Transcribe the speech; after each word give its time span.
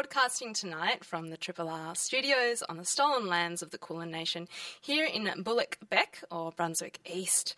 Broadcasting 0.00 0.54
tonight 0.54 1.04
from 1.04 1.28
the 1.28 1.36
Triple 1.36 1.68
R 1.68 1.94
studios 1.94 2.62
on 2.70 2.78
the 2.78 2.86
stolen 2.86 3.26
lands 3.26 3.60
of 3.60 3.70
the 3.70 3.76
Kulin 3.76 4.10
Nation 4.10 4.48
here 4.80 5.04
in 5.04 5.30
Bullock 5.42 5.76
Beck 5.90 6.24
or 6.30 6.52
Brunswick 6.52 7.00
East. 7.04 7.54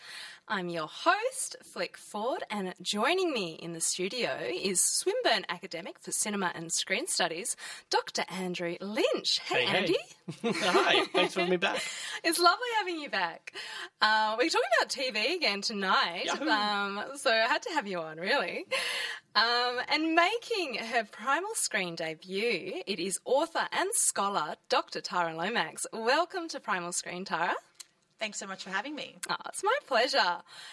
I'm 0.49 0.69
your 0.69 0.89
host, 0.89 1.55
Flick 1.63 1.97
Ford, 1.97 2.43
and 2.51 2.75
joining 2.83 3.33
me 3.33 3.53
in 3.63 3.75
the 3.75 3.81
studio 3.81 4.37
is 4.53 4.81
Swinburne 4.85 5.47
academic 5.49 6.01
for 6.01 6.11
cinema 6.11 6.51
and 6.57 6.73
screen 6.73 7.07
studies, 7.07 7.57
Dr. 7.91 8.25
Andrew 8.29 8.75
Lynch. 8.81 9.39
Hey, 9.45 9.65
Hey, 9.65 9.77
Andy. 9.79 9.97
hey. 10.43 10.53
Hi, 10.53 11.05
thanks 11.13 11.35
for 11.35 11.41
having 11.41 11.51
me 11.53 11.57
back. 11.59 11.81
It's 12.25 12.39
lovely 12.41 12.67
having 12.79 12.99
you 13.01 13.09
back. 13.09 13.53
Uh, 14.01 14.35
we're 14.39 14.49
talking 14.49 14.69
about 14.81 14.89
TV 14.91 15.37
again 15.37 15.61
tonight, 15.61 16.29
um, 16.41 17.03
so 17.17 17.31
I 17.33 17.47
had 17.49 17.63
to 17.63 17.71
have 17.71 17.87
you 17.87 17.99
on, 18.01 18.17
really. 18.19 18.65
Um, 19.35 19.79
and 19.89 20.15
making 20.15 20.75
her 20.75 21.05
primal 21.05 21.51
screen 21.55 21.95
debut, 21.97 22.32
it 22.35 22.99
is 22.99 23.19
author 23.27 23.69
and 23.73 23.91
scholar 23.93 24.57
Dr. 24.71 25.03
Tara 25.03 25.37
Lomax. 25.37 25.85
Welcome 25.93 26.49
to 26.49 26.61
Primal 26.61 26.93
Screen, 26.93 27.27
Tara. 27.27 27.55
Thanks 28.19 28.39
so 28.39 28.47
much 28.47 28.63
for 28.63 28.71
having 28.71 28.95
me. 28.95 29.17
Oh, 29.29 29.35
it's 29.49 29.65
my 29.65 29.77
pleasure. 29.87 30.17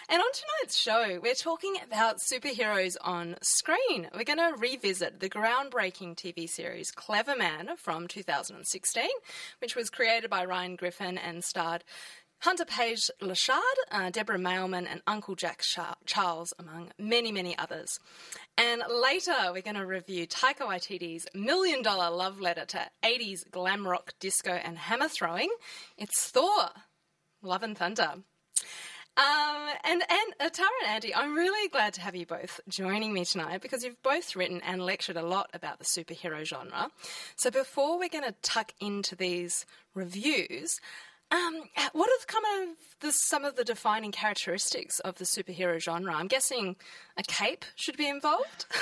And 0.08 0.22
on 0.22 0.28
tonight's 0.32 0.78
show, 0.78 1.18
we're 1.20 1.34
talking 1.34 1.74
about 1.84 2.18
superheroes 2.32 2.94
on 3.02 3.36
screen. 3.42 4.08
We're 4.14 4.24
going 4.24 4.38
to 4.38 4.54
revisit 4.56 5.20
the 5.20 5.28
groundbreaking 5.28 6.16
TV 6.16 6.48
series 6.48 6.92
Clever 6.92 7.36
Man 7.36 7.70
from 7.76 8.06
2016, 8.06 9.04
which 9.58 9.74
was 9.76 9.90
created 9.90 10.30
by 10.30 10.44
Ryan 10.44 10.76
Griffin 10.76 11.18
and 11.18 11.42
starred 11.44 11.84
Hunter 12.40 12.64
Page 12.64 13.10
Lochard, 13.20 13.60
uh, 13.90 14.08
Deborah 14.08 14.38
Mailman, 14.38 14.86
and 14.86 15.02
Uncle 15.06 15.34
Jack 15.34 15.62
Charles, 16.06 16.54
among 16.58 16.90
many, 16.98 17.32
many 17.32 17.56
others. 17.58 18.00
And 18.56 18.82
later, 18.88 19.34
we're 19.52 19.60
going 19.60 19.76
to 19.76 19.84
review 19.84 20.26
Taika 20.26 20.60
Waititi's 20.60 21.26
million 21.34 21.82
dollar 21.82 22.14
love 22.14 22.40
letter 22.40 22.64
to 22.64 22.88
80s 23.04 23.50
glam 23.50 23.86
rock, 23.86 24.14
disco, 24.20 24.52
and 24.52 24.78
hammer 24.78 25.08
throwing. 25.08 25.50
It's 25.98 26.30
Thor. 26.30 26.70
Love 27.42 27.62
and 27.62 27.76
Thunder. 27.76 28.14
Um, 29.16 29.68
and 29.84 30.02
and 30.08 30.34
uh, 30.40 30.48
Tara 30.48 30.68
and 30.82 30.94
Andy, 30.94 31.14
I'm 31.14 31.34
really 31.34 31.68
glad 31.68 31.92
to 31.94 32.00
have 32.00 32.16
you 32.16 32.24
both 32.24 32.60
joining 32.68 33.12
me 33.12 33.26
tonight 33.26 33.60
because 33.60 33.84
you've 33.84 34.02
both 34.02 34.34
written 34.34 34.62
and 34.64 34.80
lectured 34.80 35.16
a 35.16 35.22
lot 35.22 35.50
about 35.52 35.78
the 35.78 35.84
superhero 35.84 36.42
genre. 36.44 36.90
So 37.36 37.50
before 37.50 37.98
we're 37.98 38.08
going 38.08 38.24
to 38.24 38.34
tuck 38.40 38.72
into 38.80 39.16
these 39.16 39.66
reviews, 39.94 40.80
um, 41.30 41.62
what 41.92 42.08
are 42.08 42.20
of 42.62 42.76
the, 43.00 43.12
some 43.12 43.44
of 43.44 43.56
the 43.56 43.64
defining 43.64 44.12
characteristics 44.12 45.00
of 45.00 45.18
the 45.18 45.24
superhero 45.24 45.80
genre? 45.80 46.14
I'm 46.14 46.26
guessing 46.26 46.76
a 47.16 47.22
cape 47.22 47.64
should 47.76 47.96
be 47.96 48.08
involved. 48.08 48.66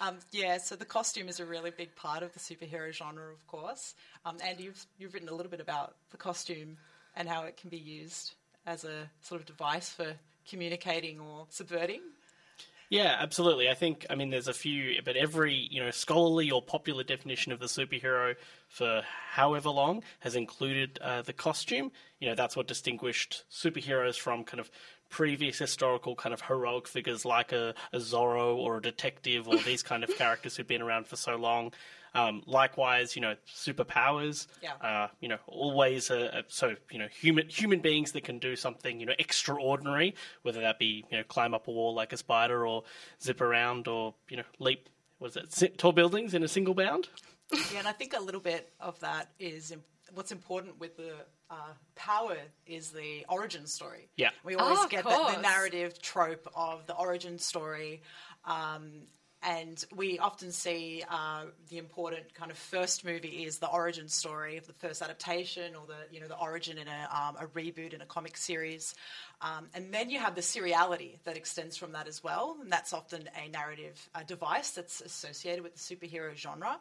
Um, 0.00 0.18
yeah, 0.32 0.58
so 0.58 0.74
the 0.74 0.84
costume 0.84 1.28
is 1.28 1.38
a 1.38 1.44
really 1.46 1.70
big 1.70 1.94
part 1.94 2.24
of 2.24 2.32
the 2.32 2.40
superhero 2.40 2.92
genre, 2.92 3.30
of 3.30 3.46
course. 3.46 3.94
Um, 4.24 4.36
and 4.44 4.58
you've 4.58 4.84
you've 4.98 5.14
written 5.14 5.28
a 5.28 5.34
little 5.34 5.50
bit 5.50 5.60
about 5.60 5.94
the 6.10 6.16
costume 6.16 6.76
and 7.14 7.28
how 7.28 7.44
it 7.44 7.56
can 7.56 7.70
be 7.70 7.76
used 7.76 8.34
as 8.66 8.84
a 8.84 9.08
sort 9.20 9.40
of 9.40 9.46
device 9.46 9.90
for 9.90 10.14
communicating 10.48 11.20
or 11.20 11.46
subverting. 11.50 12.00
Yeah, 12.92 13.16
absolutely. 13.18 13.70
I 13.70 13.74
think, 13.74 14.04
I 14.10 14.16
mean, 14.16 14.28
there's 14.28 14.48
a 14.48 14.52
few, 14.52 15.00
but 15.02 15.16
every, 15.16 15.54
you 15.54 15.82
know, 15.82 15.90
scholarly 15.90 16.50
or 16.50 16.60
popular 16.60 17.02
definition 17.02 17.50
of 17.50 17.58
the 17.58 17.64
superhero 17.64 18.34
for 18.68 19.00
however 19.30 19.70
long 19.70 20.02
has 20.20 20.36
included 20.36 20.98
uh, 21.00 21.22
the 21.22 21.32
costume. 21.32 21.90
You 22.20 22.28
know, 22.28 22.34
that's 22.34 22.54
what 22.54 22.66
distinguished 22.68 23.44
superheroes 23.50 24.18
from 24.18 24.44
kind 24.44 24.60
of 24.60 24.70
previous 25.08 25.58
historical 25.58 26.14
kind 26.16 26.34
of 26.34 26.42
heroic 26.42 26.86
figures 26.86 27.24
like 27.24 27.52
a, 27.52 27.74
a 27.94 27.96
Zorro 27.96 28.56
or 28.56 28.76
a 28.76 28.82
detective 28.82 29.48
or 29.48 29.56
these 29.56 29.82
kind 29.82 30.04
of 30.04 30.10
characters 30.18 30.58
who've 30.58 30.66
been 30.68 30.82
around 30.82 31.06
for 31.06 31.16
so 31.16 31.36
long. 31.36 31.72
Um, 32.14 32.42
likewise, 32.46 33.16
you 33.16 33.22
know, 33.22 33.36
superpowers. 33.48 34.46
Yeah. 34.62 34.72
Uh, 34.80 35.08
you 35.20 35.28
know, 35.28 35.38
always 35.46 36.10
uh, 36.10 36.30
uh, 36.32 36.42
so 36.48 36.74
you 36.90 36.98
know 36.98 37.08
human 37.08 37.48
human 37.48 37.80
beings 37.80 38.12
that 38.12 38.24
can 38.24 38.38
do 38.38 38.54
something 38.56 39.00
you 39.00 39.06
know 39.06 39.14
extraordinary, 39.18 40.14
whether 40.42 40.60
that 40.60 40.78
be 40.78 41.04
you 41.10 41.16
know 41.18 41.24
climb 41.24 41.54
up 41.54 41.68
a 41.68 41.70
wall 41.70 41.94
like 41.94 42.12
a 42.12 42.16
spider 42.16 42.66
or 42.66 42.84
zip 43.22 43.40
around 43.40 43.88
or 43.88 44.14
you 44.28 44.36
know 44.36 44.44
leap. 44.58 44.88
Was 45.20 45.36
it 45.36 45.78
tall 45.78 45.92
buildings 45.92 46.34
in 46.34 46.42
a 46.42 46.48
single 46.48 46.74
bound? 46.74 47.08
Yeah, 47.52 47.78
and 47.78 47.88
I 47.88 47.92
think 47.92 48.12
a 48.16 48.20
little 48.20 48.40
bit 48.40 48.72
of 48.80 48.98
that 49.00 49.28
is 49.38 49.70
im- 49.70 49.84
what's 50.14 50.32
important 50.32 50.80
with 50.80 50.96
the 50.96 51.12
uh, 51.50 51.54
power 51.94 52.36
is 52.66 52.90
the 52.90 53.24
origin 53.28 53.66
story. 53.66 54.08
Yeah. 54.16 54.30
we 54.42 54.54
always 54.56 54.78
Oh, 54.80 54.88
get 54.88 55.04
the, 55.04 55.10
the 55.36 55.40
narrative 55.42 56.00
trope 56.02 56.48
of 56.56 56.86
the 56.86 56.94
origin 56.94 57.38
story. 57.38 58.02
Um, 58.44 59.02
and 59.42 59.84
we 59.94 60.18
often 60.18 60.52
see 60.52 61.02
uh, 61.10 61.44
the 61.68 61.78
important 61.78 62.32
kind 62.34 62.50
of 62.50 62.56
first 62.56 63.04
movie 63.04 63.44
is 63.44 63.58
the 63.58 63.68
origin 63.68 64.08
story 64.08 64.56
of 64.56 64.66
the 64.66 64.72
first 64.74 65.02
adaptation 65.02 65.74
or 65.74 65.86
the 65.86 66.14
you 66.14 66.20
know 66.20 66.28
the 66.28 66.38
origin 66.38 66.78
in 66.78 66.86
a, 66.88 67.08
um, 67.12 67.36
a 67.40 67.46
reboot 67.48 67.92
in 67.92 68.00
a 68.00 68.06
comic 68.06 68.36
series, 68.36 68.94
um, 69.40 69.66
and 69.74 69.92
then 69.92 70.10
you 70.10 70.18
have 70.18 70.34
the 70.34 70.40
seriality 70.40 71.18
that 71.24 71.36
extends 71.36 71.76
from 71.76 71.92
that 71.92 72.06
as 72.06 72.22
well, 72.22 72.56
and 72.60 72.70
that's 72.70 72.92
often 72.92 73.28
a 73.44 73.48
narrative 73.48 74.08
uh, 74.14 74.22
device 74.22 74.70
that's 74.70 75.00
associated 75.00 75.62
with 75.62 75.74
the 75.74 75.96
superhero 75.96 76.34
genre, 76.36 76.78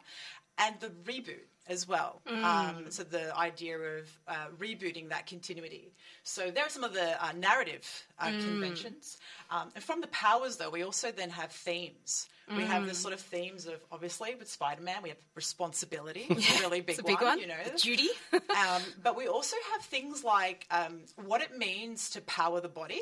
and 0.62 0.80
the 0.80 0.88
reboot 1.12 1.46
as 1.68 1.88
well. 1.88 2.22
Um, 2.28 2.86
so 2.90 3.04
the 3.04 3.36
idea 3.38 3.78
of 3.78 4.10
uh, 4.28 4.34
rebooting 4.58 5.10
that 5.10 5.26
continuity. 5.28 5.94
So 6.24 6.52
there 6.52 6.66
are 6.66 6.70
some 6.70 6.84
of 6.84 6.94
the 6.94 7.24
uh, 7.24 7.32
narrative 7.34 7.86
uh, 8.20 8.32
conventions. 8.32 9.18
Um, 9.50 9.70
and 9.76 9.84
from 9.84 10.02
the 10.02 10.08
powers, 10.08 10.58
though, 10.58 10.70
we 10.70 10.84
also 10.84 11.12
then 11.12 11.30
have 11.30 11.52
themes. 11.52 12.28
We 12.58 12.64
have 12.64 12.86
the 12.86 12.94
sort 12.94 13.14
of 13.14 13.22
themes 13.22 13.66
of, 13.66 13.76
obviously, 13.94 14.36
with 14.36 14.50
Spider 14.52 14.82
Man, 14.82 14.98
we 15.04 15.10
have 15.10 15.18
responsibility, 15.36 16.26
it's 16.30 16.60
a 16.60 16.62
really 16.62 16.82
big, 16.82 16.90
It's 16.90 17.00
a 17.00 17.04
big 17.04 17.22
one. 17.22 17.40
you 17.40 17.48
know. 17.48 17.56
The 17.64 17.78
duty. 17.78 18.10
um, 18.34 18.82
but 19.02 19.16
we 19.16 19.28
also 19.28 19.56
have 19.72 19.84
things 19.84 20.22
like 20.26 20.68
um, 20.70 21.00
what 21.16 21.42
it 21.42 21.58
means 21.58 22.10
to 22.10 22.22
power 22.22 22.60
the 22.60 22.68
body. 22.68 23.00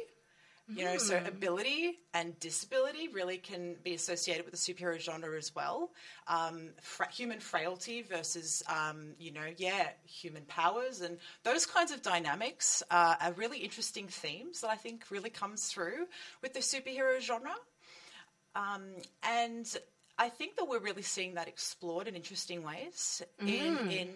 You 0.72 0.86
know, 0.86 0.98
so 0.98 1.20
ability 1.26 1.98
and 2.14 2.40
disability 2.40 3.08
really 3.08 3.38
can 3.38 3.76
be 3.84 3.96
associated 3.96 4.46
with 4.46 4.54
the 4.54 4.58
superhero 4.58 5.00
genre 5.00 5.36
as 5.38 5.56
well. 5.56 5.90
Um, 6.28 6.70
fra- 6.82 7.12
human 7.12 7.40
frailty 7.40 8.04
versus, 8.04 8.62
um, 8.68 9.14
you 9.18 9.32
know, 9.32 9.48
yeah, 9.58 9.88
human 10.06 10.44
powers 10.44 11.02
and 11.02 11.18
those 11.44 11.66
kinds 11.66 11.92
of 11.92 12.02
dynamics 12.04 12.84
uh, 12.92 13.16
are 13.20 13.34
really 13.34 13.60
interesting 13.60 14.08
themes 14.08 14.62
that 14.62 14.70
I 14.70 14.76
think 14.76 15.06
really 15.10 15.32
comes 15.32 15.68
through 15.68 16.06
with 16.42 16.54
the 16.54 16.60
superhero 16.60 17.20
genre. 17.20 17.56
Um, 18.56 18.84
and 19.24 19.66
I 20.18 20.30
think 20.30 20.58
that 20.58 20.68
we're 20.68 20.80
really 20.80 21.02
seeing 21.02 21.36
that 21.36 21.48
explored 21.48 22.08
in 22.08 22.16
interesting 22.16 22.64
ways. 22.64 23.22
In, 23.40 23.90
in 23.90 24.10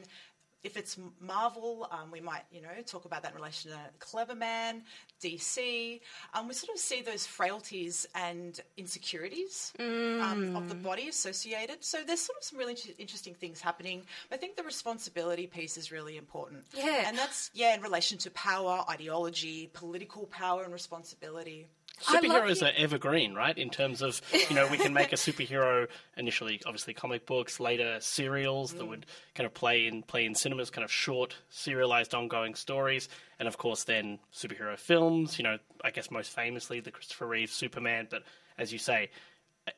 if 0.63 0.77
it's 0.77 0.97
Marvel, 1.19 1.87
um, 1.91 2.11
we 2.11 2.21
might 2.21 2.43
you 2.51 2.61
know 2.61 2.69
talk 2.85 3.05
about 3.05 3.23
that 3.23 3.31
in 3.31 3.37
relation 3.37 3.71
to 3.71 3.77
Clever 3.99 4.35
Man, 4.35 4.83
DC. 5.21 5.99
Um, 6.33 6.47
we 6.47 6.53
sort 6.53 6.73
of 6.73 6.79
see 6.79 7.01
those 7.01 7.25
frailties 7.25 8.05
and 8.15 8.59
insecurities 8.77 9.73
um, 9.79 10.55
of 10.55 10.69
the 10.69 10.75
body 10.75 11.09
associated. 11.09 11.83
So 11.83 11.99
there's 12.05 12.21
sort 12.21 12.37
of 12.37 12.43
some 12.43 12.59
really 12.59 12.77
interesting 12.97 13.33
things 13.33 13.61
happening. 13.61 14.03
I 14.31 14.37
think 14.37 14.55
the 14.55 14.63
responsibility 14.63 15.47
piece 15.47 15.77
is 15.77 15.91
really 15.91 16.17
important. 16.17 16.63
Yeah. 16.73 17.03
and 17.07 17.17
that's 17.17 17.51
yeah 17.53 17.75
in 17.75 17.81
relation 17.81 18.17
to 18.19 18.31
power, 18.31 18.83
ideology, 18.89 19.69
political 19.73 20.25
power, 20.27 20.63
and 20.63 20.73
responsibility. 20.73 21.67
Superheroes 22.01 22.61
are 22.61 22.73
evergreen, 22.75 23.33
right? 23.33 23.57
In 23.57 23.69
terms 23.69 24.01
of 24.01 24.21
you 24.49 24.55
know, 24.55 24.67
we 24.67 24.77
can 24.77 24.93
make 24.93 25.13
a 25.13 25.15
superhero 25.15 25.87
initially, 26.17 26.59
obviously 26.65 26.93
comic 26.93 27.25
books, 27.25 27.59
later 27.59 27.97
serials 28.01 28.73
that 28.73 28.85
would 28.85 29.05
kind 29.35 29.45
of 29.45 29.53
play 29.53 29.87
in 29.87 30.03
play 30.03 30.25
in 30.25 30.35
cinemas, 30.35 30.69
kind 30.69 30.83
of 30.83 30.91
short 30.91 31.35
serialized 31.49 32.13
ongoing 32.13 32.55
stories, 32.55 33.09
and 33.39 33.47
of 33.47 33.57
course 33.57 33.83
then 33.83 34.19
superhero 34.33 34.77
films. 34.77 35.37
You 35.37 35.43
know, 35.43 35.57
I 35.83 35.91
guess 35.91 36.11
most 36.11 36.31
famously 36.31 36.79
the 36.79 36.91
Christopher 36.91 37.27
Reeve 37.27 37.51
Superman, 37.51 38.07
but 38.09 38.23
as 38.57 38.73
you 38.73 38.79
say, 38.79 39.09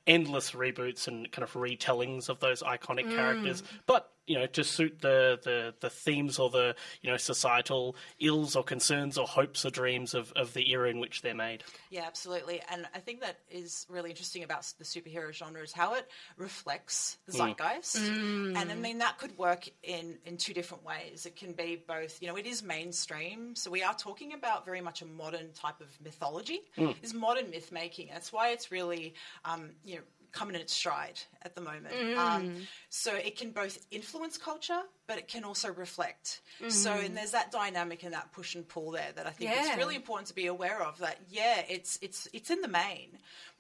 endless 0.08 0.52
reboots 0.52 1.08
and 1.08 1.32
kind 1.32 1.44
of 1.44 1.54
retellings 1.54 2.30
of 2.30 2.40
those 2.40 2.64
iconic 2.64 3.14
characters. 3.14 3.62
But 3.86 4.10
you 4.28 4.38
know 4.38 4.46
to 4.48 4.64
suit 4.64 5.02
the, 5.02 5.40
the, 5.44 5.74
the 5.80 5.90
themes 5.90 6.40
or 6.40 6.50
the 6.50 6.76
you 7.02 7.10
know 7.10 7.18
societal 7.18 7.96
ills 8.20 8.56
or 8.56 8.64
concerns 8.64 9.18
or 9.18 9.28
hopes 9.28 9.66
or 9.66 9.70
dreams 9.70 10.14
of, 10.14 10.32
of 10.34 10.54
the 10.54 10.72
era 10.72 10.90
in 10.90 11.00
which 11.00 11.22
they're 11.22 11.36
made. 11.36 11.64
Yeah, 11.90 12.04
absolutely. 12.06 12.62
And 12.70 12.88
I 12.94 13.00
think 13.00 13.22
that 13.22 13.38
is 13.50 13.86
really 13.90 14.10
interesting 14.10 14.44
about 14.44 14.72
the 14.78 14.84
superhero 14.84 15.32
genre 15.32 15.62
is 15.62 15.72
how 15.72 15.94
it 15.94 16.10
reflects 16.38 17.18
the 17.28 17.34
mm. 17.34 17.56
zeitgeist. 17.56 17.98
Mm. 17.98 18.58
And 18.58 18.72
I 18.72 18.76
mean 18.76 19.00
that 19.00 19.18
could 19.18 19.38
work 19.38 19.70
in 19.84 20.18
in 20.26 20.38
two 20.38 20.54
different 20.54 20.84
ways. 20.84 21.26
It 21.26 21.36
can 21.36 21.54
be 21.54 21.84
both, 21.88 22.22
you 22.22 22.28
know, 22.28 22.36
it 22.36 22.46
is 22.46 22.64
mainstream. 22.64 23.56
So 23.56 23.70
we 23.70 23.84
are 23.84 23.94
talking 23.94 24.34
about 24.34 24.66
very 24.66 24.82
much 24.82 25.02
a 25.02 25.06
modern 25.06 25.52
type 25.54 25.82
of 25.82 25.88
mythology. 26.04 26.62
Mm. 26.78 26.96
Is 27.04 27.14
modern 27.14 27.50
myth 27.50 27.72
making. 27.72 28.10
That's 28.12 28.32
why 28.34 28.50
it's 28.50 28.72
really 28.72 29.14
um, 29.44 29.72
you 29.84 29.96
know 29.96 30.02
coming 30.36 30.54
in 30.56 30.62
its 30.62 30.74
stride 30.74 31.20
at 31.42 31.56
the 31.56 31.62
moment. 31.62 31.94
Um, 32.18 32.56
so 32.90 33.16
it 33.16 33.38
can 33.38 33.52
both 33.52 33.84
influence 33.90 34.38
culture, 34.38 34.82
but 35.08 35.18
it 35.18 35.28
can 35.28 35.44
also 35.44 35.72
reflect. 35.74 36.42
So 36.70 36.92
and 36.92 37.16
there's 37.18 37.32
that 37.32 37.52
dynamic 37.52 38.04
and 38.04 38.14
that 38.14 38.32
push 38.32 38.54
and 38.56 38.68
pull 38.68 38.92
there 38.92 39.12
that 39.16 39.26
I 39.26 39.32
think 39.32 39.52
it's 39.52 39.78
really 39.78 39.96
important 39.96 40.28
to 40.28 40.36
be 40.36 40.48
aware 40.48 40.82
of. 40.84 41.00
That 41.00 41.18
yeah, 41.30 41.64
it's 41.68 41.98
it's 42.02 42.28
it's 42.34 42.50
in 42.50 42.62
the 42.62 42.68
main, 42.68 43.18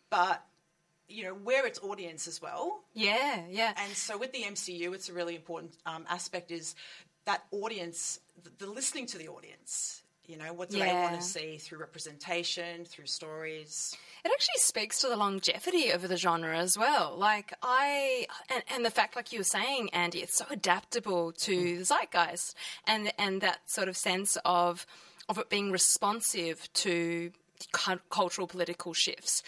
but 0.10 0.44
you 1.08 1.24
know 1.24 1.34
where 1.34 1.66
its 1.66 1.80
audience 1.80 2.28
as 2.28 2.42
well. 2.42 2.82
Yeah, 2.94 3.42
yeah. 3.50 3.74
And 3.78 3.94
so 3.94 4.18
with 4.18 4.32
the 4.34 4.44
MCU, 4.44 4.94
it's 4.94 5.10
a 5.10 5.14
really 5.14 5.36
important 5.36 5.72
um, 5.86 6.06
aspect 6.10 6.52
is 6.52 6.76
that 7.26 7.44
audience, 7.52 8.20
the, 8.44 8.66
the 8.66 8.72
listening 8.72 9.06
to 9.08 9.18
the 9.18 9.28
audience. 9.28 10.04
You 10.28 10.38
know, 10.38 10.54
what 10.54 10.70
do 10.70 10.80
they 10.80 10.92
want 10.92 11.16
to 11.16 11.22
see 11.22 11.58
through 11.58 11.80
representation, 11.80 12.86
through 12.86 13.06
stories? 13.06 13.96
It 14.24 14.32
actually 14.32 14.58
speaks 14.58 15.00
to 15.02 15.08
the 15.08 15.16
longevity 15.16 15.92
of 15.92 16.08
the 16.08 16.18
genre 16.18 16.58
as 16.58 16.78
well. 16.78 17.16
Like 17.18 17.54
I, 17.62 18.26
and, 18.50 18.64
and 18.74 18.86
the 18.86 18.90
fact, 18.90 19.16
like 19.16 19.32
you 19.32 19.40
were 19.40 19.44
saying, 19.44 19.90
Andy, 19.94 20.20
it's 20.20 20.38
so 20.38 20.46
adaptable 20.50 21.32
to 21.34 21.56
mm. 21.56 21.78
the 21.78 21.86
zeitgeist, 21.86 22.56
and 22.88 23.12
and 23.20 23.42
that 23.42 23.70
sort 23.70 23.88
of 23.88 23.96
sense 23.98 24.38
of 24.46 24.86
of 25.30 25.38
it 25.38 25.50
being 25.50 25.72
responsive 25.72 26.72
to 26.74 27.32
cultural 28.10 28.48
political 28.48 28.94
shifts. 28.94 29.44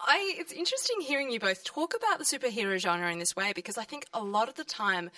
I, 0.00 0.34
it's 0.36 0.52
interesting 0.52 1.00
hearing 1.00 1.30
you 1.30 1.38
both 1.38 1.62
talk 1.64 1.94
about 1.94 2.18
the 2.18 2.24
superhero 2.24 2.76
genre 2.78 3.10
in 3.12 3.20
this 3.20 3.36
way 3.36 3.52
because 3.54 3.78
I 3.78 3.84
think 3.84 4.06
a 4.12 4.22
lot 4.22 4.48
of 4.48 4.56
the 4.56 4.64
time 4.64 5.10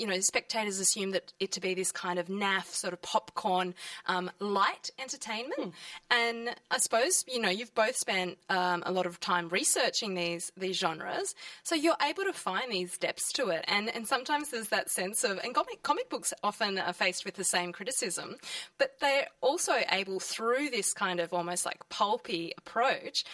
you 0.00 0.06
know, 0.06 0.18
spectators 0.20 0.78
assume 0.78 1.10
that 1.10 1.32
it 1.38 1.52
to 1.52 1.60
be 1.60 1.74
this 1.74 1.92
kind 1.92 2.18
of 2.18 2.28
naff, 2.28 2.66
sort 2.66 2.92
of 2.92 3.02
popcorn, 3.02 3.74
um, 4.06 4.30
light 4.38 4.90
entertainment. 4.98 5.74
And 6.10 6.54
I 6.70 6.78
suppose 6.78 7.24
you 7.28 7.40
know 7.40 7.50
you've 7.50 7.74
both 7.74 7.96
spent 7.96 8.38
um, 8.48 8.82
a 8.86 8.92
lot 8.92 9.06
of 9.06 9.20
time 9.20 9.48
researching 9.50 10.14
these 10.14 10.50
these 10.56 10.76
genres, 10.76 11.34
so 11.62 11.74
you're 11.74 11.96
able 12.02 12.24
to 12.24 12.32
find 12.32 12.72
these 12.72 12.96
depths 12.98 13.32
to 13.34 13.48
it. 13.48 13.64
And 13.68 13.94
and 13.94 14.06
sometimes 14.06 14.50
there's 14.50 14.68
that 14.68 14.90
sense 14.90 15.22
of, 15.22 15.38
and 15.44 15.54
comic 15.54 15.82
comic 15.82 16.08
books 16.08 16.32
often 16.42 16.78
are 16.78 16.92
faced 16.92 17.24
with 17.24 17.34
the 17.34 17.44
same 17.44 17.72
criticism, 17.72 18.36
but 18.78 18.98
they're 19.00 19.28
also 19.40 19.74
able 19.90 20.20
through 20.20 20.70
this 20.70 20.92
kind 20.94 21.20
of 21.20 21.32
almost 21.32 21.66
like 21.66 21.88
pulpy 21.88 22.52
approach. 22.56 23.24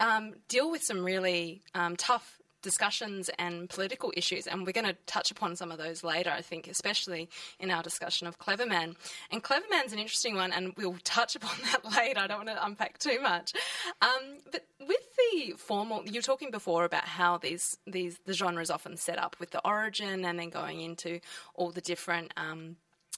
Um, 0.00 0.34
deal 0.48 0.70
with 0.70 0.82
some 0.82 1.04
really 1.04 1.62
um, 1.74 1.96
tough 1.96 2.38
discussions 2.62 3.30
and 3.38 3.68
political 3.68 4.12
issues, 4.16 4.46
and 4.46 4.66
we're 4.66 4.72
going 4.72 4.86
to 4.86 4.96
touch 5.06 5.30
upon 5.30 5.56
some 5.56 5.70
of 5.70 5.78
those 5.78 6.02
later, 6.02 6.30
I 6.30 6.40
think, 6.40 6.68
especially 6.68 7.28
in 7.58 7.70
our 7.70 7.82
discussion 7.82 8.26
of 8.26 8.38
Cleverman. 8.38 8.96
And 9.30 9.42
Cleverman's 9.42 9.92
an 9.92 9.98
interesting 9.98 10.36
one, 10.36 10.52
and 10.52 10.72
we'll 10.76 10.96
touch 11.04 11.36
upon 11.42 11.56
that 11.70 11.84
later. 11.96 12.20
I 12.20 12.26
don't 12.26 12.46
want 12.46 12.48
to 12.48 12.64
unpack 12.64 12.98
too 12.98 13.20
much. 13.20 13.52
Um, 14.00 14.38
but 14.50 14.64
with 14.80 15.16
the 15.16 15.52
formal, 15.56 16.02
you 16.06 16.18
were 16.18 16.22
talking 16.22 16.50
before 16.50 16.84
about 16.84 17.04
how 17.04 17.38
these 17.38 17.76
these 17.86 18.18
the 18.26 18.32
genre 18.32 18.62
is 18.62 18.70
often 18.70 18.96
set 18.96 19.18
up 19.18 19.36
with 19.38 19.50
the 19.50 19.60
origin, 19.66 20.24
and 20.24 20.38
then 20.38 20.50
going 20.50 20.80
into 20.80 21.20
all 21.54 21.70
the 21.70 21.80
different. 21.80 22.32
Um, 22.36 22.76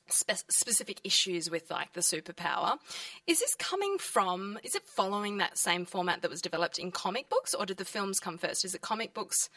spe- 0.09 0.45
specific 0.51 1.01
issues 1.05 1.51
with 1.51 1.71
like 1.71 1.93
the 1.93 2.01
superpower. 2.01 2.79
Is 3.27 3.41
this 3.41 3.55
coming 3.55 3.99
from? 3.99 4.59
Is 4.63 4.75
it 4.75 4.83
following 4.87 5.39
that 5.39 5.59
same 5.59 5.85
format 5.85 6.23
that 6.23 6.31
was 6.31 6.41
developed 6.41 6.79
in 6.79 6.91
comic 6.91 7.29
books, 7.29 7.55
or 7.55 7.67
did 7.67 7.77
the 7.77 7.85
films 7.85 8.21
come 8.21 8.39
first? 8.39 8.65
Is 8.65 8.75
it 8.75 8.81
comic 8.81 9.15
books 9.15 9.49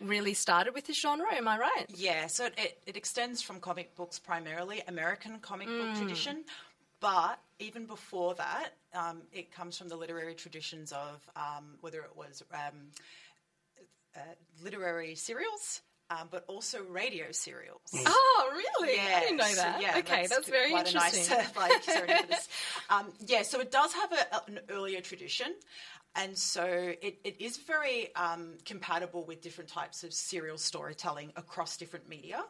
really 0.00 0.34
started 0.34 0.74
with 0.74 0.86
this 0.86 1.00
genre? 1.00 1.32
Am 1.34 1.48
I 1.48 1.58
right? 1.58 1.86
Yeah, 1.88 2.26
so 2.26 2.46
it, 2.46 2.78
it, 2.86 2.96
extends 2.96 3.42
from 3.42 3.60
comic 3.60 3.94
books 3.94 4.18
primarily, 4.18 4.82
American 4.88 5.38
comic 5.38 5.68
book 5.68 5.96
tradition. 5.96 6.44
But 7.00 7.38
even 7.58 7.86
before 7.86 8.34
that, 8.34 8.70
um, 8.94 9.22
it 9.32 9.52
comes 9.52 9.76
from 9.76 9.88
the 9.88 9.96
literary 9.96 10.34
traditions 10.34 10.92
of 10.92 11.20
um, 11.36 11.76
whether 11.80 12.00
it 12.00 12.16
was 12.16 12.42
um, 12.52 12.90
uh, 14.16 14.20
literary 14.62 15.14
serials, 15.14 15.82
um, 16.10 16.28
but 16.30 16.44
also 16.48 16.82
radio 16.82 17.26
serials. 17.30 17.80
Oh, 18.06 18.50
really? 18.52 18.98
I 19.00 19.20
didn't 19.20 19.38
know 19.38 19.44
so, 19.44 19.56
that. 19.56 19.80
yeah, 19.80 19.98
okay, 19.98 20.26
that's, 20.28 20.48
very 20.48 20.70
quite 20.70 20.86
interesting. 20.86 21.32
A 21.32 21.38
nice, 21.38 21.56
uh, 21.56 21.60
like, 21.60 21.82
sorry 21.84 22.08
for 22.20 22.26
this. 22.26 22.48
Um, 22.90 23.12
yeah, 23.26 23.42
so 23.42 23.60
it 23.60 23.70
does 23.70 23.92
have 23.92 24.12
a, 24.12 24.50
an 24.50 24.60
earlier 24.70 25.00
tradition. 25.00 25.54
And 26.16 26.36
so 26.38 26.64
it, 26.64 27.18
it 27.24 27.40
is 27.40 27.56
very 27.56 28.14
um, 28.14 28.54
compatible 28.64 29.24
with 29.24 29.40
different 29.40 29.68
types 29.70 30.04
of 30.04 30.12
serial 30.12 30.58
storytelling 30.58 31.32
across 31.36 31.76
different 31.76 32.08
media. 32.08 32.44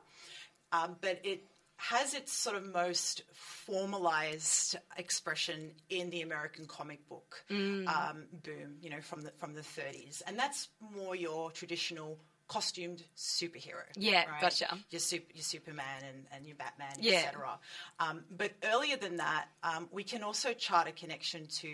Um, 0.73 0.97
but 1.01 1.21
it 1.25 1.45
has 1.77 2.15
its 2.15 2.33
sort 2.33 2.57
of 2.57 2.73
most 2.73 3.23
formalized 3.33 4.77
expression 4.97 5.73
in 5.89 6.11
the 6.11 6.23
American 6.23 6.67
comic 6.67 7.07
book 7.09 7.45
Mm. 7.51 7.87
um, 7.89 8.25
boom, 8.45 8.77
you 8.81 8.91
know, 8.91 9.01
from 9.01 9.23
the 9.23 9.31
from 9.39 9.55
the 9.55 9.61
30s, 9.61 10.23
and 10.27 10.39
that's 10.39 10.69
more 10.95 11.17
your 11.17 11.51
traditional 11.51 12.19
costumed 12.49 13.03
superhero. 13.17 13.83
Yeah, 13.97 14.25
right? 14.31 14.41
gotcha. 14.41 14.77
Your 14.91 15.01
super, 15.01 15.33
your 15.35 15.43
Superman 15.43 16.03
and, 16.09 16.25
and 16.33 16.47
your 16.47 16.57
Batman, 16.57 16.89
Yeah. 17.01 17.15
etc. 17.27 17.59
Um, 18.01 18.25
but 18.37 18.53
earlier 18.65 18.97
than 18.97 19.17
that, 19.17 19.47
um, 19.63 19.89
we 19.91 20.05
can 20.05 20.23
also 20.23 20.53
chart 20.53 20.87
a 20.87 20.93
connection 20.93 21.47
to 21.47 21.69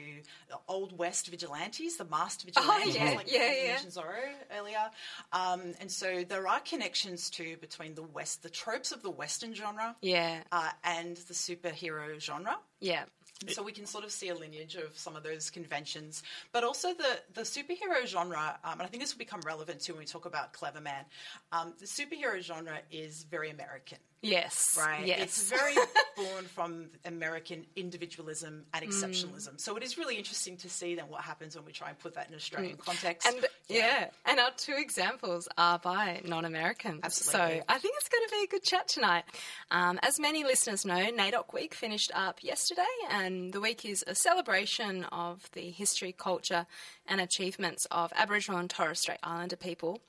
the 0.49 0.57
old 0.69 0.97
West 0.97 1.29
vigilantes, 1.29 1.97
the 1.97 2.05
masked 2.05 2.45
vigilantes, 2.45 2.97
Oh, 2.97 3.05
yeah, 3.05 3.11
like 3.17 3.31
yeah, 3.33 3.51
you 3.51 3.57
yeah. 3.65 3.69
mentioned 3.73 3.93
Zorro 3.93 4.33
earlier. 4.57 4.91
Um, 5.33 5.75
and 5.81 5.91
so 5.91 6.25
there 6.29 6.47
are 6.47 6.61
connections 6.61 7.31
too 7.31 7.57
between 7.61 7.95
the 7.95 8.03
West, 8.03 8.43
the 8.43 8.51
tropes 8.51 8.93
of 8.93 9.03
the 9.03 9.11
Western 9.11 9.55
genre, 9.55 9.97
yeah, 10.03 10.39
uh, 10.53 10.71
and 10.85 11.17
the 11.17 11.35
superhero 11.35 12.19
genre. 12.21 12.57
yeah, 12.81 13.05
So 13.49 13.63
we 13.63 13.73
can 13.73 13.87
sort 13.87 14.05
of 14.05 14.11
see 14.13 14.29
a 14.29 14.35
lineage 14.35 14.75
of 14.75 14.97
some 14.99 15.17
of 15.17 15.23
those 15.23 15.49
conventions, 15.49 16.23
but 16.53 16.63
also 16.63 16.93
the 16.93 17.21
the 17.33 17.41
superhero 17.41 18.07
genre. 18.07 18.59
Um, 18.63 18.73
and 18.73 18.83
I 18.83 18.87
think 18.87 19.03
this 19.03 19.15
will 19.15 19.19
become 19.19 19.41
relevant 19.47 19.81
too 19.81 19.95
when 19.95 20.01
we 20.01 20.07
talk 20.07 20.27
about 20.27 20.53
Clever 20.53 20.81
Man. 20.81 21.05
Um, 21.51 21.73
the 21.79 21.87
superhero 21.87 22.41
genre 22.43 22.81
is 22.91 23.25
very 23.31 23.49
American, 23.49 23.99
yes, 24.23 24.79
right? 24.81 25.07
Yes, 25.07 25.21
It's 25.23 25.51
very 25.51 25.75
born 26.17 26.45
from 26.45 26.91
American 27.05 27.67
individualism 27.77 28.65
and 28.75 28.85
exceptionalism. 28.85 29.61
So 29.61 29.77
it 29.77 29.83
is 29.83 29.97
really 29.99 30.17
interesting 30.17 30.57
to 30.59 30.69
see 30.69 30.95
then 30.95 31.07
what 31.09 31.23
happens 31.23 31.57
when 31.57 31.65
we 31.65 31.73
try 31.73 31.89
and 31.89 31.99
put 31.99 32.15
that 32.15 32.29
in 32.29 32.35
Australian 32.35 32.77
context. 32.77 33.27
And 33.27 33.45
yeah. 33.69 34.09
and 34.27 34.41
our 34.41 34.51
two 34.57 34.75
examples 34.77 35.49
are 35.57 35.79
by 35.79 36.21
non-Americans. 36.25 37.01
Absolutely. 37.03 37.59
So 37.59 37.65
I 37.69 37.79
think 37.79 37.95
it's 37.99 38.09
going 38.09 38.25
to 38.29 38.33
be 38.33 38.45
a 38.45 38.47
good 38.49 38.63
chat 38.63 38.89
tonight. 38.89 39.25
Um, 39.71 39.99
as 40.03 40.19
many 40.19 40.45
listeners 40.45 40.85
know, 40.85 40.95
NAIDOC 40.95 41.53
Week 41.53 41.75
finished 41.75 42.11
up 42.15 42.43
yesterday, 42.43 42.83
and 43.11 43.53
the 43.53 43.61
week 43.61 43.85
is 43.85 44.05
a 44.07 44.15
celebration 44.15 45.05
of 45.05 45.49
the 45.53 45.71
history, 45.71 46.13
culture, 46.17 46.67
and 47.11 47.21
achievements 47.21 47.87
of 47.91 48.13
Aboriginal 48.17 48.61
and 48.61 48.71
Torres 48.71 49.01
Strait 49.01 49.19
Islander 49.23 49.57
people. 49.57 50.01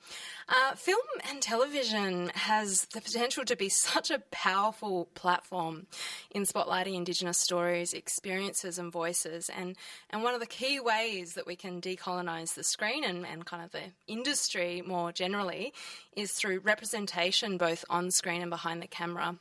Uh, 0.48 0.74
film 0.74 1.00
and 1.28 1.42
television 1.42 2.30
has 2.34 2.86
the 2.94 3.00
potential 3.00 3.44
to 3.44 3.56
be 3.56 3.68
such 3.68 4.10
a 4.10 4.20
powerful 4.30 5.08
platform 5.14 5.86
in 6.30 6.44
spotlighting 6.44 6.94
Indigenous 6.94 7.38
stories, 7.38 7.92
experiences, 7.92 8.78
and 8.78 8.92
voices. 8.92 9.50
And, 9.50 9.76
and 10.10 10.22
one 10.22 10.34
of 10.34 10.40
the 10.40 10.46
key 10.46 10.80
ways 10.80 11.34
that 11.34 11.46
we 11.46 11.56
can 11.56 11.80
decolonise 11.80 12.54
the 12.54 12.64
screen 12.64 13.04
and, 13.04 13.26
and 13.26 13.44
kind 13.44 13.64
of 13.64 13.72
the 13.72 13.82
industry 14.06 14.82
more 14.86 15.12
generally 15.12 15.74
is 16.16 16.32
through 16.32 16.60
representation 16.60 17.58
both 17.58 17.84
on 17.90 18.10
screen 18.10 18.40
and 18.40 18.50
behind 18.50 18.80
the 18.80 18.86
camera. 18.86 19.36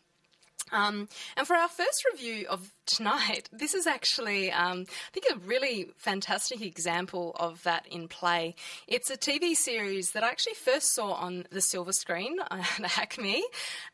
Um, 0.72 1.08
and 1.38 1.46
for 1.46 1.56
our 1.56 1.68
first 1.68 2.06
review 2.12 2.48
of 2.50 2.72
tonight, 2.86 3.50
this 3.54 3.74
is 3.74 3.88
actually, 3.88 4.52
um, 4.52 4.86
I 4.88 5.12
think, 5.12 5.26
a 5.32 5.38
really 5.46 5.92
fantastic 5.98 6.62
example 6.62 7.36
of 7.40 7.64
that 7.64 7.86
in 7.88 8.08
play. 8.08 8.56
It's 8.88 9.10
a 9.10 9.18
TV 9.18 9.56
series 9.56 10.12
that 10.12 10.24
I 10.24 10.30
actually 10.30 10.56
first 10.56 10.94
saw 10.94 11.14
on 11.14 11.46
the 11.52 11.62
silver 11.62 11.94
screen 11.94 12.38
at 12.52 12.62
ACMI, 12.62 13.42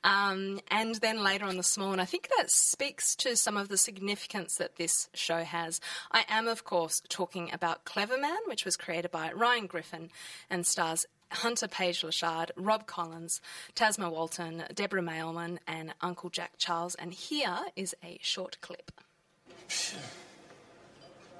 um, 0.04 0.60
and 0.70 0.96
then 0.96 1.24
later 1.24 1.46
on 1.46 1.58
the 1.58 1.64
small. 1.64 1.92
And 1.92 2.02
I 2.02 2.06
think 2.06 2.30
that 2.38 2.50
speaks 2.50 3.16
to 3.18 3.36
some 3.36 3.58
of 3.58 3.70
the 3.70 3.78
significance 3.78 4.56
that 4.58 4.76
this 4.76 5.10
show 5.14 5.44
has. 5.44 5.80
I 6.12 6.26
am, 6.30 6.48
of 6.48 6.64
course, 6.64 7.02
talking 7.10 7.52
about 7.54 7.86
Clever 7.86 8.18
Man, 8.18 8.38
which 8.46 8.66
was 8.66 8.78
created 8.78 9.12
by 9.12 9.32
Ryan 9.32 9.68
Griffin 9.68 10.10
and 10.50 10.66
stars 10.66 11.06
Hunter 11.32 11.68
Page 11.68 12.04
Lochard, 12.04 12.52
Rob 12.56 12.88
Collins, 12.88 13.42
Tasma 13.76 14.12
Walton, 14.12 14.64
Deborah 14.74 15.02
Mailman, 15.02 15.60
and 15.68 15.94
Uncle 16.02 16.30
Jack 16.30 16.54
Charles. 16.58 16.96
And 16.96 17.14
here 17.14 17.60
is 17.76 17.96
a 18.04 18.18
short 18.22 18.58
clip. 18.62 18.92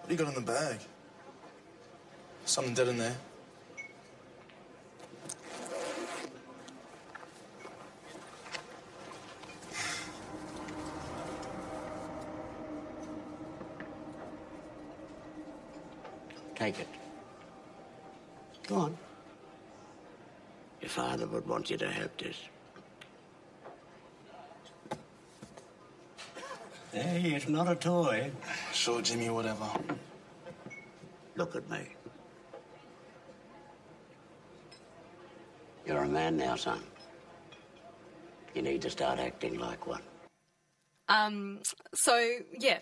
What 0.02 0.08
do 0.08 0.14
you 0.14 0.18
got 0.18 0.28
in 0.30 0.36
the 0.36 0.42
bag? 0.42 0.80
Something 2.46 2.74
dead 2.74 2.88
in 2.88 2.98
there. 2.98 3.16
Take 16.56 16.80
it. 16.80 16.88
Go 18.68 18.76
on. 18.76 18.98
Your 20.88 21.04
father 21.04 21.28
would 21.28 21.46
want 21.46 21.70
you 21.70 21.76
to 21.76 21.92
have 21.92 22.12
this. 22.18 22.38
Hey, 26.94 27.34
it's 27.36 27.50
not 27.50 27.68
a 27.68 27.76
toy. 27.76 28.32
Sure, 28.72 29.02
Jimmy, 29.02 29.30
whatever. 29.30 29.70
Look 31.36 31.58
at 31.58 31.70
me. 31.70 31.90
You're 35.86 36.04
a 36.04 36.08
man 36.08 36.38
now, 36.38 36.56
son. 36.56 36.82
You 38.56 38.62
need 38.62 38.82
to 38.84 38.90
start 38.90 39.20
acting 39.20 39.60
like 39.60 39.88
one. 39.88 40.04
Um, 41.10 41.60
so 41.94 42.40
yeah, 42.60 42.80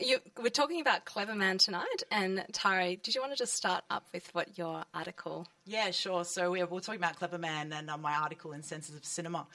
you, 0.00 0.18
we're 0.42 0.48
talking 0.48 0.80
about 0.80 1.04
Clever 1.04 1.34
Man 1.34 1.58
tonight, 1.58 2.02
and 2.10 2.44
Tari, 2.52 2.96
did 3.02 3.14
you 3.14 3.20
want 3.20 3.32
to 3.32 3.38
just 3.38 3.54
start 3.54 3.84
up 3.88 4.06
with 4.12 4.28
what 4.34 4.58
your 4.58 4.84
article? 4.92 5.46
Yeah, 5.64 5.90
sure. 5.92 6.24
So 6.24 6.50
we 6.50 6.62
we're 6.64 6.80
talking 6.80 7.00
about 7.00 7.16
Clever 7.16 7.38
Man 7.38 7.72
and 7.72 7.88
uh, 7.88 7.96
my 7.96 8.14
article 8.14 8.52
in 8.52 8.62
Senses 8.62 8.96
of 8.96 9.04
Cinema. 9.04 9.46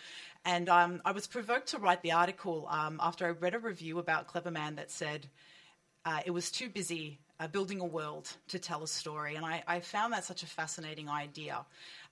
And 0.45 0.69
um, 0.69 1.01
I 1.03 1.11
was 1.11 1.27
provoked 1.27 1.67
to 1.69 1.79
write 1.79 2.01
the 2.01 2.13
article 2.13 2.67
um, 2.69 2.99
after 3.01 3.25
I 3.25 3.31
read 3.31 3.55
a 3.55 3.59
review 3.59 3.99
about 3.99 4.27
Clever 4.27 4.51
Man 4.51 4.75
that 4.75 4.89
said 4.89 5.27
uh, 6.05 6.21
it 6.25 6.31
was 6.31 6.49
too 6.49 6.69
busy 6.69 7.19
uh, 7.39 7.47
building 7.47 7.81
a 7.81 7.85
world 7.85 8.31
to 8.47 8.59
tell 8.59 8.83
a 8.83 8.87
story. 8.87 9.35
And 9.35 9.45
I, 9.45 9.63
I 9.67 9.79
found 9.81 10.13
that 10.13 10.23
such 10.23 10.43
a 10.43 10.47
fascinating 10.47 11.09
idea 11.09 11.65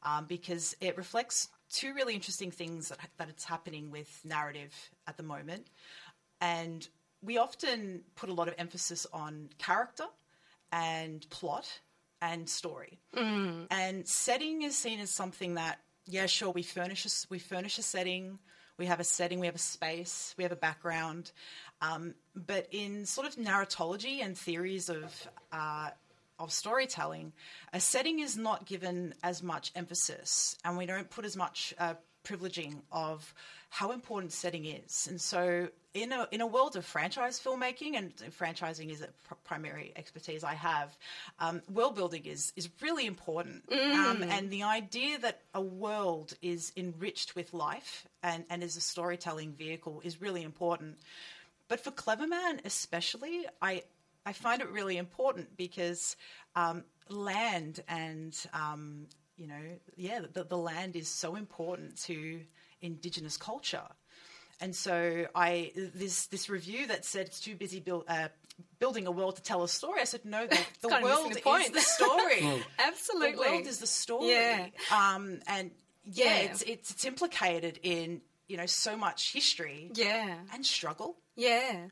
um, 0.03 0.25
because 0.25 0.75
it 0.81 0.97
reflects 0.97 1.49
two 1.71 1.93
really 1.93 2.13
interesting 2.13 2.51
things 2.51 2.89
that, 2.89 2.99
that 3.17 3.29
it's 3.29 3.43
happening 3.43 3.91
with 3.91 4.19
narrative 4.23 4.73
at 5.07 5.17
the 5.17 5.23
moment. 5.23 5.67
And 6.41 6.87
we 7.21 7.37
often 7.37 8.01
put 8.15 8.29
a 8.29 8.33
lot 8.33 8.47
of 8.47 8.53
emphasis 8.57 9.07
on 9.11 9.49
character 9.57 10.05
and 10.71 11.27
plot 11.29 11.81
and 12.21 12.49
story. 12.49 12.99
And 13.69 14.07
setting 14.07 14.61
is 14.61 14.77
seen 14.77 14.99
as 14.99 15.09
something 15.11 15.55
that, 15.55 15.79
yeah, 16.05 16.25
sure, 16.27 16.51
we 16.51 16.63
furnish 16.63 17.05
a, 17.05 17.09
we 17.29 17.39
furnish 17.39 17.77
a 17.77 17.81
setting, 17.81 18.39
we 18.77 18.85
have 18.85 18.99
a 18.99 19.03
setting, 19.03 19.39
we 19.39 19.45
have 19.47 19.55
a 19.55 19.59
space, 19.59 20.35
we 20.37 20.43
have 20.43 20.51
a 20.51 20.57
background. 20.57 21.31
Um, 21.81 22.15
but 22.35 22.67
in 22.71 23.05
sort 23.05 23.27
of 23.27 23.35
narratology 23.35 24.23
and 24.23 24.37
theories 24.37 24.89
of 24.89 25.27
uh, 25.51 25.89
of 26.39 26.51
storytelling, 26.51 27.33
a 27.73 27.79
setting 27.79 28.19
is 28.19 28.37
not 28.37 28.65
given 28.65 29.13
as 29.23 29.41
much 29.41 29.71
emphasis, 29.75 30.57
and 30.63 30.77
we 30.77 30.85
don't 30.85 31.09
put 31.09 31.25
as 31.25 31.35
much 31.35 31.73
uh, 31.79 31.95
privileging 32.25 32.81
of 32.91 33.33
how 33.69 33.91
important 33.91 34.31
setting 34.31 34.65
is. 34.65 35.07
And 35.09 35.19
so, 35.19 35.69
in 35.93 36.11
a 36.11 36.27
in 36.31 36.41
a 36.41 36.47
world 36.47 36.75
of 36.75 36.85
franchise 36.85 37.39
filmmaking, 37.39 37.97
and 37.97 38.15
franchising 38.37 38.91
is 38.91 39.01
a 39.01 39.07
pr- 39.27 39.35
primary 39.43 39.93
expertise 39.95 40.43
I 40.43 40.53
have, 40.53 40.97
um, 41.39 41.61
world 41.71 41.95
building 41.95 42.25
is 42.25 42.51
is 42.55 42.69
really 42.81 43.05
important. 43.05 43.63
Um, 43.71 44.23
and 44.23 44.49
the 44.49 44.63
idea 44.63 45.19
that 45.19 45.41
a 45.53 45.61
world 45.61 46.33
is 46.41 46.71
enriched 46.75 47.35
with 47.35 47.53
life 47.53 48.07
and 48.23 48.45
and 48.49 48.63
is 48.63 48.75
a 48.75 48.81
storytelling 48.81 49.53
vehicle 49.53 50.01
is 50.03 50.21
really 50.21 50.43
important. 50.43 50.97
But 51.67 51.79
for 51.79 51.91
Cleverman 51.91 52.59
especially, 52.65 53.45
I 53.61 53.83
I 54.25 54.33
find 54.33 54.61
it 54.61 54.69
really 54.69 54.97
important 54.97 55.55
because 55.57 56.15
um, 56.55 56.83
land 57.09 57.83
and 57.87 58.35
um, 58.53 59.07
you 59.37 59.47
know 59.47 59.61
yeah 59.95 60.21
the, 60.33 60.43
the 60.43 60.57
land 60.57 60.95
is 60.95 61.07
so 61.07 61.35
important 61.35 61.97
to 62.03 62.41
Indigenous 62.81 63.37
culture. 63.37 63.87
And 64.61 64.73
so 64.73 65.27
I 65.35 65.71
this 65.75 66.27
this 66.27 66.49
review 66.49 66.87
that 66.87 67.03
said 67.03 67.27
it's 67.27 67.41
too 67.41 67.55
busy 67.55 67.79
build, 67.79 68.05
uh, 68.07 68.29
building 68.79 69.05
a 69.05 69.11
world 69.11 69.35
to 69.35 69.41
tell 69.41 69.63
a 69.63 69.67
story. 69.67 69.99
I 69.99 70.05
said 70.05 70.23
no, 70.23 70.47
the, 70.47 70.57
the 70.81 70.87
kind 70.87 71.03
of 71.03 71.09
missing 71.09 71.41
world 71.45 71.63
the 71.63 71.65
is 71.65 71.71
the 71.71 71.79
story. 72.05 72.63
Absolutely, 72.79 73.31
The 73.33 73.37
world 73.37 73.67
is 73.67 73.79
the 73.79 73.87
story. 73.87 74.29
Yeah. 74.29 74.67
Um, 74.91 75.39
and 75.47 75.71
yeah, 76.05 76.25
Yeah. 76.25 76.37
It's, 76.37 76.61
it's 76.61 76.91
it's 76.91 77.05
implicated 77.05 77.79
in 77.83 78.21
you 78.47 78.57
know 78.57 78.65
so 78.65 78.95
much 78.95 79.33
history 79.33 79.91
yeah. 79.93 80.35
and 80.53 80.65
struggle. 80.65 81.17
Yeah, 81.37 81.87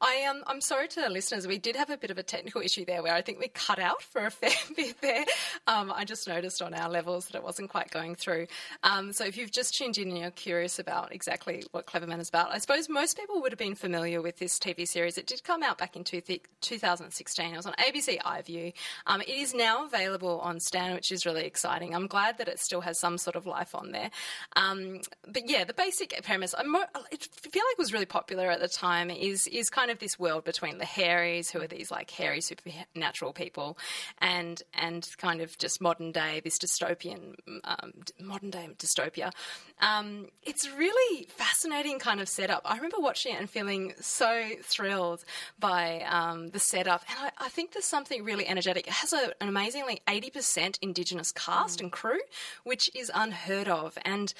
I 0.00 0.24
um, 0.24 0.42
I'm 0.46 0.62
sorry 0.62 0.88
to 0.88 1.02
the 1.02 1.10
listeners. 1.10 1.46
We 1.46 1.58
did 1.58 1.76
have 1.76 1.90
a 1.90 1.98
bit 1.98 2.10
of 2.10 2.16
a 2.16 2.22
technical 2.22 2.62
issue 2.62 2.86
there, 2.86 3.02
where 3.02 3.12
I 3.12 3.20
think 3.20 3.38
we 3.38 3.48
cut 3.48 3.78
out 3.78 4.00
for 4.00 4.24
a 4.24 4.30
fair 4.30 4.50
bit 4.74 4.98
there. 5.02 5.26
Um, 5.66 5.92
I 5.94 6.06
just 6.06 6.26
noticed 6.26 6.62
on 6.62 6.72
our 6.72 6.88
levels 6.88 7.26
that 7.26 7.36
it 7.36 7.44
wasn't 7.44 7.68
quite 7.68 7.90
going 7.90 8.14
through. 8.14 8.46
Um, 8.84 9.12
so 9.12 9.26
if 9.26 9.36
you've 9.36 9.52
just 9.52 9.76
tuned 9.76 9.98
in 9.98 10.08
and 10.08 10.16
you're 10.16 10.30
curious 10.30 10.78
about 10.78 11.12
exactly 11.12 11.62
what 11.72 11.86
Cleverman 11.86 12.20
is 12.20 12.30
about, 12.30 12.52
I 12.52 12.58
suppose 12.58 12.88
most 12.88 13.18
people 13.18 13.42
would 13.42 13.52
have 13.52 13.58
been 13.58 13.74
familiar 13.74 14.22
with 14.22 14.38
this 14.38 14.58
TV 14.58 14.88
series. 14.88 15.18
It 15.18 15.26
did 15.26 15.44
come 15.44 15.62
out 15.62 15.76
back 15.76 15.94
in 15.94 16.02
two 16.02 16.22
2016. 16.62 17.52
It 17.52 17.56
was 17.56 17.66
on 17.66 17.74
ABC 17.74 18.18
iView. 18.22 18.72
Um, 19.06 19.20
it 19.20 19.28
is 19.28 19.52
now 19.52 19.84
available 19.84 20.40
on 20.40 20.58
Stan, 20.58 20.94
which 20.94 21.12
is 21.12 21.26
really 21.26 21.44
exciting. 21.44 21.94
I'm 21.94 22.06
glad 22.06 22.38
that 22.38 22.48
it 22.48 22.60
still 22.60 22.80
has 22.80 22.98
some 22.98 23.18
sort 23.18 23.36
of 23.36 23.44
life 23.44 23.74
on 23.74 23.92
there. 23.92 24.10
Um, 24.56 25.02
but 25.28 25.42
yeah, 25.50 25.64
the 25.64 25.74
basic 25.74 26.18
premise, 26.22 26.54
I 26.54 26.62
I 26.62 27.16
feel 27.50 27.62
like 27.68 27.78
was 27.78 27.92
really 27.92 28.06
popular 28.06 28.50
at 28.50 28.60
the 28.60 28.68
time 28.68 28.85
is 29.10 29.46
is 29.46 29.68
kind 29.68 29.90
of 29.90 29.98
this 29.98 30.18
world 30.18 30.44
between 30.44 30.78
the 30.78 30.84
Hairies, 30.84 31.50
who 31.50 31.60
are 31.60 31.66
these 31.66 31.90
like 31.90 32.10
hairy 32.10 32.40
supernatural 32.40 33.32
people, 33.32 33.78
and 34.18 34.62
and 34.74 35.06
kind 35.18 35.40
of 35.40 35.56
just 35.58 35.80
modern 35.80 36.12
day 36.12 36.40
this 36.44 36.58
dystopian 36.58 37.34
um, 37.64 37.92
modern 38.20 38.50
day 38.50 38.68
dystopia. 38.78 39.32
Um, 39.80 40.28
it's 40.42 40.70
really 40.70 41.26
fascinating 41.26 41.98
kind 41.98 42.20
of 42.20 42.28
setup. 42.28 42.62
I 42.64 42.76
remember 42.76 42.98
watching 42.98 43.34
it 43.34 43.40
and 43.40 43.50
feeling 43.50 43.92
so 44.00 44.44
thrilled 44.62 45.24
by 45.58 46.02
um, 46.08 46.48
the 46.48 46.58
setup, 46.58 47.02
and 47.08 47.18
I, 47.38 47.46
I 47.46 47.48
think 47.48 47.72
there's 47.72 47.84
something 47.84 48.24
really 48.24 48.46
energetic. 48.46 48.86
It 48.86 48.92
has 48.92 49.12
a, 49.12 49.32
an 49.42 49.48
amazingly 49.48 50.00
80% 50.08 50.78
Indigenous 50.80 51.32
cast 51.32 51.80
and 51.80 51.92
crew, 51.92 52.18
which 52.64 52.90
is 52.94 53.10
unheard 53.14 53.68
of, 53.68 53.98
and 54.04 54.32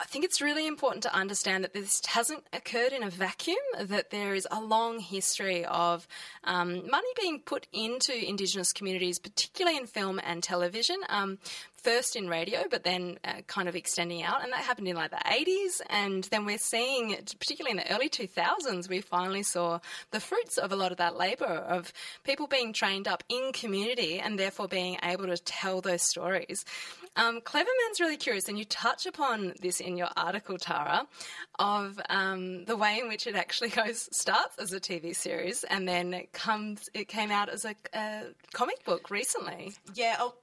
I 0.00 0.04
think 0.04 0.24
it's 0.24 0.40
really 0.40 0.68
important 0.68 1.02
to 1.02 1.14
understand 1.14 1.64
that 1.64 1.72
this 1.72 2.00
hasn't 2.06 2.44
occurred 2.52 2.92
in 2.92 3.02
a 3.02 3.10
vacuum, 3.10 3.56
that 3.80 4.10
there 4.10 4.32
is 4.32 4.46
a 4.48 4.60
long 4.60 5.00
history 5.00 5.64
of 5.64 6.06
um, 6.44 6.88
money 6.88 7.08
being 7.20 7.40
put 7.40 7.66
into 7.72 8.14
Indigenous 8.14 8.72
communities, 8.72 9.18
particularly 9.18 9.76
in 9.76 9.86
film 9.86 10.20
and 10.22 10.40
television. 10.40 10.98
Um, 11.08 11.38
first 11.82 12.16
in 12.16 12.28
radio, 12.28 12.64
but 12.70 12.82
then 12.82 13.18
uh, 13.24 13.34
kind 13.46 13.68
of 13.68 13.76
extending 13.76 14.22
out. 14.22 14.42
And 14.42 14.52
that 14.52 14.60
happened 14.60 14.88
in 14.88 14.96
like 14.96 15.10
the 15.10 15.16
80s. 15.16 15.80
And 15.88 16.24
then 16.24 16.44
we're 16.44 16.58
seeing, 16.58 17.16
particularly 17.38 17.70
in 17.70 17.76
the 17.78 17.94
early 17.94 18.08
2000s, 18.08 18.88
we 18.88 19.00
finally 19.00 19.42
saw 19.42 19.78
the 20.10 20.20
fruits 20.20 20.58
of 20.58 20.72
a 20.72 20.76
lot 20.76 20.92
of 20.92 20.98
that 20.98 21.16
labour 21.16 21.46
of 21.46 21.92
people 22.24 22.46
being 22.46 22.72
trained 22.72 23.06
up 23.06 23.22
in 23.28 23.52
community 23.52 24.18
and 24.18 24.38
therefore 24.38 24.68
being 24.68 24.98
able 25.02 25.26
to 25.26 25.38
tell 25.38 25.80
those 25.80 26.02
stories. 26.02 26.64
Um, 27.18 27.40
Cleverman's 27.40 27.98
really 27.98 28.16
curious, 28.16 28.48
and 28.48 28.56
you 28.56 28.64
touch 28.64 29.04
upon 29.04 29.52
this 29.60 29.80
in 29.80 29.96
your 29.96 30.08
article, 30.16 30.56
Tara, 30.56 31.04
of 31.58 32.00
um, 32.08 32.64
the 32.64 32.76
way 32.76 33.00
in 33.00 33.08
which 33.08 33.26
it 33.26 33.34
actually 33.34 33.68
goes 33.82 34.08
starts 34.12 34.56
as 34.58 34.72
a 34.72 34.78
TV 34.78 35.14
series 35.14 35.64
and 35.64 35.86
then 35.86 36.14
it 36.14 36.32
comes. 36.32 36.88
It 36.94 37.08
came 37.08 37.32
out 37.32 37.48
as 37.48 37.64
a, 37.64 37.74
a 37.92 38.26
comic 38.52 38.84
book 38.84 39.10
recently. 39.10 39.72
Yeah, 39.94 40.16
oh, 40.20 40.34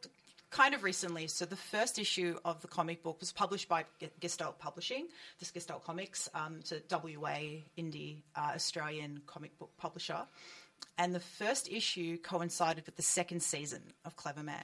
kind 0.52 0.76
of 0.76 0.84
recently. 0.84 1.28
So 1.28 1.46
the 1.46 1.56
first 1.56 1.98
issue 1.98 2.38
of 2.44 2.62
the 2.62 2.68
comic 2.68 3.04
book 3.04 3.22
was 3.22 3.32
published 3.32 3.70
by 3.70 3.86
Gestalt 4.20 4.60
Publishing, 4.60 5.08
this 5.40 5.52
Gestalt 5.52 5.86
Comics, 5.86 6.28
um, 6.34 6.60
a 6.72 6.94
WA 6.94 7.62
indie 7.78 8.18
uh, 8.36 8.52
Australian 8.54 9.22
comic 9.26 9.58
book 9.58 9.72
publisher. 9.78 10.28
And 10.98 11.16
the 11.16 11.22
first 11.22 11.70
issue 11.72 12.18
coincided 12.18 12.86
with 12.86 12.98
the 12.98 13.02
second 13.02 13.42
season 13.44 13.82
of 14.04 14.18
Clever 14.18 14.44
Man. 14.44 14.64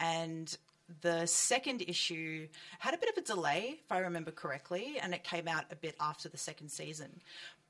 And 0.00 0.56
the 1.00 1.26
second 1.26 1.82
issue 1.86 2.48
had 2.78 2.94
a 2.94 2.98
bit 2.98 3.10
of 3.10 3.18
a 3.18 3.26
delay, 3.26 3.78
if 3.84 3.92
I 3.92 3.98
remember 3.98 4.30
correctly, 4.30 4.98
and 5.00 5.14
it 5.14 5.24
came 5.24 5.48
out 5.48 5.64
a 5.70 5.76
bit 5.76 5.96
after 6.00 6.28
the 6.28 6.38
second 6.38 6.70
season. 6.70 7.20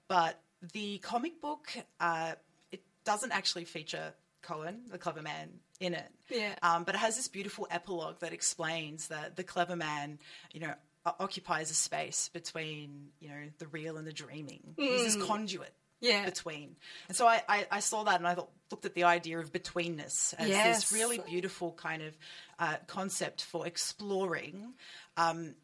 But 0.07 0.41
the 0.73 0.99
comic 0.99 1.41
book, 1.41 1.69
uh, 2.01 2.33
it 2.73 2.81
doesn't 3.05 3.33
actually 3.33 3.65
feature 3.65 4.13
Cohen, 4.43 4.83
the 4.91 4.99
clever 4.99 5.23
man, 5.23 5.51
in 5.81 5.95
it. 5.95 6.11
Yeah. 6.31 6.55
Um, 6.63 6.85
but 6.85 6.95
it 6.95 6.99
has 6.99 7.17
this 7.17 7.29
beautiful 7.29 7.67
epilogue 7.71 8.21
that 8.21 8.33
explains 8.33 9.09
that 9.09 9.37
the 9.37 9.45
clever 9.45 9.77
man, 9.77 10.19
you 10.53 10.61
know, 10.61 10.75
occupies 11.05 11.71
a 11.71 11.75
space 11.75 12.29
between, 12.33 13.09
you 13.21 13.29
know, 13.29 13.49
the 13.59 13.67
real 13.69 13.97
and 13.97 14.07
the 14.07 14.13
dreaming. 14.13 14.61
He's 14.77 15.17
this 15.17 15.27
conduit. 15.27 15.73
Yeah. 16.01 16.25
Between. 16.25 16.77
And 17.09 17.17
so 17.17 17.27
I, 17.27 17.43
I, 17.49 17.67
I 17.73 17.81
saw 17.81 18.05
that 18.05 18.17
and 18.17 18.27
I 18.27 18.35
thought, 18.35 18.51
looked 18.71 18.85
at 18.85 18.95
the 18.95 19.05
idea 19.05 19.39
of 19.39 19.53
betweenness 19.53 20.35
as 20.39 20.49
Yes. 20.49 20.91
this 20.91 20.93
really 20.93 21.19
beautiful 21.19 21.73
kind 21.73 22.03
of 22.03 22.17
uh, 22.59 22.77
concept 22.87 23.43
for 23.43 23.67
exploring 23.67 24.75
um, 25.17 25.55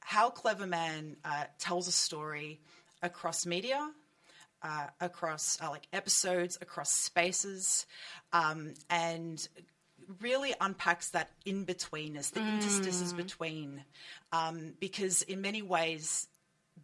how 0.00 0.30
Clever 0.30 0.66
Man 0.66 1.16
uh, 1.24 1.44
tells 1.58 1.88
a 1.88 1.92
story 1.92 2.60
across 3.02 3.46
media, 3.46 3.90
uh, 4.62 4.86
across 5.00 5.58
uh, 5.60 5.70
like 5.70 5.88
episodes, 5.92 6.58
across 6.60 6.92
spaces, 6.92 7.86
um, 8.32 8.74
and 8.88 9.48
really 10.20 10.54
unpacks 10.60 11.10
that 11.10 11.30
in 11.44 11.66
betweenness, 11.66 12.30
the 12.30 12.40
interstices 12.40 13.12
between, 13.12 13.82
um, 14.32 14.74
because 14.78 15.22
in 15.22 15.40
many 15.40 15.62
ways, 15.62 16.28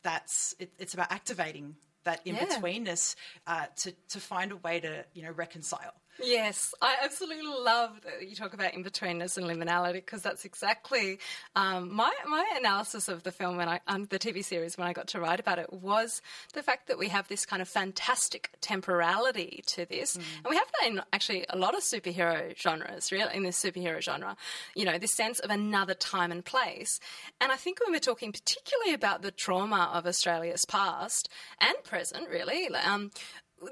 that's 0.02 0.56
it, 0.58 0.72
it's 0.78 0.94
about 0.94 1.12
activating 1.12 1.76
that 2.04 2.20
in 2.24 2.36
betweenness 2.36 3.14
uh, 3.46 3.66
to 3.76 3.92
to 4.08 4.20
find 4.20 4.52
a 4.52 4.56
way 4.56 4.80
to 4.80 5.04
you 5.14 5.22
know 5.22 5.32
reconcile. 5.32 5.94
Yes, 6.20 6.74
I 6.82 6.96
absolutely 7.02 7.46
love 7.46 8.00
that 8.04 8.28
you 8.28 8.36
talk 8.36 8.52
about 8.52 8.74
in-betweenness 8.74 9.38
and 9.38 9.46
liminality 9.46 9.94
because 9.94 10.20
that's 10.20 10.44
exactly 10.44 11.18
um, 11.56 11.94
my 11.94 12.12
my 12.28 12.44
analysis 12.58 13.08
of 13.08 13.22
the 13.22 13.32
film 13.32 13.56
when 13.56 13.68
I 13.68 13.80
um, 13.88 14.06
the 14.10 14.18
TV 14.18 14.44
series 14.44 14.76
when 14.76 14.86
I 14.86 14.92
got 14.92 15.08
to 15.08 15.20
write 15.20 15.40
about 15.40 15.58
it 15.58 15.72
was 15.72 16.20
the 16.52 16.62
fact 16.62 16.88
that 16.88 16.98
we 16.98 17.08
have 17.08 17.28
this 17.28 17.46
kind 17.46 17.62
of 17.62 17.68
fantastic 17.68 18.50
temporality 18.60 19.64
to 19.68 19.86
this, 19.86 20.16
mm. 20.16 20.22
and 20.44 20.50
we 20.50 20.56
have 20.56 20.70
that 20.80 20.90
in 20.90 21.00
actually 21.12 21.46
a 21.48 21.56
lot 21.56 21.74
of 21.74 21.80
superhero 21.82 22.56
genres, 22.58 23.10
really 23.10 23.34
in 23.34 23.42
the 23.42 23.50
superhero 23.50 24.00
genre. 24.00 24.36
You 24.76 24.84
know, 24.84 24.98
this 24.98 25.14
sense 25.14 25.38
of 25.40 25.50
another 25.50 25.94
time 25.94 26.30
and 26.30 26.44
place, 26.44 27.00
and 27.40 27.50
I 27.50 27.56
think 27.56 27.80
when 27.80 27.90
we're 27.92 28.00
talking 28.00 28.32
particularly 28.32 28.92
about 28.92 29.22
the 29.22 29.30
trauma 29.30 29.90
of 29.94 30.06
Australia's 30.06 30.66
past 30.66 31.30
and 31.58 31.74
present, 31.84 32.28
really, 32.28 32.68
um, 32.68 33.10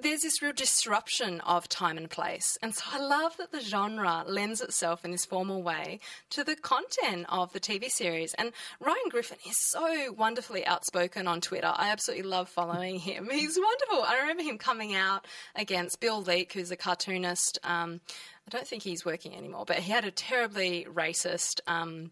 there's 0.03 0.23
this 0.23 0.43
real 0.43 0.53
disruption 0.53 1.41
of 1.41 1.69
time 1.69 1.97
and 1.97 2.09
place. 2.09 2.57
And 2.63 2.75
so 2.75 2.85
I 2.93 3.01
love 3.01 3.37
that 3.39 3.53
the 3.53 3.61
genre 3.61 4.25
lends 4.27 4.61
itself 4.61 5.05
in 5.05 5.11
this 5.11 5.25
formal 5.25 5.63
way 5.63 6.01
to 6.31 6.45
the 6.45 6.57
content 6.57 7.27
of 7.29 7.53
the 7.53 7.61
TV 7.61 7.89
series. 7.89 8.35
And 8.35 8.53
Ryan 8.81 9.09
Griffin 9.09 9.39
is 9.49 9.57
so 9.57 10.13
wonderfully 10.13 10.65
outspoken 10.67 11.27
on 11.27 11.41
Twitter. 11.41 11.73
I 11.75 11.91
absolutely 11.91 12.29
love 12.29 12.49
following 12.49 12.99
him. 12.99 13.29
He's 13.31 13.59
wonderful. 13.59 14.05
I 14.05 14.21
remember 14.21 14.43
him 14.43 14.59
coming 14.59 14.95
out 14.95 15.27
against 15.55 16.01
Bill 16.01 16.23
Leak, 16.23 16.53
who's 16.53 16.71
a 16.71 16.77
cartoonist. 16.77 17.59
Um, 17.65 18.01
I 18.47 18.51
don't 18.51 18.67
think 18.67 18.83
he's 18.83 19.05
working 19.05 19.37
anymore, 19.37 19.65
but 19.67 19.77
he 19.77 19.93
had 19.93 20.05
a 20.05 20.11
terribly 20.11 20.87
racist. 20.93 21.61
Um, 21.67 22.11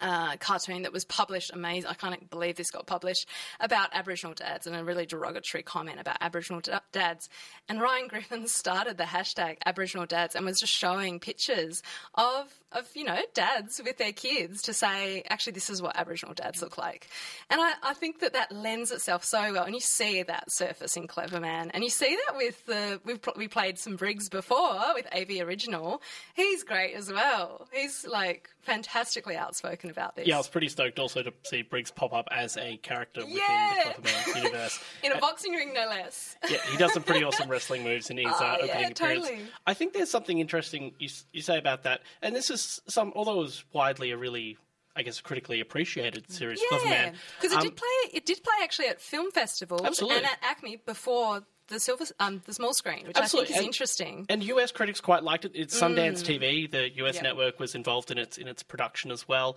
uh, 0.00 0.36
cartoon 0.36 0.82
that 0.82 0.92
was 0.92 1.04
published, 1.04 1.50
amazing, 1.52 1.90
I 1.90 1.94
can't 1.94 2.28
believe 2.30 2.56
this 2.56 2.70
got 2.70 2.86
published, 2.86 3.28
about 3.60 3.88
Aboriginal 3.92 4.34
dads 4.34 4.66
and 4.66 4.76
a 4.76 4.84
really 4.84 5.06
derogatory 5.06 5.62
comment 5.62 6.00
about 6.00 6.16
Aboriginal 6.20 6.60
da- 6.60 6.80
dads. 6.92 7.28
And 7.68 7.80
Ryan 7.80 8.08
Griffin 8.08 8.46
started 8.48 8.98
the 8.98 9.04
hashtag 9.04 9.58
Aboriginal 9.64 10.06
dads 10.06 10.34
and 10.34 10.44
was 10.44 10.58
just 10.58 10.72
showing 10.72 11.20
pictures 11.20 11.82
of 12.14 12.52
of 12.74 12.88
you 12.94 13.04
know 13.04 13.18
dads 13.34 13.80
with 13.84 13.98
their 13.98 14.12
kids 14.12 14.62
to 14.62 14.74
say 14.74 15.22
actually 15.28 15.52
this 15.52 15.70
is 15.70 15.82
what 15.82 15.96
Aboriginal 15.96 16.34
dads 16.34 16.62
look 16.62 16.78
like, 16.78 17.08
and 17.50 17.60
I, 17.60 17.72
I 17.82 17.94
think 17.94 18.20
that 18.20 18.32
that 18.32 18.52
lends 18.52 18.90
itself 18.90 19.24
so 19.24 19.52
well, 19.52 19.64
and 19.64 19.74
you 19.74 19.80
see 19.80 20.22
that 20.22 20.50
surface 20.52 20.96
in 20.96 21.06
Cleverman, 21.06 21.70
and 21.72 21.82
you 21.82 21.90
see 21.90 22.16
that 22.26 22.36
with 22.36 22.64
the 22.66 23.00
we've 23.04 23.20
we 23.36 23.48
played 23.48 23.78
some 23.78 23.96
Briggs 23.96 24.28
before 24.28 24.80
with 24.94 25.06
A.B. 25.12 25.40
Original. 25.40 26.02
He's 26.34 26.62
great 26.64 26.94
as 26.94 27.10
well. 27.10 27.68
He's 27.72 28.06
like 28.06 28.48
fantastically 28.64 29.36
outspoken 29.36 29.90
about 29.90 30.16
this. 30.16 30.26
Yeah, 30.26 30.36
I 30.36 30.38
was 30.38 30.48
pretty 30.48 30.68
stoked 30.68 30.98
also 30.98 31.22
to 31.22 31.32
see 31.44 31.62
Briggs 31.62 31.90
pop 31.90 32.12
up 32.12 32.28
as 32.30 32.56
a 32.56 32.76
character 32.78 33.20
within 33.20 33.36
yeah. 33.36 33.92
the 33.96 34.02
Cleverman 34.02 34.36
universe. 34.44 34.80
in 35.02 35.12
a 35.12 35.18
boxing 35.18 35.52
ring, 35.52 35.72
no 35.74 35.86
less. 35.86 36.36
Yeah, 36.48 36.58
he 36.70 36.76
does 36.76 36.92
some 36.92 37.02
pretty 37.02 37.24
awesome 37.24 37.48
wrestling 37.48 37.84
moves 37.84 38.10
in 38.10 38.16
his 38.16 38.26
uh, 38.26 38.32
oh, 38.40 38.54
opening 38.54 38.68
yeah, 38.68 38.88
appearance. 38.88 39.28
Totally. 39.28 39.46
I 39.66 39.74
think 39.74 39.92
there's 39.92 40.10
something 40.10 40.38
interesting 40.38 40.92
you, 40.98 41.08
you 41.32 41.42
say 41.42 41.58
about 41.58 41.84
that, 41.84 42.00
and 42.22 42.34
this 42.34 42.50
is 42.50 42.60
some, 42.86 43.12
although 43.14 43.40
it 43.40 43.42
was 43.42 43.64
widely 43.72 44.10
a 44.10 44.16
really 44.16 44.58
I 44.96 45.02
guess, 45.02 45.20
critically 45.20 45.60
appreciated 45.60 46.30
series, 46.30 46.60
yeah, 46.70 47.10
because 47.40 47.52
it 47.52 47.58
um, 47.58 47.64
did 47.64 47.76
play. 47.76 48.10
It 48.12 48.26
did 48.26 48.42
play 48.44 48.54
actually 48.62 48.86
at 48.86 49.00
film 49.00 49.32
festivals 49.32 49.82
absolutely. 49.84 50.18
and 50.18 50.26
at 50.26 50.40
ACMI 50.42 50.84
before 50.86 51.42
the 51.66 51.80
silver, 51.80 52.04
um, 52.20 52.42
the 52.46 52.52
small 52.52 52.72
screen, 52.72 53.06
which 53.06 53.16
absolutely. 53.16 53.26
I 53.26 53.46
think 53.46 53.50
is 53.50 53.56
and, 53.56 53.66
interesting. 53.66 54.26
And 54.28 54.44
US 54.44 54.70
critics 54.70 55.00
quite 55.00 55.24
liked 55.24 55.44
it. 55.44 55.52
It's 55.54 55.78
Sundance 55.78 56.22
mm. 56.22 56.38
TV. 56.38 56.70
The 56.70 56.90
US 57.04 57.16
yep. 57.16 57.24
network 57.24 57.58
was 57.58 57.74
involved 57.74 58.12
in 58.12 58.18
its 58.18 58.38
in 58.38 58.46
its 58.46 58.62
production 58.62 59.10
as 59.10 59.26
well. 59.26 59.56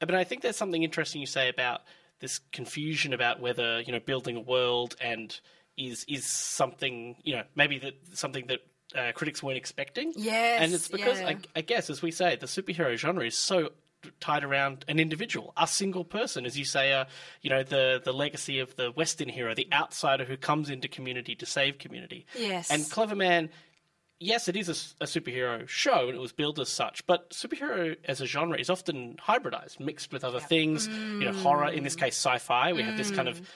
But 0.00 0.14
I 0.14 0.24
think 0.24 0.40
there's 0.40 0.56
something 0.56 0.82
interesting 0.82 1.20
you 1.20 1.26
say 1.26 1.48
about 1.50 1.82
this 2.20 2.40
confusion 2.52 3.12
about 3.12 3.40
whether 3.40 3.80
you 3.80 3.92
know 3.92 4.00
building 4.00 4.36
a 4.36 4.40
world 4.40 4.96
and 5.00 5.38
is 5.76 6.04
is 6.08 6.24
something 6.24 7.16
you 7.24 7.36
know 7.36 7.42
maybe 7.54 7.78
that 7.78 7.94
something 8.14 8.46
that 8.46 8.60
uh, 8.94 9.12
critics 9.12 9.42
weren't 9.42 9.56
expecting. 9.56 10.12
Yes, 10.16 10.62
and 10.62 10.72
it's 10.72 10.88
because 10.88 11.20
yeah. 11.20 11.28
I, 11.28 11.36
I, 11.56 11.60
guess, 11.60 11.90
as 11.90 12.02
we 12.02 12.10
say, 12.10 12.36
the 12.36 12.46
superhero 12.46 12.96
genre 12.96 13.24
is 13.24 13.36
so 13.36 13.70
tied 14.20 14.44
around 14.44 14.84
an 14.88 14.98
individual, 14.98 15.52
a 15.56 15.66
single 15.66 16.04
person, 16.04 16.46
as 16.46 16.56
you 16.58 16.64
say, 16.64 16.92
uh, 16.92 17.04
you 17.42 17.50
know, 17.50 17.62
the 17.62 18.00
the 18.04 18.12
legacy 18.12 18.60
of 18.60 18.74
the 18.76 18.90
Western 18.90 19.28
hero, 19.28 19.54
the 19.54 19.68
outsider 19.72 20.24
who 20.24 20.36
comes 20.36 20.70
into 20.70 20.88
community 20.88 21.34
to 21.36 21.46
save 21.46 21.78
community. 21.78 22.26
Yes, 22.36 22.70
and 22.70 22.88
Clever 22.90 23.16
Man. 23.16 23.50
Yes, 24.20 24.48
it 24.48 24.56
is 24.56 24.68
a, 24.68 25.04
a 25.04 25.06
superhero 25.06 25.68
show, 25.68 26.08
and 26.08 26.16
it 26.16 26.20
was 26.20 26.32
billed 26.32 26.58
as 26.58 26.68
such. 26.68 27.06
But 27.06 27.30
superhero 27.30 27.94
as 28.04 28.20
a 28.20 28.26
genre 28.26 28.58
is 28.58 28.68
often 28.68 29.16
hybridized, 29.24 29.78
mixed 29.78 30.12
with 30.12 30.24
other 30.24 30.40
yep. 30.40 30.48
things. 30.48 30.88
Mm. 30.88 31.20
You 31.20 31.24
know, 31.26 31.32
horror. 31.34 31.68
In 31.68 31.84
this 31.84 31.94
case, 31.94 32.16
sci-fi. 32.16 32.72
We 32.72 32.82
mm. 32.82 32.86
have 32.86 32.96
this 32.96 33.12
kind 33.12 33.28
of 33.28 33.40
mm 33.40 33.46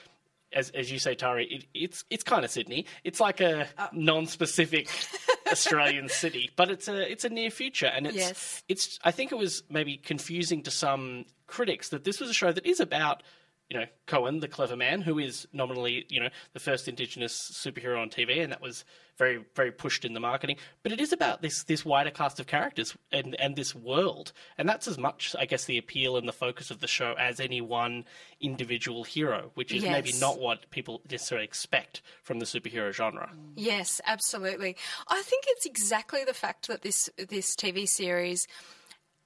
as 0.53 0.69
as 0.71 0.91
you 0.91 0.99
say, 0.99 1.15
Tari, 1.15 1.45
it, 1.45 1.65
it's 1.73 2.05
it's 2.09 2.23
kind 2.23 2.45
of 2.45 2.51
Sydney. 2.51 2.85
It's 3.03 3.19
like 3.19 3.41
a 3.41 3.67
uh, 3.77 3.87
non-specific 3.91 4.89
Australian 5.51 6.09
city, 6.09 6.49
but 6.55 6.69
it's 6.69 6.87
a 6.87 7.11
it's 7.11 7.25
a 7.25 7.29
near 7.29 7.49
future, 7.49 7.87
and 7.87 8.07
it's 8.07 8.15
yes. 8.15 8.63
it's. 8.67 8.99
I 9.03 9.11
think 9.11 9.31
it 9.31 9.37
was 9.37 9.63
maybe 9.69 9.97
confusing 9.97 10.63
to 10.63 10.71
some 10.71 11.25
critics 11.47 11.89
that 11.89 12.03
this 12.03 12.19
was 12.19 12.29
a 12.29 12.33
show 12.33 12.51
that 12.51 12.65
is 12.65 12.79
about 12.79 13.23
you 13.69 13.79
know 13.79 13.85
Cohen, 14.07 14.39
the 14.39 14.47
clever 14.47 14.75
man, 14.75 15.01
who 15.01 15.19
is 15.19 15.47
nominally 15.53 16.05
you 16.09 16.19
know 16.19 16.29
the 16.53 16.59
first 16.59 16.87
Indigenous 16.87 17.33
superhero 17.53 18.01
on 18.01 18.09
TV, 18.09 18.41
and 18.41 18.51
that 18.51 18.61
was 18.61 18.85
very 19.17 19.45
very 19.55 19.71
pushed 19.71 20.05
in 20.05 20.13
the 20.13 20.19
marketing. 20.19 20.57
But 20.81 20.91
it 20.91 20.99
is 20.99 21.13
about 21.13 21.41
this 21.41 21.63
this 21.63 21.85
wider 21.85 22.11
cast 22.11 22.39
of 22.39 22.47
characters 22.47 22.95
and 23.11 23.35
and 23.39 23.55
this 23.55 23.73
world, 23.73 24.33
and 24.57 24.67
that's 24.67 24.87
as 24.87 24.97
much 24.97 25.35
I 25.39 25.45
guess 25.45 25.65
the 25.65 25.77
appeal 25.77 26.17
and 26.17 26.27
the 26.27 26.33
focus 26.33 26.71
of 26.71 26.79
the 26.79 26.87
show 26.87 27.15
as 27.17 27.39
any 27.39 27.61
one 27.61 28.05
individual 28.41 29.03
hero, 29.03 29.51
which 29.55 29.71
is 29.73 29.83
yes. 29.83 29.91
maybe 29.91 30.17
not 30.19 30.39
what 30.39 30.69
people 30.69 31.01
necessarily 31.09 31.45
expect 31.45 32.01
from 32.21 32.39
the 32.39 32.45
superhero 32.45 32.91
genre. 32.91 33.31
Yes, 33.55 34.01
absolutely. 34.05 34.75
I 35.07 35.21
think 35.23 35.45
it's 35.47 35.65
exactly 35.65 36.23
the 36.23 36.33
fact 36.33 36.67
that 36.67 36.81
this 36.81 37.09
this 37.17 37.55
TV 37.55 37.87
series 37.87 38.47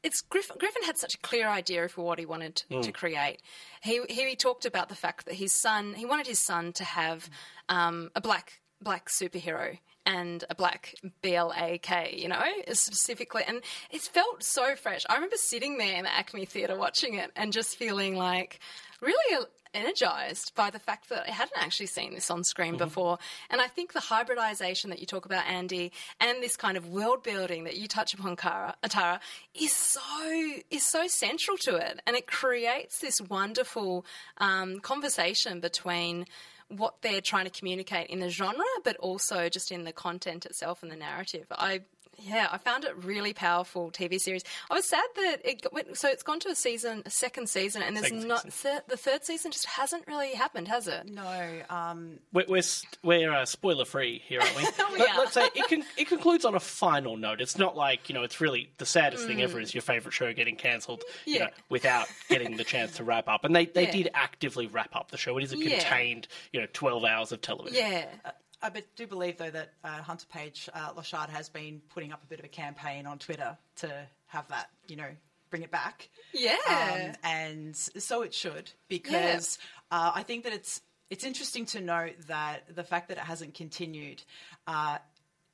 it's 0.03 0.21
Griffin, 0.21 0.57
Griffin, 0.59 0.83
had 0.83 0.97
such 0.97 1.15
a 1.15 1.19
clear 1.19 1.47
idea 1.47 1.87
for 1.87 2.03
what 2.03 2.19
he 2.19 2.25
wanted 2.25 2.63
mm. 2.71 2.81
to 2.81 2.91
create. 2.91 3.41
He, 3.81 4.01
he 4.09 4.35
talked 4.35 4.65
about 4.65 4.89
the 4.89 4.95
fact 4.95 5.25
that 5.25 5.35
his 5.35 5.59
son 5.59 5.93
he 5.95 6.05
wanted 6.05 6.27
his 6.27 6.39
son 6.39 6.73
to 6.73 6.83
have 6.83 7.29
um, 7.69 8.11
a 8.15 8.21
black 8.21 8.61
black 8.81 9.09
superhero 9.09 9.79
and 10.05 10.45
a 10.49 10.55
black 10.55 10.95
BLAK, 11.21 12.17
you 12.17 12.29
know, 12.29 12.41
specifically. 12.71 13.43
And 13.45 13.61
it 13.91 14.01
felt 14.01 14.41
so 14.41 14.75
fresh. 14.75 15.01
I 15.09 15.15
remember 15.15 15.35
sitting 15.35 15.77
there 15.77 15.97
in 15.97 16.05
the 16.05 16.09
ACMI 16.09 16.47
Theatre 16.47 16.77
watching 16.77 17.15
it 17.15 17.31
and 17.35 17.51
just 17.51 17.75
feeling 17.75 18.15
like 18.15 18.59
really 19.01 19.45
energized 19.77 20.53
by 20.55 20.69
the 20.69 20.79
fact 20.79 21.09
that 21.09 21.27
I 21.27 21.31
hadn't 21.31 21.57
actually 21.57 21.85
seen 21.87 22.13
this 22.13 22.31
on 22.31 22.43
screen 22.43 22.73
mm-hmm. 22.73 22.83
before. 22.85 23.17
And 23.49 23.61
I 23.61 23.67
think 23.67 23.93
the 23.93 23.99
hybridization 23.99 24.89
that 24.89 24.99
you 24.99 25.05
talk 25.05 25.25
about, 25.25 25.45
Andy, 25.45 25.91
and 26.19 26.41
this 26.41 26.57
kind 26.57 26.77
of 26.77 26.89
world 26.89 27.23
building 27.23 27.63
that 27.65 27.77
you 27.77 27.87
touch 27.87 28.13
upon, 28.13 28.35
Kara, 28.35 28.75
Atara, 28.83 29.19
is 29.53 29.71
so 29.71 30.01
is 30.69 30.85
so 30.85 31.07
central 31.07 31.57
to 31.57 31.75
it, 31.75 32.01
and 32.05 32.15
it 32.15 32.27
creates 32.27 32.99
this 32.99 33.21
wonderful 33.21 34.05
um, 34.37 34.79
conversation 34.79 35.59
between 35.59 36.25
what 36.69 37.01
they're 37.01 37.21
trying 37.21 37.45
to 37.45 37.51
communicate 37.51 38.09
in 38.09 38.19
the 38.19 38.29
genre, 38.29 38.65
but 38.83 38.97
also 38.97 39.47
just 39.47 39.71
in 39.71 39.85
the 39.85 39.93
content 39.93 40.45
itself 40.45 40.83
and 40.83 40.91
the 40.91 40.95
narrative. 40.97 41.45
I 41.51 41.81
yeah, 42.19 42.47
I 42.51 42.57
found 42.57 42.83
it 42.83 42.95
really 43.03 43.33
powerful 43.33 43.91
TV 43.91 44.19
series. 44.19 44.43
I 44.71 44.73
was 44.73 44.85
sad 44.85 45.05
that 45.15 45.37
it 45.43 45.61
got, 45.61 45.97
so 45.97 46.09
it's 46.09 46.23
gone 46.23 46.39
to 46.41 46.49
a 46.49 46.55
season, 46.55 47.03
a 47.05 47.09
second 47.09 47.47
season, 47.47 47.83
and 47.83 47.95
there's 47.95 48.07
second 48.07 48.27
not 48.27 48.51
thir- 48.51 48.81
the 48.87 48.97
third 48.97 49.23
season 49.23 49.51
just 49.51 49.65
hasn't 49.67 50.07
really 50.07 50.33
happened, 50.33 50.67
has 50.67 50.87
it? 50.87 51.07
No. 51.09 51.61
Um... 51.69 52.19
We're 52.33 52.45
we're, 52.47 52.63
we're 53.03 53.31
uh, 53.31 53.45
spoiler 53.45 53.85
free 53.85 54.23
here, 54.25 54.41
aren't 54.41 54.55
we? 54.55 54.63
we 54.93 54.99
Let, 54.99 55.17
us 55.17 55.33
say 55.33 55.49
it 55.53 55.69
con- 55.69 55.83
it 55.95 56.07
concludes 56.07 56.43
on 56.43 56.55
a 56.55 56.59
final 56.59 57.17
note. 57.17 57.39
It's 57.39 57.57
not 57.57 57.77
like 57.77 58.09
you 58.09 58.15
know 58.15 58.23
it's 58.23 58.41
really 58.41 58.71
the 58.77 58.85
saddest 58.85 59.25
mm. 59.25 59.27
thing 59.27 59.41
ever 59.41 59.59
is 59.59 59.73
your 59.73 59.83
favorite 59.83 60.13
show 60.13 60.33
getting 60.33 60.55
cancelled, 60.55 61.03
yeah. 61.25 61.33
you 61.33 61.39
know, 61.39 61.49
without 61.69 62.07
getting 62.29 62.57
the 62.57 62.63
chance 62.63 62.97
to 62.97 63.03
wrap 63.03 63.27
up. 63.27 63.43
And 63.43 63.55
they 63.55 63.65
they 63.65 63.85
yeah. 63.85 63.91
did 63.91 64.09
actively 64.13 64.67
wrap 64.67 64.95
up 64.95 65.11
the 65.11 65.17
show. 65.17 65.37
It 65.37 65.43
is 65.43 65.53
a 65.53 65.57
contained 65.57 66.27
yeah. 66.51 66.61
you 66.61 66.61
know 66.61 66.67
twelve 66.73 67.03
hours 67.03 67.31
of 67.31 67.41
television. 67.41 67.77
Yeah. 67.77 68.05
I 68.61 68.71
do 68.95 69.07
believe, 69.07 69.37
though, 69.37 69.49
that 69.49 69.73
uh, 69.83 70.01
Hunter 70.01 70.25
Page 70.31 70.69
uh, 70.73 70.93
Lochard 70.95 71.29
has 71.29 71.49
been 71.49 71.81
putting 71.93 72.11
up 72.11 72.23
a 72.23 72.27
bit 72.27 72.39
of 72.39 72.45
a 72.45 72.49
campaign 72.49 73.05
on 73.05 73.19
Twitter 73.19 73.57
to 73.77 74.07
have 74.27 74.47
that, 74.49 74.69
you 74.87 74.95
know, 74.95 75.09
bring 75.49 75.61
it 75.61 75.71
back. 75.71 76.09
Yeah. 76.33 76.57
Um, 76.67 77.15
and 77.23 77.75
so 77.75 78.23
it 78.23 78.33
should, 78.33 78.71
because 78.87 79.59
yeah. 79.91 79.97
uh, 79.97 80.11
I 80.15 80.23
think 80.23 80.43
that 80.43 80.53
it's 80.53 80.81
it's 81.09 81.23
interesting 81.23 81.65
to 81.67 81.79
note 81.79 82.15
that 82.27 82.75
the 82.75 82.83
fact 82.83 83.07
that 83.09 83.17
it 83.17 83.23
hasn't 83.23 83.53
continued 83.53 84.21
uh, 84.67 84.97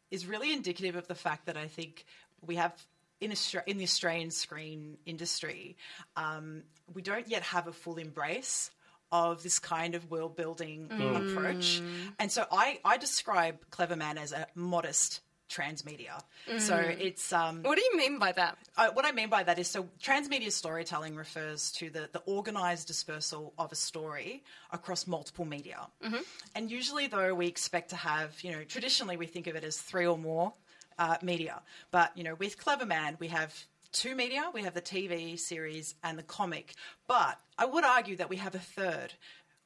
is 0.09 0.25
really 0.25 0.51
indicative 0.51 0.95
of 0.95 1.07
the 1.07 1.15
fact 1.15 1.45
that 1.45 1.57
I 1.57 1.67
think 1.67 2.05
we 2.41 2.55
have 2.55 2.73
in, 3.21 3.31
Austra- 3.31 3.63
in 3.67 3.77
the 3.77 3.83
Australian 3.83 4.31
screen 4.31 4.97
industry, 5.05 5.77
um, 6.15 6.63
we 6.93 7.01
don't 7.01 7.27
yet 7.27 7.43
have 7.43 7.67
a 7.67 7.71
full 7.71 7.97
embrace 7.97 8.71
of 9.13 9.43
this 9.43 9.59
kind 9.59 9.93
of 9.93 10.09
world 10.09 10.35
building 10.35 10.89
mm. 10.91 11.31
approach. 11.31 11.81
And 12.17 12.31
so 12.31 12.45
I, 12.51 12.79
I 12.83 12.97
describe 12.97 13.69
Cleverman 13.69 14.17
as 14.17 14.31
a 14.31 14.47
modest 14.55 15.21
transmedia. 15.49 16.19
Mm. 16.49 16.59
So 16.59 16.75
it's 16.75 17.31
um, 17.31 17.61
what 17.61 17.77
do 17.77 17.83
you 17.83 17.95
mean 17.95 18.17
by 18.17 18.31
that? 18.31 18.57
Uh, 18.75 18.89
what 18.93 19.05
I 19.05 19.11
mean 19.11 19.29
by 19.29 19.43
that 19.43 19.59
is 19.59 19.67
so 19.67 19.87
transmedia 20.01 20.51
storytelling 20.51 21.15
refers 21.15 21.71
to 21.73 21.91
the 21.91 22.09
the 22.11 22.23
organized 22.25 22.87
dispersal 22.87 23.53
of 23.59 23.71
a 23.71 23.75
story 23.75 24.43
across 24.71 25.05
multiple 25.05 25.45
media. 25.45 25.77
Mm-hmm. 26.03 26.23
And 26.55 26.71
usually, 26.71 27.05
though, 27.05 27.35
we 27.35 27.45
expect 27.45 27.91
to 27.91 27.95
have 27.95 28.41
you 28.41 28.51
know 28.51 28.63
traditionally 28.63 29.15
we 29.15 29.27
think 29.27 29.45
of 29.45 29.55
it 29.55 29.63
as 29.63 29.77
three 29.77 30.07
or 30.07 30.17
more 30.17 30.53
uh, 30.97 31.17
media. 31.21 31.61
But 31.91 32.17
you 32.17 32.23
know, 32.23 32.33
with 32.35 32.57
Clever 32.57 32.87
Man, 32.87 33.17
we 33.19 33.27
have 33.27 33.53
two 33.93 34.15
media. 34.15 34.49
We 34.53 34.63
have 34.63 34.73
the 34.73 34.81
TV 34.81 35.39
series 35.39 35.95
and 36.03 36.17
the 36.17 36.23
comic. 36.23 36.75
But 37.07 37.39
I 37.57 37.65
would 37.65 37.83
argue 37.85 38.17
that 38.17 38.29
we 38.29 38.35
have 38.37 38.55
a 38.55 38.59
third 38.59 39.13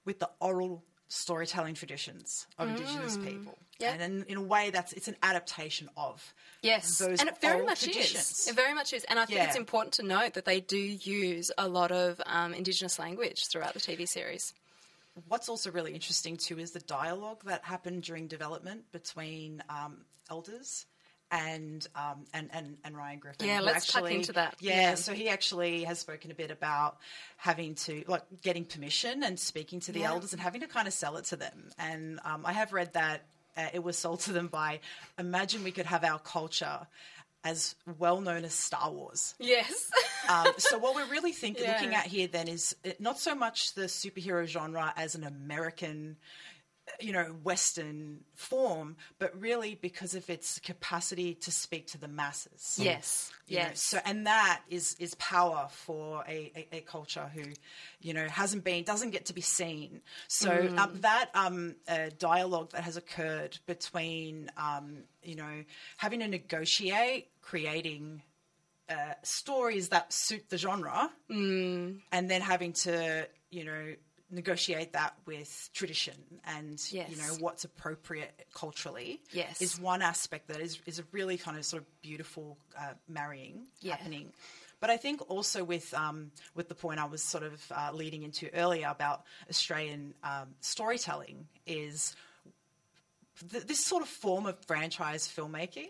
with 0.06 0.20
the 0.20 0.30
oral 0.40 0.84
storytelling 1.10 1.74
traditions 1.74 2.46
of 2.60 2.68
Indigenous 2.70 3.18
people. 3.18 3.54
Mm. 3.54 3.80
Yeah. 3.80 3.94
And 3.94 4.02
in, 4.02 4.24
in 4.24 4.38
a 4.38 4.42
way, 4.42 4.70
that's 4.72 4.92
it's 4.94 5.08
an 5.08 5.16
adaptation 5.24 5.90
of 5.96 6.34
Yes, 6.62 6.98
those 6.98 7.20
and 7.20 7.30
it 7.30 7.40
very 7.40 7.56
oral 7.58 7.68
much 7.68 7.84
traditions. 7.84 8.32
is. 8.40 8.48
It 8.50 8.56
very 8.56 8.74
much 8.74 8.92
is, 8.92 9.04
and 9.06 9.18
I 9.20 9.26
think 9.26 9.38
Yeah. 9.38 9.46
it's 9.46 9.56
important 9.56 9.94
to 9.96 10.04
note 10.04 10.34
that 10.34 10.46
they 10.46 10.60
do 10.60 10.78
use 10.78 11.50
a 11.58 11.68
lot 11.68 11.92
of 11.92 12.20
um, 12.26 12.54
Indigenous 12.54 13.00
language 13.00 13.48
throughout 13.48 13.74
the 13.74 13.80
TV 13.80 14.08
series. 14.08 14.54
What's 15.28 15.48
also 15.50 15.72
really 15.72 15.94
interesting 15.94 16.36
too 16.38 16.60
is 16.60 16.72
the 16.72 16.80
dialogue 16.82 17.44
that 17.46 17.64
happened 17.64 18.04
during 18.04 18.28
development 18.28 18.92
between 18.92 19.64
um, 19.70 20.06
elders 20.30 20.86
and, 21.32 21.86
um, 21.96 22.26
and 22.34 22.50
and 22.54 22.78
and 22.84 22.96
Ryan 22.98 23.20
Griffin. 23.20 23.48
Yeah, 23.48 23.60
let's 23.60 23.86
tuck 23.88 24.04
actually- 24.04 24.16
into 24.16 24.34
that. 24.34 24.56
Yeah, 24.60 24.74
Yeah. 24.92 24.96
so 24.96 25.14
he 25.14 25.28
actually 25.30 25.84
has 25.84 26.00
spoken 26.00 26.32
a 26.32 26.36
bit 26.36 26.52
about 26.52 26.98
having 27.38 27.76
to 27.76 28.04
like 28.08 28.24
getting 28.42 28.64
permission 28.66 29.24
and 29.24 29.40
speaking 29.40 29.80
to 29.82 29.92
the 29.92 30.00
Yeah. 30.02 30.10
elders 30.12 30.34
and 30.34 30.42
having 30.42 30.62
to 30.62 30.68
kind 30.68 30.88
of 30.88 30.94
sell 30.94 31.18
it 31.18 31.26
to 31.26 31.36
them. 31.36 31.70
And 31.78 32.20
um, 32.24 32.46
I 32.46 32.54
have 32.54 32.72
read 32.74 32.94
that 32.94 33.26
uh, 33.58 33.68
it 33.74 33.84
was 33.84 33.98
sold 33.98 34.20
to 34.22 34.32
them 34.32 34.48
by 34.48 34.80
imagine 35.20 35.64
we 35.64 35.72
could 35.72 35.86
have 35.88 36.04
our 36.04 36.20
culture 36.20 36.88
as 37.44 37.76
well 38.00 38.20
known 38.20 38.44
as 38.44 38.54
Star 38.54 38.92
Wars. 38.92 39.34
Yes, 39.40 39.90
Um, 40.30 40.48
so 40.58 40.78
what 40.78 40.94
we're 40.96 41.06
really 41.10 41.32
thinking, 41.32 41.64
Yeah. 41.64 41.74
looking 41.74 41.96
at 41.96 42.06
here 42.06 42.28
then 42.28 42.50
is 42.50 42.76
uh, 42.86 42.90
not 43.00 43.18
so 43.20 43.34
much 43.34 43.74
the 43.76 43.84
superhero 43.84 44.46
genre 44.46 44.92
as 44.98 45.16
an 45.16 45.24
American, 45.24 46.18
you 47.00 47.12
know, 47.12 47.26
Western 47.44 48.22
form, 48.34 48.96
but 49.20 49.38
really 49.40 49.76
because 49.76 50.16
of 50.16 50.30
its 50.30 50.60
capacity 50.60 51.34
to 51.36 51.52
speak 51.52 51.88
to 51.88 51.98
the 51.98 52.08
masses. 52.08 52.80
yes, 52.82 53.32
You 53.48 53.58
know, 53.58 53.64
yes. 53.64 53.84
so 53.84 54.00
and 54.06 54.26
that 54.26 54.62
is 54.70 54.96
is 55.00 55.14
power 55.16 55.68
for 55.70 56.24
a, 56.28 56.52
a, 56.56 56.78
a 56.78 56.82
culture 56.82 57.30
who, 57.34 57.44
you 58.02 58.14
know, 58.14 58.28
hasn't 58.28 58.64
been 58.64 58.84
doesn't 58.84 59.12
get 59.12 59.26
to 59.26 59.34
be 59.34 59.42
seen. 59.42 60.02
So 60.28 60.50
Mm. 60.50 60.78
um, 60.80 61.02
that 61.02 61.30
um, 61.36 61.76
uh, 61.88 62.10
dialogue 62.18 62.72
that 62.72 62.84
has 62.84 62.98
occurred 62.98 63.60
between, 63.66 64.50
um, 64.58 65.04
you 65.24 65.36
know, 65.36 65.64
having 65.98 66.20
to 66.22 66.28
negotiate, 66.28 67.30
creating 67.42 68.22
uh, 68.90 69.14
stories 69.24 69.90
that 69.90 70.14
suit 70.14 70.50
the 70.50 70.58
genre, 70.58 71.10
Mm. 71.30 72.00
and 72.14 72.32
then 72.32 72.42
having 72.42 72.72
to, 72.74 73.28
you 73.50 73.66
know. 73.66 73.94
Negotiate 74.30 74.92
that 74.94 75.14
with 75.26 75.70
tradition 75.74 76.16
and 76.44 76.82
you 76.92 77.16
know 77.16 77.34
what's 77.40 77.64
appropriate 77.64 78.46
culturally 78.54 79.22
Yes. 79.32 79.62
is 79.62 79.80
one 79.80 80.02
aspect 80.02 80.50
that 80.50 80.60
is 80.60 80.80
is 80.86 81.00
a 81.00 81.04
really 81.14 81.38
kind 81.38 81.58
of 81.58 81.64
sort 81.66 81.84
of 81.84 82.02
beautiful 82.02 82.58
uh, 82.78 82.94
marrying 83.08 83.68
Yeah. 83.80 83.96
happening. 83.96 84.34
But 84.82 84.90
I 84.90 84.98
think 84.98 85.22
also 85.30 85.64
with 85.64 85.94
um, 85.94 86.32
with 86.56 86.68
the 86.68 86.76
point 86.76 87.00
I 87.00 87.06
was 87.06 87.24
sort 87.24 87.44
of 87.46 87.62
uh, 87.72 87.92
leading 87.94 88.24
into 88.24 88.54
earlier 88.54 88.90
about 88.90 89.24
Australian 89.50 90.14
um, 90.24 90.50
storytelling 90.60 91.48
is 91.66 92.14
th- 93.50 93.66
this 93.66 93.80
sort 93.84 94.04
of 94.04 94.10
form 94.10 94.46
of 94.46 94.58
franchise 94.66 95.28
filmmaking 95.28 95.88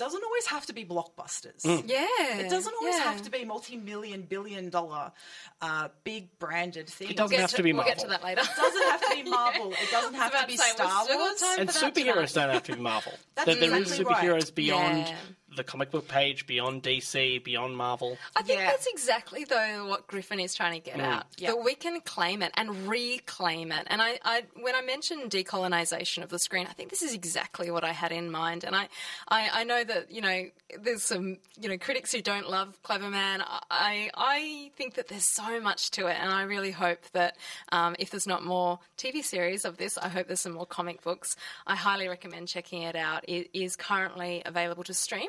doesn't 0.00 0.24
always 0.24 0.46
have 0.46 0.66
to 0.66 0.72
be 0.72 0.84
blockbusters. 0.84 1.62
yeah, 1.86 2.06
It 2.40 2.50
doesn't 2.50 2.74
always 2.80 2.96
yeah. 2.96 3.04
have 3.04 3.22
to 3.22 3.30
be 3.30 3.44
multi-million, 3.44 4.22
billion-dollar, 4.22 5.12
uh, 5.60 5.88
big 6.02 6.36
branded 6.40 6.88
things. 6.88 7.12
It 7.12 7.16
doesn't 7.16 7.30
Get 7.36 7.40
have 7.42 7.50
to 7.52 7.62
be 7.62 7.72
We'll 7.72 7.84
get 7.84 7.98
to 8.00 8.08
Marvel. 8.08 8.26
that 8.26 8.38
later. 8.38 8.40
It 8.50 8.56
doesn't 8.56 8.82
have 8.90 9.00
to 9.02 9.24
be 9.24 9.30
Marvel. 9.30 9.72
It 9.72 9.90
doesn't 9.92 10.14
have 10.14 10.40
to 10.40 10.46
be 10.46 10.52
to 10.56 10.58
say, 10.58 10.64
we've 10.70 10.74
Star 10.90 11.06
Wars. 11.16 11.42
And 11.58 11.68
superheroes 11.68 12.32
tonight. 12.32 12.46
don't 12.46 12.50
have 12.54 12.62
to 12.64 12.72
be 12.76 12.80
Marvel. 12.80 13.12
That's 13.36 13.46
there, 13.46 13.54
there 13.56 13.74
is 13.76 13.92
exactly 13.92 14.04
right. 14.06 14.24
superheroes 14.42 14.54
beyond 14.54 14.98
Yeah. 14.98 15.14
The 15.60 15.64
comic 15.64 15.90
book 15.90 16.08
page, 16.08 16.46
beyond 16.46 16.82
DC, 16.82 17.44
beyond 17.44 17.76
Marvel. 17.76 18.16
I 18.34 18.42
think 18.42 18.58
Yeah. 18.60 18.70
that's 18.70 18.86
exactly 18.86 19.44
though 19.44 19.86
what 19.86 20.06
Griffin 20.06 20.40
is 20.40 20.54
trying 20.54 20.72
to 20.72 20.90
get 20.90 20.98
at. 20.98 21.26
Yeah. 21.36 21.50
That 21.50 21.62
we 21.62 21.74
can 21.74 22.00
claim 22.00 22.40
it 22.42 22.50
and 22.54 22.88
reclaim 22.88 23.72
it. 23.72 23.86
And 23.88 24.00
I, 24.00 24.18
I, 24.24 24.44
when 24.58 24.74
I 24.74 24.80
mentioned 24.80 25.30
decolonization 25.30 26.22
of 26.22 26.30
the 26.30 26.38
screen, 26.38 26.66
I 26.68 26.72
think 26.72 26.88
this 26.88 27.02
is 27.02 27.12
exactly 27.12 27.70
what 27.70 27.84
I 27.84 27.92
had 27.92 28.10
in 28.10 28.30
mind. 28.30 28.64
And 28.64 28.74
I, 28.74 28.88
I, 29.28 29.50
I 29.52 29.64
know 29.64 29.84
that 29.84 30.10
you 30.10 30.22
know 30.22 30.46
there's 30.80 31.02
some 31.02 31.36
you 31.60 31.68
know 31.68 31.76
critics 31.76 32.12
who 32.12 32.22
don't 32.22 32.48
love 32.48 32.82
Clever 32.82 33.10
Man. 33.10 33.42
I, 33.70 34.10
I 34.14 34.70
think 34.76 34.94
that 34.94 35.08
there's 35.08 35.28
so 35.34 35.60
much 35.60 35.90
to 35.92 36.06
it, 36.06 36.16
and 36.18 36.32
I 36.32 36.42
really 36.42 36.70
hope 36.70 37.00
that 37.12 37.36
um, 37.72 37.96
if 37.98 38.10
there's 38.10 38.26
not 38.26 38.44
more 38.44 38.78
TV 38.96 39.22
series 39.22 39.64
of 39.66 39.76
this, 39.76 39.98
I 39.98 40.08
hope 40.08 40.26
there's 40.26 40.40
some 40.40 40.52
more 40.52 40.66
comic 40.66 41.02
books. 41.02 41.36
I 41.66 41.76
highly 41.76 42.08
recommend 42.08 42.48
checking 42.48 42.82
it 42.82 42.96
out. 42.96 43.24
It 43.28 43.50
is 43.52 43.76
currently 43.76 44.42
available 44.46 44.84
to 44.84 44.94
stream 44.94 45.28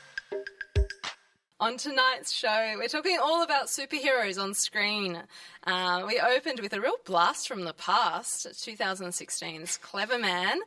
On 1.61 1.77
tonight's 1.77 2.31
show, 2.31 2.73
we're 2.79 2.87
talking 2.87 3.19
all 3.21 3.43
about 3.43 3.67
superheroes 3.67 4.41
on 4.41 4.55
screen. 4.55 5.21
Uh, 5.67 6.03
we 6.07 6.19
opened 6.19 6.59
with 6.59 6.73
a 6.73 6.81
real 6.81 6.95
blast 7.05 7.47
from 7.47 7.65
the 7.65 7.73
past, 7.73 8.47
2016's 8.47 9.77
Clever 9.77 10.17
Man, 10.17 10.59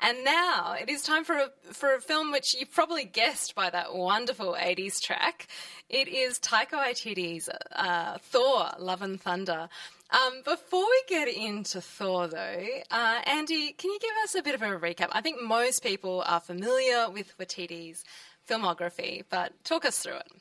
and 0.00 0.24
now 0.24 0.72
it 0.72 0.88
is 0.88 1.02
time 1.02 1.22
for 1.22 1.36
a 1.36 1.50
for 1.74 1.94
a 1.94 2.00
film 2.00 2.32
which 2.32 2.56
you 2.58 2.64
probably 2.64 3.04
guessed 3.04 3.54
by 3.54 3.68
that 3.68 3.94
wonderful 3.94 4.56
80s 4.58 5.02
track. 5.02 5.48
It 5.90 6.08
is 6.08 6.38
Taika 6.38 6.82
Waititi's 6.82 7.50
uh, 7.72 8.16
Thor: 8.22 8.70
Love 8.78 9.02
and 9.02 9.20
Thunder. 9.20 9.68
Um, 10.10 10.40
before 10.46 10.86
we 10.86 11.02
get 11.08 11.28
into 11.28 11.82
Thor, 11.82 12.26
though, 12.26 12.66
uh, 12.90 13.20
Andy, 13.26 13.72
can 13.72 13.90
you 13.90 13.98
give 14.00 14.16
us 14.24 14.34
a 14.34 14.42
bit 14.42 14.54
of 14.54 14.62
a 14.62 14.68
recap? 14.68 15.08
I 15.12 15.20
think 15.20 15.42
most 15.42 15.82
people 15.82 16.24
are 16.26 16.40
familiar 16.40 17.10
with 17.10 17.36
Waititi's 17.36 18.02
filmography, 18.48 19.24
but 19.28 19.52
talk 19.64 19.84
us 19.84 19.98
through 19.98 20.16
it. 20.16 20.32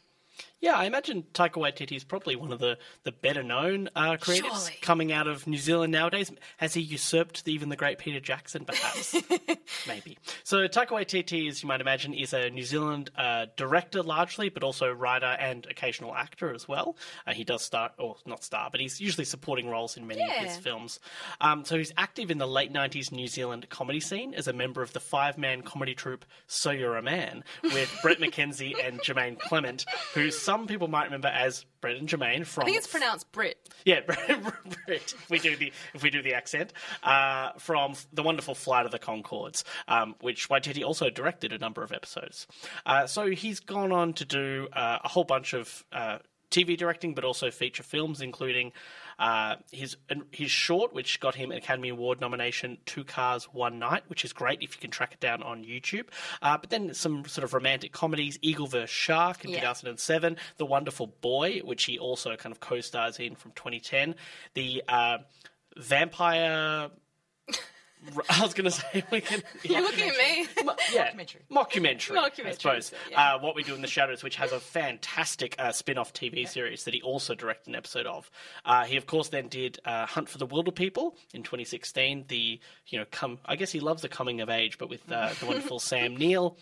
Yeah, 0.60 0.76
I 0.76 0.86
imagine 0.86 1.24
Taika 1.34 1.54
Waititi 1.62 1.96
is 1.96 2.04
probably 2.04 2.36
one 2.36 2.52
of 2.52 2.58
the, 2.60 2.80
the 3.04 3.12
better 3.12 3.44
known 3.44 3.90
uh, 3.96 4.18
creators 4.18 4.50
Surely. 4.52 4.78
coming 4.82 5.12
out 5.12 5.28
of 5.28 5.46
New 5.46 5.58
Zealand 5.58 5.94
nowadays. 5.94 6.32
Has 6.58 6.74
he 6.74 6.82
usurped 6.82 7.48
even 7.48 7.70
the 7.70 7.76
great 7.76 8.00
Peter 8.00 8.20
Jackson, 8.20 8.66
perhaps? 8.66 9.16
Maybe. 9.88 10.18
So 10.44 10.68
Taika 10.68 10.88
Waititi, 10.88 11.48
as 11.48 11.62
you 11.62 11.68
might 11.68 11.80
imagine, 11.80 12.12
is 12.14 12.34
a 12.34 12.50
New 12.50 12.64
Zealand 12.64 13.12
uh, 13.16 13.46
director 13.56 14.02
largely, 14.02 14.50
but 14.50 14.64
also 14.64 14.92
writer 14.92 15.28
and 15.28 15.68
occasional 15.70 16.16
actor 16.16 16.52
as 16.52 16.68
well. 16.68 16.98
Uh, 17.28 17.34
he 17.34 17.44
does 17.44 17.62
star, 17.62 17.92
or 18.00 18.16
not 18.26 18.44
star, 18.44 18.70
but 18.72 18.80
he's 18.80 19.00
usually 19.00 19.26
supporting 19.26 19.70
roles 19.70 19.96
in 19.96 20.08
many 20.08 20.24
of 20.24 20.32
his 20.32 20.58
films. 20.58 21.00
Um, 21.40 21.66
so 21.66 21.78
he's 21.78 21.94
active 21.98 22.32
in 22.32 22.40
the 22.40 22.48
late 22.48 22.74
90s 22.74 23.12
New 23.12 23.28
Zealand 23.28 23.70
comedy 23.70 24.00
scene 24.00 24.34
as 24.34 24.48
a 24.48 24.54
member 24.54 24.82
of 24.82 24.92
the 24.94 25.00
five-man 25.00 25.62
comedy 25.62 25.94
troupe 25.94 26.26
So 26.48 26.72
You're 26.72 26.98
a 26.98 27.04
Man 27.04 27.44
with 27.62 27.96
Brett 28.02 28.18
McKenzie 28.20 28.74
and 28.84 29.00
Jermaine 29.02 29.38
Clement, 29.40 29.86
who 30.16 30.32
some 30.48 30.66
people 30.66 30.88
might 30.88 31.04
remember 31.04 31.28
as 31.28 31.66
Brett 31.82 31.98
and 31.98 32.08
Jermaine 32.08 32.46
from 32.46 32.62
I 32.62 32.66
think 32.68 32.78
it's 32.78 32.88
pronounced 32.88 33.30
Brit. 33.34 33.58
yeah, 33.84 34.00
Brett, 34.08 34.18
if 34.88 35.30
we 35.30 35.40
do 35.40 35.58
the 35.58 35.74
if 35.94 36.02
we 36.02 36.10
do 36.10 36.22
the 36.22 36.36
accent 36.36 36.72
uh, 37.04 37.52
from 37.58 37.96
the 38.14 38.24
wonderful 38.24 38.56
Flight 38.56 38.86
of 38.86 38.94
the 38.94 38.98
Conchords, 38.98 39.66
um, 39.90 40.16
which 40.22 40.48
Waititi 40.48 40.86
also 40.86 41.10
directed 41.10 41.52
a 41.52 41.58
number 41.58 41.84
of 41.84 41.92
episodes. 41.92 42.48
Uh, 42.86 43.06
so 43.08 43.30
he's 43.30 43.60
gone 43.60 43.92
on 43.92 44.14
to 44.14 44.24
do 44.24 44.70
uh, 44.72 45.00
a 45.04 45.10
whole 45.10 45.26
bunch 45.26 45.52
of 45.52 45.84
uh, 45.92 46.20
TV 46.50 46.78
directing, 46.78 47.14
but 47.14 47.26
also 47.26 47.52
feature 47.52 47.84
films, 47.84 48.22
including 48.22 48.72
uh, 49.20 49.56
his 49.72 49.98
his 50.32 50.52
short, 50.52 50.94
which 50.94 51.20
got 51.20 51.36
him 51.36 51.52
an 51.52 51.58
Academy 51.58 51.90
Award 51.90 52.22
nomination, 52.22 52.78
Two 52.86 53.04
Cars 53.04 53.46
One 53.46 53.80
Night, 53.80 54.04
which 54.08 54.24
is 54.24 54.34
great 54.34 54.62
if 54.62 54.76
you 54.76 54.82
can 54.82 54.92
track 54.92 55.14
it 55.14 55.20
down 55.20 55.42
on 55.44 55.64
YouTube. 55.64 56.06
Uh, 56.42 56.58
but 56.58 56.70
then 56.70 56.94
some 56.94 57.26
sort 57.26 57.44
of 57.44 57.54
romantic 57.54 57.92
comedies, 57.92 58.38
Eagle 58.42 58.68
vs 58.68 58.90
Shark 58.90 59.44
in 59.44 59.52
Yeah. 59.52 59.60
2007, 59.62 60.38
The 60.58 60.66
Wonderful 60.66 61.08
Boy, 61.22 61.60
which 61.64 61.86
he 61.86 61.98
also 61.98 62.36
kind 62.36 62.54
of 62.54 62.60
co-stars 62.60 63.20
in 63.20 63.36
from 63.36 63.52
2010, 63.54 64.16
the 64.54 64.84
uh, 64.88 65.18
Vampire. 65.76 66.90
I 68.30 68.42
was 68.42 68.54
going 68.54 68.66
to 68.66 68.72
say 68.72 69.04
we 69.12 69.22
can. 69.22 69.42
You're 69.64 69.82
looking 69.82 70.10
at 70.10 70.16
me. 70.16 70.48
yeah, 70.94 71.12
Mockumentary. 71.14 71.42
mockumentary, 71.50 72.46
I 72.46 72.52
suppose. 72.52 72.92
yeah. 73.10 73.36
Uh, 73.36 73.40
what 73.40 73.56
we 73.56 73.64
do 73.64 73.76
in 73.76 73.82
the 73.82 73.88
shadows, 73.88 74.24
which 74.24 74.36
has 74.38 74.52
a 74.52 74.60
fantastic 74.60 75.56
uh, 75.60 75.72
spin-off 75.72 76.14
TV 76.14 76.48
series 76.48 76.84
that 76.86 76.94
he 76.94 77.02
also 77.02 77.36
directed 77.36 77.70
an 77.70 77.76
episode 77.76 78.06
of. 78.06 78.30
Uh, 78.66 78.86
he, 78.86 78.98
of 78.98 79.06
course, 79.08 79.30
then 79.30 79.48
did 79.48 79.80
uh, 79.86 80.06
Hunt 80.06 80.30
for 80.30 80.38
the 80.38 80.48
Wilderpeople 80.48 81.14
in 81.34 81.44
2016. 81.44 82.26
The 82.28 82.60
you 82.88 83.00
know, 83.00 83.06
come. 83.12 83.40
I 83.46 83.56
guess 83.56 83.72
he 83.72 83.80
loves 83.80 84.02
the 84.02 84.10
coming 84.10 84.42
of 84.42 84.50
age, 84.50 84.78
but 84.78 84.90
with 84.90 85.02
uh, 85.12 85.32
the 85.40 85.46
wonderful 85.48 85.80
Sam 85.80 86.16
Neill. 86.16 86.58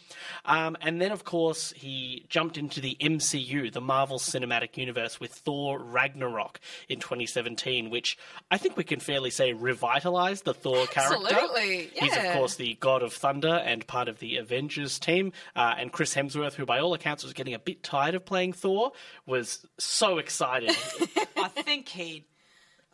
Um, 0.45 0.75
and 0.81 1.01
then, 1.01 1.11
of 1.11 1.23
course, 1.23 1.73
he 1.75 2.25
jumped 2.29 2.57
into 2.57 2.81
the 2.81 2.97
MCU, 2.99 3.71
the 3.71 3.81
Marvel 3.81 4.17
Cinematic 4.19 4.77
Universe, 4.77 5.19
with 5.19 5.31
Thor 5.31 5.79
Ragnarok 5.79 6.59
in 6.89 6.99
2017, 6.99 7.89
which 7.89 8.17
I 8.49 8.57
think 8.57 8.77
we 8.77 8.83
can 8.83 8.99
fairly 8.99 9.29
say 9.29 9.53
revitalized 9.53 10.45
the 10.45 10.53
Thor 10.53 10.85
character 10.87 11.24
Absolutely, 11.33 11.89
He's 11.95 12.15
of 12.15 12.23
course 12.33 12.55
the 12.55 12.75
god 12.79 13.03
of 13.03 13.13
thunder 13.13 13.47
and 13.65 13.85
part 13.87 14.07
of 14.07 14.19
the 14.19 14.37
Avengers 14.37 14.99
team. 14.99 15.31
Uh, 15.55 15.75
and 15.77 15.91
Chris 15.91 16.13
Hemsworth, 16.15 16.53
who 16.53 16.65
by 16.65 16.79
all 16.79 16.93
accounts 16.93 17.23
was 17.23 17.33
getting 17.33 17.53
a 17.53 17.59
bit 17.59 17.83
tired 17.83 18.15
of 18.15 18.25
playing 18.25 18.53
Thor, 18.53 18.91
was 19.25 19.65
so 19.77 20.17
excited. 20.17 20.69
I 21.37 21.47
think 21.49 21.87
he'd 21.89 22.25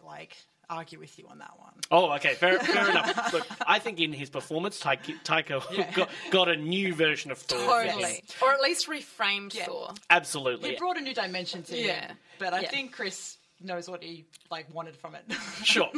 like 0.05 0.35
argue 0.69 0.97
with 0.99 1.19
you 1.19 1.27
on 1.29 1.39
that 1.39 1.51
one. 1.57 1.73
oh, 1.91 2.13
okay, 2.13 2.33
fair, 2.33 2.57
fair 2.59 2.89
enough. 2.91 3.33
Look, 3.33 3.45
I 3.67 3.79
think 3.79 3.99
in 3.99 4.13
his 4.13 4.29
performance, 4.29 4.81
Taika, 4.81 5.21
Taika 5.23 5.93
got, 5.95 6.09
got 6.31 6.47
a 6.47 6.55
new 6.55 6.93
version 6.95 7.29
of 7.29 7.37
Thor. 7.37 7.59
Totally. 7.83 8.23
Or 8.41 8.53
at 8.53 8.61
least 8.61 8.87
reframed 8.87 9.51
Thor. 9.53 9.89
Absolutely. 10.09 10.69
He 10.71 10.75
brought 10.77 10.97
a 10.97 11.01
new 11.01 11.13
dimension 11.13 11.63
to 11.63 11.77
it. 11.77 11.85
Yeah. 11.85 12.07
him, 12.07 12.17
but 12.39 12.53
I 12.53 12.61
Yeah. 12.61 12.69
think 12.69 12.93
Chris 12.93 13.37
knows 13.63 13.89
what 13.89 14.03
he 14.03 14.25
like 14.49 14.73
wanted 14.73 14.95
from 14.95 15.15
it. 15.15 15.23
Sure. 15.63 15.89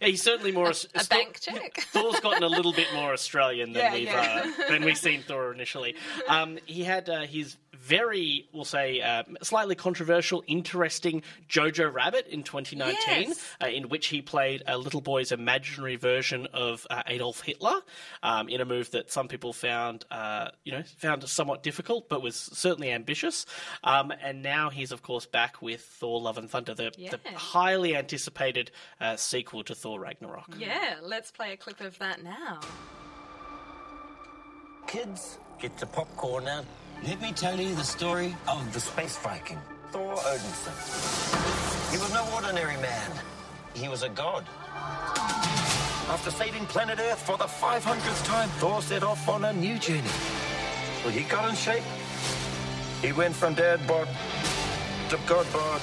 Yeah, 0.00 0.08
he's 0.08 0.22
certainly 0.22 0.50
more. 0.50 0.70
A 0.94 1.04
bank 1.08 1.38
check. 1.40 1.80
Thor's 1.92 2.18
gotten 2.20 2.42
a 2.42 2.48
little 2.48 2.72
bit 2.72 2.88
more 2.94 3.12
Australian 3.12 3.72
than 3.72 3.82
Yeah, 3.82 3.92
we've 3.92 4.02
yeah. 4.04 4.52
Uh, 4.66 4.70
than 4.70 4.84
we've 4.84 4.98
seen 4.98 5.22
Thor 5.22 5.52
initially. 5.52 5.94
Um, 6.28 6.58
he 6.66 6.82
had 6.82 7.08
uh, 7.08 7.20
his 7.20 7.56
very, 7.84 8.48
we'll 8.52 8.64
say, 8.64 9.00
uh, 9.02 9.22
slightly 9.42 9.74
controversial, 9.74 10.42
interesting 10.46 11.22
Jojo 11.48 11.92
Rabbit 11.92 12.26
in 12.28 12.42
2019, 12.42 13.28
Yes. 13.28 13.56
uh, 13.62 13.66
in 13.66 13.90
which 13.90 14.06
he 14.06 14.22
played 14.22 14.62
a 14.66 14.78
little 14.78 15.02
boy's 15.02 15.32
imaginary 15.32 15.96
version 15.96 16.46
of 16.54 16.86
uh, 16.88 17.02
Adolf 17.06 17.42
Hitler, 17.42 17.80
um, 18.22 18.48
in 18.48 18.60
a 18.60 18.64
move 18.64 18.90
that 18.92 19.10
some 19.12 19.28
people 19.28 19.52
found, 19.52 20.04
uh, 20.10 20.48
you 20.64 20.72
know, 20.72 20.82
found 20.96 21.28
somewhat 21.28 21.62
difficult, 21.62 22.08
but 22.08 22.22
was 22.22 22.36
certainly 22.36 22.90
ambitious. 22.90 23.44
Um, 23.82 24.12
and 24.22 24.42
now 24.42 24.70
he's, 24.70 24.90
of 24.90 25.02
course, 25.02 25.26
back 25.26 25.60
with 25.60 25.82
Thor: 25.82 26.20
Love 26.20 26.38
and 26.38 26.48
Thunder, 26.48 26.74
the, 26.74 26.90
the 26.96 27.20
highly 27.38 27.94
anticipated 27.96 28.70
uh, 29.00 29.16
sequel 29.16 29.62
to 29.64 29.74
Thor 29.74 30.00
Ragnarok. 30.00 30.54
Yeah, 30.58 30.96
let's 31.02 31.30
play 31.30 31.52
a 31.52 31.56
clip 31.56 31.80
of 31.82 31.98
that 31.98 32.22
now. 32.24 32.60
Kids, 34.86 35.38
get 35.60 35.76
the 35.78 35.86
popcorn 35.86 36.44
now. 36.44 36.64
Let 37.06 37.20
me 37.20 37.32
tell 37.32 37.60
you 37.60 37.74
the 37.74 37.84
story 37.84 38.34
of 38.48 38.72
the 38.72 38.80
space 38.80 39.18
Viking, 39.18 39.60
Thor 39.90 40.14
Odinson. 40.14 40.72
He 41.92 41.98
was 41.98 42.10
no 42.14 42.26
ordinary 42.34 42.78
man. 42.78 43.10
He 43.74 43.90
was 43.90 44.02
a 44.02 44.08
god. 44.08 44.46
After 46.08 46.30
saving 46.30 46.64
planet 46.64 46.98
Earth 46.98 47.20
for 47.20 47.36
the 47.36 47.44
500th 47.44 48.24
time, 48.24 48.48
Thor 48.58 48.80
set 48.80 49.02
off 49.02 49.28
on 49.28 49.44
a 49.44 49.52
new 49.52 49.78
journey. 49.78 50.16
Well, 51.04 51.12
he 51.12 51.24
got 51.24 51.50
in 51.50 51.56
shape. 51.56 51.84
He 53.02 53.12
went 53.12 53.34
from 53.34 53.52
dad 53.52 53.86
bod 53.86 54.08
to 55.10 55.18
god 55.26 55.46
bod. 55.52 55.82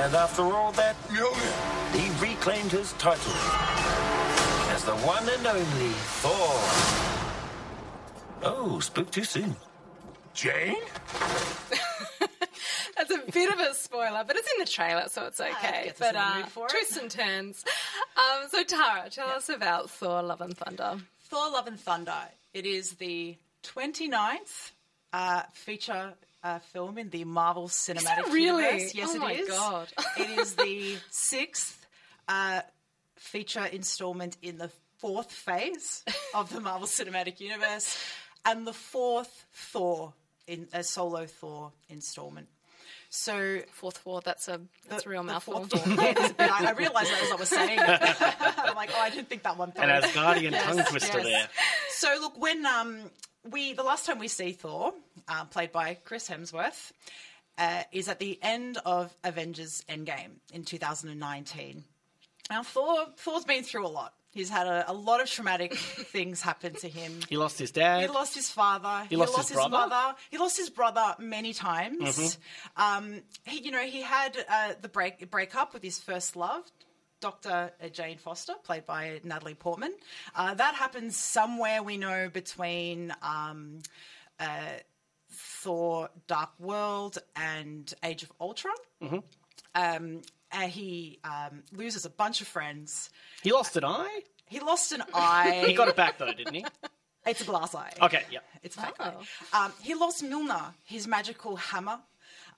And 0.00 0.14
after 0.14 0.42
all 0.42 0.72
that, 0.72 0.96
he 1.92 2.08
reclaimed 2.26 2.72
his 2.72 2.94
title 2.94 3.34
as 4.70 4.84
the 4.84 4.96
one 5.04 5.28
and 5.28 5.46
only 5.46 5.92
Thor. 6.22 7.17
Oh, 8.42 8.78
spoke 8.80 9.10
too 9.10 9.24
soon. 9.24 9.56
Jane? 10.34 10.76
That's 12.96 13.10
a 13.12 13.18
bit 13.32 13.52
of 13.52 13.60
a 13.60 13.74
spoiler, 13.74 14.24
but 14.26 14.36
it's 14.36 14.50
in 14.52 14.58
the 14.60 14.66
trailer, 14.70 15.04
so 15.08 15.26
it's 15.26 15.40
okay. 15.40 15.84
gets 15.84 16.00
us 16.00 16.12
But 16.12 16.16
uh, 16.16 16.34
mood 16.36 16.46
for 16.48 16.66
it. 16.66 16.70
twists 16.70 16.96
and 16.96 17.10
turns. 17.10 17.64
Um, 18.16 18.48
so 18.48 18.62
Tara, 18.64 19.08
tell 19.10 19.28
us 19.28 19.48
about 19.48 19.90
Thor: 19.90 20.22
Love 20.22 20.40
and 20.40 20.56
Thunder. 20.56 20.98
Thor: 21.22 21.50
Love 21.50 21.66
and 21.68 21.78
Thunder. 21.78 22.14
It 22.54 22.66
is 22.66 22.92
the 22.94 23.36
29th 23.62 24.72
uh, 25.12 25.42
feature 25.52 26.14
uh, 26.42 26.58
film 26.58 26.98
in 26.98 27.10
the 27.10 27.24
Marvel 27.24 27.68
Cinematic 27.68 28.18
it 28.18 28.32
really? 28.32 28.64
Universe. 28.64 28.94
Yes, 28.94 29.14
it 29.14 29.16
is. 29.16 29.16
Oh 29.16 29.16
it 29.16 29.20
my 29.20 29.32
is. 29.32 29.48
God. 29.48 29.88
it 30.18 30.30
is 30.38 30.54
the 30.54 30.96
sixth 31.10 31.86
uh, 32.28 32.62
feature 33.16 33.64
installment 33.64 34.36
in 34.42 34.58
the 34.58 34.70
fourth 34.98 35.30
phase 35.30 36.04
of 36.34 36.52
the 36.52 36.58
Marvel 36.60 36.88
Cinematic 36.88 37.38
Universe, 37.40 37.96
and 38.44 38.66
the 38.66 38.72
fourth 38.72 39.46
Thor 39.52 40.12
in 40.46 40.68
a 40.72 40.82
solo 40.82 41.26
Thor 41.26 41.72
installment. 41.88 42.48
So 43.10 43.60
Fourth 43.72 43.98
Thor. 43.98 44.20
That's 44.22 44.48
a 44.48 44.60
that's 44.88 45.06
a 45.06 45.08
real 45.08 45.22
the 45.22 45.32
mouthful. 45.32 45.64
fourth 45.64 45.70
Thor. 45.70 46.04
Yeah, 46.04 46.12
there's 46.12 46.34
I, 46.38 46.66
I 46.66 46.72
realised 46.72 47.10
that 47.10 47.22
as 47.22 47.32
I 47.32 47.36
was 47.36 47.48
saying 47.48 47.78
it. 47.80 48.16
I'm 48.58 48.74
like, 48.76 48.90
oh, 48.94 49.00
I 49.00 49.10
didn't 49.10 49.28
think 49.28 49.44
that 49.44 49.56
one 49.56 49.72
through. 49.72 49.84
An 49.84 50.02
Asgardian 50.02 50.62
tongue 50.62 50.84
twister 50.84 51.18
yes. 51.18 51.26
there. 51.26 51.48
So 51.90 52.14
look, 52.20 52.38
when 52.38 52.66
um 52.66 53.10
we 53.50 53.72
the 53.72 53.82
last 53.82 54.04
time 54.04 54.18
we 54.18 54.28
see 54.28 54.52
Thor, 54.52 54.92
uh, 55.26 55.44
played 55.46 55.72
by 55.72 55.94
Chris 56.04 56.28
Hemsworth, 56.28 56.92
uh, 57.56 57.82
is 57.92 58.08
at 58.08 58.18
the 58.18 58.38
end 58.42 58.78
of 58.84 59.14
Avengers 59.24 59.84
Endgame 59.88 60.32
in 60.52 60.64
2019. 60.64 61.84
Now 62.50 62.62
Thor 62.62 63.06
Thor's 63.16 63.44
been 63.44 63.62
through 63.62 63.86
a 63.86 63.88
lot. 63.88 64.12
He's 64.30 64.50
had 64.50 64.66
a, 64.66 64.90
a 64.90 64.92
lot 64.92 65.20
of 65.22 65.30
traumatic 65.30 65.74
things 65.76 66.40
happen 66.40 66.74
to 66.74 66.88
him. 66.88 67.20
He 67.28 67.36
lost 67.36 67.58
his 67.58 67.70
dad. 67.70 68.02
He 68.02 68.08
lost 68.08 68.34
his 68.34 68.50
father. 68.50 69.06
He, 69.08 69.16
lost 69.16 69.36
his 69.48 69.52
brother? 69.52 69.70
mother. 69.70 70.14
He 70.30 70.38
lost 70.38 70.56
his 70.58 70.70
brother 70.70 71.14
many 71.18 71.52
times. 71.54 72.38
Um, 72.76 73.22
he, 73.44 73.62
you 73.62 73.70
know, 73.70 73.80
he 73.82 74.02
had 74.02 74.36
uh, 74.48 74.74
the 74.80 74.88
break 74.88 75.30
break 75.30 75.54
up 75.54 75.72
with 75.72 75.82
his 75.82 75.98
first 75.98 76.36
love, 76.36 76.62
Dr. 77.20 77.72
Jane 77.92 78.18
Foster, 78.18 78.54
played 78.64 78.84
by 78.84 79.20
Natalie 79.24 79.54
Portman. 79.54 79.94
Uh, 80.34 80.54
that 80.54 80.74
happens 80.74 81.16
somewhere 81.16 81.82
we 81.82 81.96
know 81.96 82.28
between 82.28 83.14
um, 83.22 83.78
uh, 84.38 84.46
Thor: 85.30 86.10
Dark 86.26 86.50
World 86.58 87.18
and 87.34 87.92
Age 88.04 88.24
of 88.24 88.32
Ultron. 88.40 88.74
Um, 89.74 90.22
and 90.52 90.70
he 90.70 91.18
um, 91.24 91.62
loses 91.72 92.04
a 92.04 92.10
bunch 92.10 92.40
of 92.40 92.48
friends. 92.48 93.10
He 93.42 93.52
lost 93.52 93.76
an 93.76 93.84
eye. 93.84 94.20
He 94.46 94.60
lost 94.60 94.92
an 94.92 95.02
eye. 95.14 95.64
He 95.66 95.74
got 95.74 95.88
it 95.88 95.96
back 95.96 96.18
though, 96.18 96.32
didn't 96.32 96.54
he? 96.54 96.64
It's 97.26 97.42
a 97.42 97.44
glass 97.44 97.74
eye. 97.74 97.92
Okay, 98.00 98.22
yeah. 98.30 98.38
It's 98.62 98.76
a 98.78 98.80
fake 98.80 98.94
Oh. 99.00 99.12
eye. 99.52 99.64
Um, 99.66 99.72
he 99.82 99.92
lost 99.94 100.24
Mjolnir, 100.24 100.72
his 100.86 101.06
magical 101.06 101.56
hammer, 101.56 101.98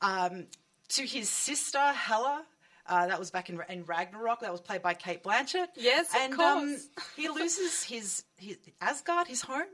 um, 0.01 0.47
to 0.91 1.03
his 1.03 1.29
sister 1.29 1.81
Hela. 1.81 2.45
Uh, 2.87 3.07
that 3.09 3.19
was 3.19 3.33
back 3.33 3.51
in, 3.51 3.61
in 3.69 3.85
Ragnarok. 3.85 4.41
That 4.41 4.53
was 4.53 4.61
played 4.61 4.81
by 4.83 4.95
Cate 4.95 5.25
Blanchett. 5.25 5.69
Yes, 5.77 6.15
of 6.15 6.21
and 6.21 6.37
course. 6.37 6.47
Um, 6.47 6.77
he 7.17 7.29
loses 7.29 7.83
his, 7.83 8.23
his 8.37 8.59
Asgard, 8.81 9.27
his 9.27 9.43
home. 9.43 9.65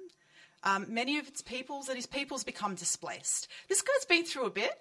Um, 0.65 0.87
many 0.89 1.19
of 1.19 1.29
its 1.29 1.43
peoples, 1.43 1.89
and 1.89 1.97
his 1.97 2.07
peoples 2.07 2.43
become 2.43 2.75
displaced. 2.75 3.49
This 3.69 3.83
guy's 3.83 4.07
been 4.07 4.25
through 4.25 4.47
a 4.47 4.51
bit. 4.51 4.73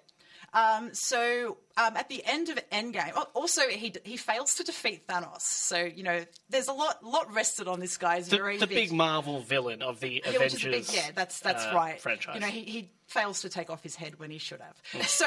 Um, 0.52 0.94
so 0.94 1.58
um, 1.76 1.96
at 1.96 2.08
the 2.08 2.22
end 2.24 2.48
of 2.48 2.58
Endgame, 2.70 3.12
also 3.34 3.62
he 3.68 3.92
he 4.04 4.16
fails 4.16 4.54
to 4.54 4.64
defeat 4.64 5.06
Thanos. 5.06 5.40
So 5.40 5.78
you 5.78 6.02
know, 6.02 6.24
there's 6.48 6.68
a 6.68 6.72
lot 6.72 7.04
lot 7.04 7.32
rested 7.32 7.68
on 7.68 7.80
this 7.80 7.96
guy's 7.96 8.28
The, 8.28 8.36
very 8.36 8.58
the 8.58 8.66
big 8.66 8.92
Marvel 8.92 9.40
villain 9.40 9.82
of 9.82 10.00
the 10.00 10.22
yeah, 10.24 10.30
Avengers. 10.30 10.64
big, 10.64 10.96
yeah, 10.96 11.10
that's 11.14 11.40
that's 11.40 11.64
uh, 11.64 11.72
right. 11.74 12.00
Franchise. 12.00 12.34
You 12.34 12.40
know, 12.40 12.46
he, 12.46 12.62
he 12.62 12.90
fails 13.06 13.42
to 13.42 13.48
take 13.48 13.70
off 13.70 13.82
his 13.82 13.94
head 13.94 14.18
when 14.18 14.30
he 14.30 14.38
should 14.38 14.60
have. 14.60 14.76
So, 15.06 15.26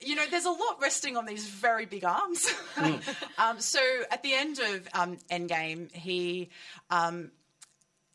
you 0.00 0.14
know, 0.14 0.24
there's 0.30 0.44
a 0.44 0.50
lot 0.50 0.78
resting 0.80 1.16
on 1.16 1.26
these 1.26 1.46
very 1.46 1.86
big 1.86 2.04
arms. 2.04 2.48
Hmm. 2.76 2.94
um, 3.38 3.60
so 3.60 3.80
at 4.10 4.22
the 4.22 4.32
end 4.34 4.58
of 4.58 4.88
um, 4.94 5.18
Endgame, 5.30 5.92
he. 5.92 6.50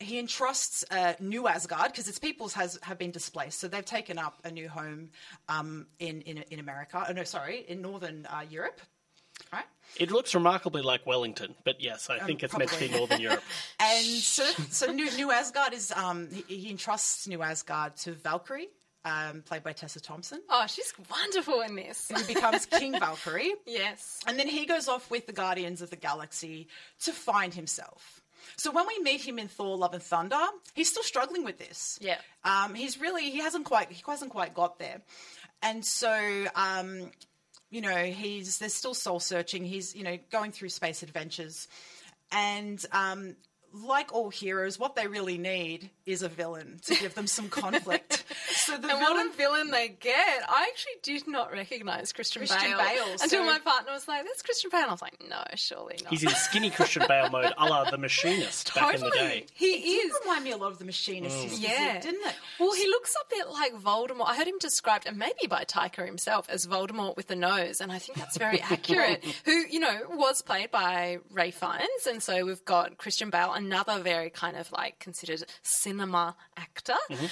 Um, 0.00 0.06
he 0.06 0.18
entrusts 0.18 0.84
uh, 0.90 1.14
New 1.20 1.48
Asgard 1.48 1.92
because 1.92 2.08
its 2.08 2.18
peoples 2.18 2.54
has 2.54 2.78
have 2.82 2.98
been 2.98 3.10
displaced, 3.10 3.60
so 3.60 3.68
they've 3.68 3.84
taken 3.84 4.18
up 4.18 4.38
a 4.44 4.50
new 4.50 4.68
home 4.68 5.10
um, 5.48 5.86
in, 5.98 6.20
in 6.22 6.38
in 6.50 6.60
America. 6.60 7.04
Oh 7.08 7.12
no, 7.12 7.24
sorry, 7.24 7.64
in 7.68 7.82
Northern 7.82 8.26
uh, 8.26 8.42
Europe, 8.48 8.80
right? 9.52 9.64
It 9.96 10.10
looks 10.10 10.34
remarkably 10.34 10.82
like 10.82 11.06
Wellington, 11.06 11.54
but 11.64 11.80
yes, 11.80 12.10
I 12.10 12.18
think 12.20 12.42
it's 12.42 12.56
meant 12.56 12.70
to 12.70 12.78
be 12.78 12.86
Um. 12.92 12.98
Northern 12.98 13.20
Europe. 13.20 13.42
And 13.80 14.04
so, 14.04 14.44
so 14.70 14.92
New, 14.92 15.10
New 15.16 15.30
Asgard 15.32 15.72
is 15.72 15.90
um, 15.92 16.28
he, 16.30 16.56
he 16.56 16.70
entrusts 16.70 17.26
New 17.26 17.42
Asgard 17.42 17.96
to 17.98 18.12
Valkyrie, 18.12 18.68
um, 19.06 19.42
played 19.42 19.62
by 19.64 19.72
Tessa 19.72 20.00
Thompson, 20.00 20.40
Oh, 20.50 20.66
she's 20.68 20.92
wonderful 21.10 21.62
in 21.62 21.74
this. 21.74 22.10
who 22.14 22.22
becomes 22.32 22.66
King 22.66 22.92
Valkyrie, 23.00 23.54
yes. 23.66 24.20
and 24.26 24.38
then 24.38 24.46
he 24.46 24.66
goes 24.66 24.88
off 24.88 25.10
with 25.10 25.26
the 25.26 25.32
Guardians 25.32 25.80
of 25.82 25.88
the 25.90 25.96
Galaxy 25.96 26.68
to 27.04 27.12
find 27.12 27.54
himself. 27.54 28.17
So 28.56 28.70
when 28.70 28.86
we 28.86 28.98
meet 29.00 29.20
him 29.26 29.38
in 29.38 29.48
Thor: 29.48 29.76
Love 29.76 29.94
and 29.94 30.02
Thunder, 30.02 30.40
he's 30.74 30.90
still 30.90 31.02
struggling 31.02 31.44
with 31.44 31.58
this. 31.58 31.98
Yeah. 32.00 32.18
um, 32.44 32.74
he's 32.74 33.00
really 33.00 33.30
he 33.30 33.38
hasn't 33.38 33.64
quite 33.64 33.90
he 33.90 34.02
hasn't 34.06 34.30
quite 34.30 34.54
got 34.54 34.78
there, 34.78 35.00
and 35.62 35.84
so 35.84 36.46
um, 36.54 37.10
you 37.70 37.80
know 37.80 38.04
he's 38.04 38.58
there's 38.58 38.74
still 38.74 38.94
soul 38.94 39.20
searching. 39.20 39.64
He's 39.64 39.94
you 39.94 40.04
know 40.04 40.18
going 40.30 40.52
through 40.52 40.70
space 40.70 41.02
adventures, 41.02 41.68
and 42.32 42.84
um, 42.92 43.36
like 43.84 44.12
all 44.12 44.30
heroes, 44.30 44.78
what 44.78 44.94
they 44.96 45.06
really 45.06 45.38
need 45.38 45.90
is 46.06 46.22
a 46.22 46.28
villain 46.28 46.80
to 46.86 46.94
give 46.94 47.14
them 47.14 47.26
some 47.26 47.48
conflict. 47.48 48.24
so 48.50 48.72
the 48.72 48.88
And 48.88 48.98
villain. 48.98 49.02
what 49.02 49.26
a 49.26 49.30
villain 49.36 49.70
they 49.70 49.88
get. 49.88 50.42
I 50.48 50.68
actually 50.70 50.94
did 51.02 51.28
not 51.28 51.52
recognise 51.52 52.12
Christian, 52.12 52.40
Christian 52.40 52.60
Bale, 52.70 52.78
Bale, 52.78 53.16
until 53.22 53.44
my 53.44 53.58
partner 53.58 53.92
was 53.92 54.08
like, 54.08 54.24
"That's 54.24 54.42
Christian 54.42 54.70
Bale." 54.70 54.86
I 54.88 54.90
was 54.92 55.02
like, 55.02 55.18
"No, 55.28 55.42
surely 55.54 55.98
not." 56.02 56.10
He's 56.12 56.22
in 56.22 56.30
skinny 56.30 56.70
Christian 56.70 57.02
Bale 57.08 57.28
mode, 57.30 57.52
a 57.58 57.64
la 57.66 57.90
the 57.90 57.98
machinist 57.98 58.74
back 58.74 58.94
in 58.94 59.00
the 59.00 59.10
totally. 59.10 59.28
day. 59.28 59.46
He 59.54 59.72
It 59.74 59.82
did 59.82 60.06
is. 60.10 60.16
remind 60.24 60.44
me 60.44 60.50
a 60.52 60.56
lot 60.56 60.72
of 60.72 60.78
the 60.78 60.84
machinist, 60.84 61.36
mm. 61.36 61.42
his 61.44 61.60
Yeah, 61.60 61.94
physique, 61.98 62.12
didn't 62.12 62.26
it? 62.28 62.34
Well, 62.58 62.72
he 62.72 62.86
looks 62.88 63.14
a 63.14 63.34
bit 63.34 63.48
like 63.50 63.74
Voldemort. 63.74 64.28
I 64.28 64.36
heard 64.36 64.48
him 64.48 64.58
described, 64.58 65.06
and 65.06 65.16
maybe 65.18 65.46
by 65.48 65.64
Taika 65.64 66.04
himself, 66.06 66.48
as 66.48 66.66
Voldemort 66.66 67.16
with 67.16 67.26
the 67.28 67.36
nose, 67.36 67.80
and 67.80 67.92
I 67.92 67.98
think 67.98 68.18
that's 68.18 68.36
very 68.38 68.60
accurate. 68.70 69.24
Who 69.44 69.52
you 69.52 69.80
know 69.80 70.00
was 70.10 70.42
played 70.42 70.70
by 70.70 71.18
Ralph 71.30 71.54
Fiennes, 71.54 72.06
and 72.06 72.22
so 72.22 72.44
we've 72.44 72.64
got 72.64 72.96
Christian 72.98 73.30
Bale, 73.30 73.52
another 73.68 74.02
very 74.02 74.30
kind 74.30 74.56
of 74.56 74.70
like 74.72 74.98
considered 74.98 75.44
cinema 75.62 76.34
actor. 76.56 76.94
Mm-hmm. 77.10 77.24
Um, 77.24 77.30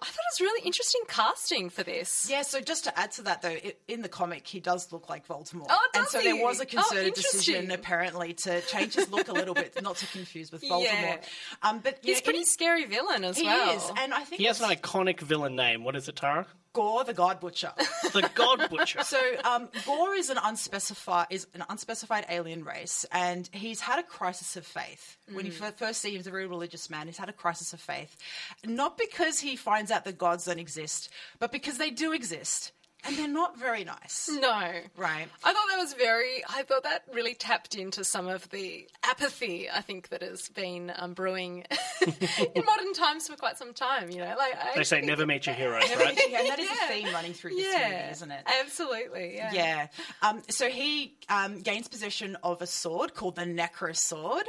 I 0.00 0.06
thought 0.06 0.24
it 0.28 0.32
was 0.34 0.40
really 0.40 0.64
interesting 0.66 1.02
casting 1.08 1.70
for 1.70 1.82
this. 1.82 2.26
Yeah, 2.30 2.42
so 2.42 2.60
just 2.60 2.84
to 2.84 2.98
add 2.98 3.12
to 3.12 3.22
that, 3.22 3.42
though, 3.42 3.48
i 3.50 3.74
in 3.88 4.02
the 4.02 4.08
comic, 4.08 4.46
he 4.46 4.60
does 4.60 4.92
look 4.92 5.08
like 5.08 5.26
Voldemort. 5.28 5.66
Oh, 5.68 5.88
and 5.94 6.04
does 6.04 6.10
so 6.12 6.20
there 6.20 6.36
was 6.42 6.60
a 6.60 6.64
Oh, 6.64 6.66
concerted 6.66 7.14
decision, 7.14 7.70
apparently, 7.70 8.32
to 8.34 8.60
change 8.62 8.94
his 8.94 9.10
look 9.10 9.28
a 9.28 9.32
little 9.32 9.54
bit, 9.54 9.80
not 9.82 9.96
to 9.96 10.06
confuse 10.06 10.50
with 10.50 10.62
Voldemort. 10.70 10.82
Yeah. 10.84 11.16
Um, 11.62 11.80
but 11.80 11.98
you 12.04 12.12
He's 12.12 12.18
a 12.18 12.20
know, 12.20 12.24
pretty 12.24 12.38
in- 12.40 12.46
scary 12.46 12.84
villain 12.86 13.24
as 13.24 13.36
He 13.38 13.44
well. 13.44 13.76
is, 13.76 13.90
and 13.98 14.12
I 14.14 14.20
think 14.24 14.40
He 14.40 14.46
has 14.46 14.60
an 14.60 14.70
iconic 14.70 15.20
villain 15.20 15.56
name. 15.56 15.84
What 15.84 15.94
is 15.96 16.08
it, 16.08 16.16
Tara? 16.16 16.46
Gorr 16.76 17.04
the 17.04 17.14
God 17.14 17.40
Butcher. 17.40 17.72
The 18.12 18.30
God 18.34 18.68
Butcher. 18.70 19.02
So 19.02 19.18
um, 19.44 19.68
Gorr 19.86 20.14
is 20.14 20.30
an 20.30 20.38
unspecified 20.42 21.26
is 21.30 21.46
an 21.54 21.64
unspecified 21.68 22.26
alien 22.28 22.64
race, 22.64 23.06
and 23.10 23.48
he's 23.52 23.80
had 23.80 23.98
a 23.98 24.02
crisis 24.02 24.56
of 24.56 24.66
faith. 24.66 25.16
When 25.32 25.46
you 25.46 25.52
fir- 25.52 25.72
first 25.72 26.02
see 26.02 26.10
him, 26.10 26.16
he's 26.16 26.26
a 26.26 26.30
very 26.30 26.46
religious 26.46 26.88
man. 26.90 27.06
He's 27.06 27.16
had 27.16 27.30
a 27.30 27.32
crisis 27.32 27.72
of 27.72 27.80
faith, 27.80 28.16
not 28.64 28.98
because 28.98 29.40
he 29.40 29.56
finds 29.56 29.90
out 29.90 30.04
that 30.04 30.18
gods 30.18 30.44
don't 30.44 30.58
exist, 30.58 31.08
but 31.38 31.50
because 31.50 31.78
they 31.78 31.90
do 31.90 32.12
exist, 32.12 32.72
and 33.06 33.16
they're 33.16 33.28
not 33.28 33.58
very 33.58 33.84
nice. 33.84 34.28
no. 34.32 34.70
Right. 34.96 35.28
I 35.44 35.52
thought 35.52 35.66
that 35.70 35.78
was 35.78 35.94
very. 35.94 36.42
I 36.48 36.62
thought 36.62 36.82
that 36.84 37.04
really 37.12 37.34
tapped 37.34 37.74
into 37.74 38.04
some 38.04 38.28
of 38.28 38.48
the 38.50 38.88
apathy 39.02 39.68
I 39.70 39.80
think 39.80 40.08
that 40.08 40.22
has 40.22 40.48
been 40.48 40.92
um, 40.96 41.14
brewing 41.14 41.64
in 42.06 42.64
modern 42.64 42.92
times 42.94 43.28
for 43.28 43.36
quite 43.36 43.58
some 43.58 43.72
time. 43.74 44.10
You 44.10 44.18
know, 44.18 44.34
like 44.38 44.54
I 44.56 44.76
They 44.76 44.84
say 44.84 45.00
never 45.00 45.26
meet 45.26 45.46
your 45.46 45.54
heroes, 45.54 45.84
right? 45.96 46.18
Yeah, 46.28 46.40
and 46.40 46.48
that 46.48 46.58
is 46.58 46.66
Yeah. 46.68 46.84
a 46.86 46.88
theme 46.88 47.12
running 47.14 47.32
through 47.32 47.54
this 47.54 47.66
yeah, 47.72 47.88
movie, 47.88 48.10
isn't 48.12 48.30
it? 48.30 48.42
Absolutely. 48.60 49.36
Yeah. 49.36 49.52
Yeah. 49.52 49.86
Um, 50.22 50.42
so 50.48 50.68
he 50.68 51.14
um, 51.28 51.60
gains 51.60 51.88
possession 51.88 52.36
of 52.42 52.62
a 52.62 52.66
sword 52.66 53.14
called 53.14 53.36
the 53.36 53.42
Necro 53.44 53.94
Sword. 53.96 54.46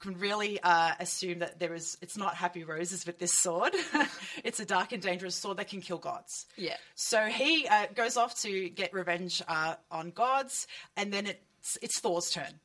Can 0.00 0.18
really 0.18 0.58
uh, 0.62 0.92
assume 0.98 1.40
that 1.40 1.58
there 1.58 1.74
is. 1.74 1.98
It's 2.00 2.16
not 2.16 2.34
happy 2.34 2.64
roses 2.64 3.06
with 3.06 3.18
this 3.18 3.34
sword. 3.34 3.74
it's 4.44 4.58
a 4.58 4.64
dark 4.64 4.92
and 4.92 5.02
dangerous 5.02 5.34
sword 5.34 5.58
that 5.58 5.68
can 5.68 5.82
kill 5.82 5.98
gods. 5.98 6.46
Yeah. 6.56 6.76
So 6.94 7.26
he 7.26 7.66
uh, 7.68 7.86
goes 7.94 8.16
off 8.16 8.40
to 8.40 8.70
get 8.70 8.94
revenge 8.94 9.42
uh, 9.46 9.74
on 9.90 10.10
gods, 10.10 10.66
and 10.96 11.12
then 11.12 11.26
it's 11.26 11.76
it's 11.82 12.00
Thor's 12.00 12.30
turn. 12.30 12.60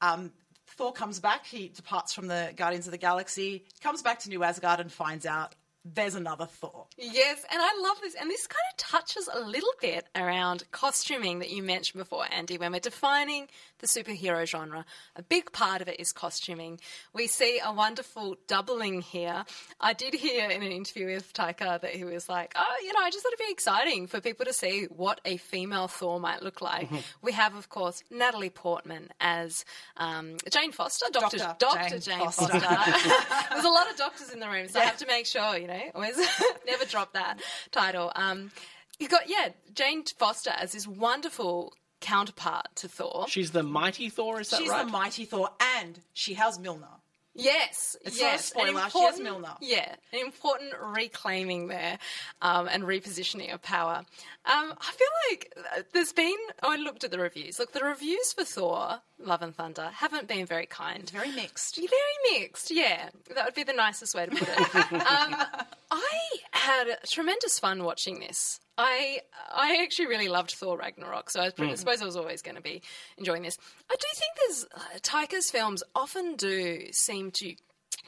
Um, 0.00 0.30
Thor 0.76 0.92
comes 0.92 1.20
back. 1.20 1.46
He 1.46 1.68
departs 1.68 2.12
from 2.12 2.28
the 2.28 2.52
Guardians 2.56 2.86
of 2.86 2.92
the 2.92 2.98
Galaxy, 2.98 3.64
comes 3.82 4.02
back 4.02 4.20
to 4.20 4.28
New 4.28 4.44
Asgard, 4.44 4.78
and 4.78 4.92
finds 4.92 5.26
out 5.26 5.54
there's 5.94 6.14
another 6.14 6.46
Thor. 6.46 6.86
Yes, 6.96 7.44
and 7.50 7.60
I 7.62 7.80
love 7.82 7.98
this. 8.00 8.14
And 8.14 8.30
this 8.30 8.46
kind 8.46 8.58
of 8.72 8.76
touches 8.76 9.28
a 9.32 9.40
little 9.40 9.72
bit 9.80 10.06
around 10.14 10.64
costuming 10.72 11.38
that 11.40 11.50
you 11.50 11.62
mentioned 11.62 12.00
before, 12.00 12.24
Andy, 12.30 12.58
when 12.58 12.72
we're 12.72 12.80
defining 12.80 13.48
the 13.78 13.86
superhero 13.86 14.46
genre. 14.46 14.84
A 15.16 15.22
big 15.22 15.52
part 15.52 15.82
of 15.82 15.88
it 15.88 16.00
is 16.00 16.12
costuming. 16.12 16.80
We 17.12 17.26
see 17.26 17.60
a 17.64 17.72
wonderful 17.72 18.36
doubling 18.48 19.02
here. 19.02 19.44
I 19.80 19.92
did 19.92 20.14
hear 20.14 20.48
in 20.48 20.62
an 20.62 20.72
interview 20.72 21.06
with 21.06 21.32
Taika 21.32 21.80
that 21.80 21.94
he 21.94 22.04
was 22.04 22.28
like, 22.28 22.52
oh, 22.56 22.76
you 22.82 22.92
know, 22.92 23.00
I 23.00 23.10
just 23.10 23.22
thought 23.22 23.32
it'd 23.34 23.46
be 23.46 23.52
exciting 23.52 24.06
for 24.06 24.20
people 24.20 24.46
to 24.46 24.52
see 24.52 24.84
what 24.84 25.20
a 25.24 25.36
female 25.36 25.88
Thor 25.88 26.18
might 26.18 26.42
look 26.42 26.60
like. 26.60 26.88
we 27.22 27.32
have, 27.32 27.54
of 27.54 27.68
course, 27.68 28.02
Natalie 28.10 28.50
Portman 28.50 29.10
as 29.20 29.64
um, 29.96 30.36
Jane 30.50 30.72
Foster, 30.72 31.06
Dr. 31.12 31.38
Dr. 31.38 31.56
Dr. 31.58 31.88
Jane 31.90 32.00
Jane, 32.00 32.18
Foster. 32.18 32.60
Foster. 32.60 33.48
There's 33.50 33.64
a 33.64 33.68
lot 33.68 33.90
of 33.90 33.96
doctors 33.96 34.30
in 34.30 34.40
the 34.40 34.48
room, 34.48 34.68
so 34.68 34.80
I 34.80 34.84
have 34.84 34.96
to 34.98 35.06
make 35.06 35.26
sure, 35.26 35.56
you 35.58 35.66
know, 35.66 35.75
always 35.94 36.16
never 36.66 36.84
drop 36.84 37.12
that 37.12 37.40
title. 37.70 38.12
Um, 38.14 38.50
you 38.98 39.08
got 39.08 39.28
yeah, 39.28 39.48
Jane 39.74 40.04
Foster 40.04 40.50
as 40.56 40.72
this 40.72 40.86
wonderful 40.86 41.74
counterpart 42.00 42.66
to 42.76 42.88
Thor. 42.88 43.26
She's 43.28 43.50
the 43.50 43.62
mighty 43.62 44.08
Thor, 44.08 44.40
is 44.40 44.50
that 44.50 44.58
She's 44.60 44.70
right? 44.70 44.84
the 44.86 44.92
mighty 44.92 45.24
Thor, 45.24 45.50
and 45.78 46.00
she 46.12 46.34
has 46.34 46.58
Mjolnir. 46.58 47.00
Yes, 47.36 47.96
It's 48.04 48.18
not 48.20 48.26
a 48.26 48.30
yes, 48.32 48.44
spoiler, 48.46 48.88
she 48.90 49.00
has 49.00 49.20
Mjolnir. 49.20 49.56
Yeah, 49.60 49.94
an 50.12 50.20
important 50.20 50.72
reclaiming 50.80 51.68
there 51.68 51.98
um, 52.40 52.68
and 52.68 52.84
repositioning 52.84 53.52
of 53.52 53.62
power. 53.62 54.04
Um, 54.44 54.74
I 54.80 54.92
feel 54.92 55.08
like 55.30 55.52
uh, 55.56 55.82
there's 55.92 56.12
been. 56.12 56.34
Oh, 56.62 56.72
I 56.72 56.76
looked 56.76 57.04
at 57.04 57.10
the 57.10 57.18
reviews. 57.18 57.58
Look, 57.58 57.72
the 57.72 57.84
reviews 57.84 58.32
for 58.32 58.44
Thor: 58.44 59.00
Love 59.18 59.42
and 59.42 59.54
Thunder 59.54 59.90
haven't 59.92 60.28
been 60.28 60.46
very 60.46 60.66
kind. 60.66 61.08
Very 61.10 61.30
mixed. 61.32 61.76
Very 61.76 62.40
mixed, 62.40 62.70
yeah. 62.70 63.10
That 63.34 63.44
would 63.44 63.54
be 63.54 63.64
the 63.64 63.72
nicest 63.72 64.14
way 64.14 64.26
to 64.26 64.30
put 64.30 64.48
it. 64.48 64.92
um, 64.92 65.36
I 65.90 66.20
had 66.52 66.98
tremendous 67.08 67.58
fun 67.58 67.84
watching 67.84 68.20
this. 68.20 68.60
I 68.78 69.20
I 69.52 69.80
actually 69.82 70.06
really 70.08 70.28
loved 70.28 70.50
Thor 70.52 70.76
Ragnarok, 70.78 71.30
so 71.30 71.40
I 71.40 71.50
Hmm. 71.50 71.74
suppose 71.74 72.02
I 72.02 72.04
was 72.04 72.16
always 72.16 72.42
going 72.42 72.56
to 72.56 72.62
be 72.62 72.82
enjoying 73.16 73.42
this. 73.42 73.56
I 73.90 73.94
do 73.94 74.06
think 74.14 74.32
there's 74.46 74.66
uh, 74.74 74.98
Taika's 75.00 75.50
films 75.50 75.82
often 75.94 76.36
do 76.36 76.86
seem 76.92 77.30
to 77.36 77.54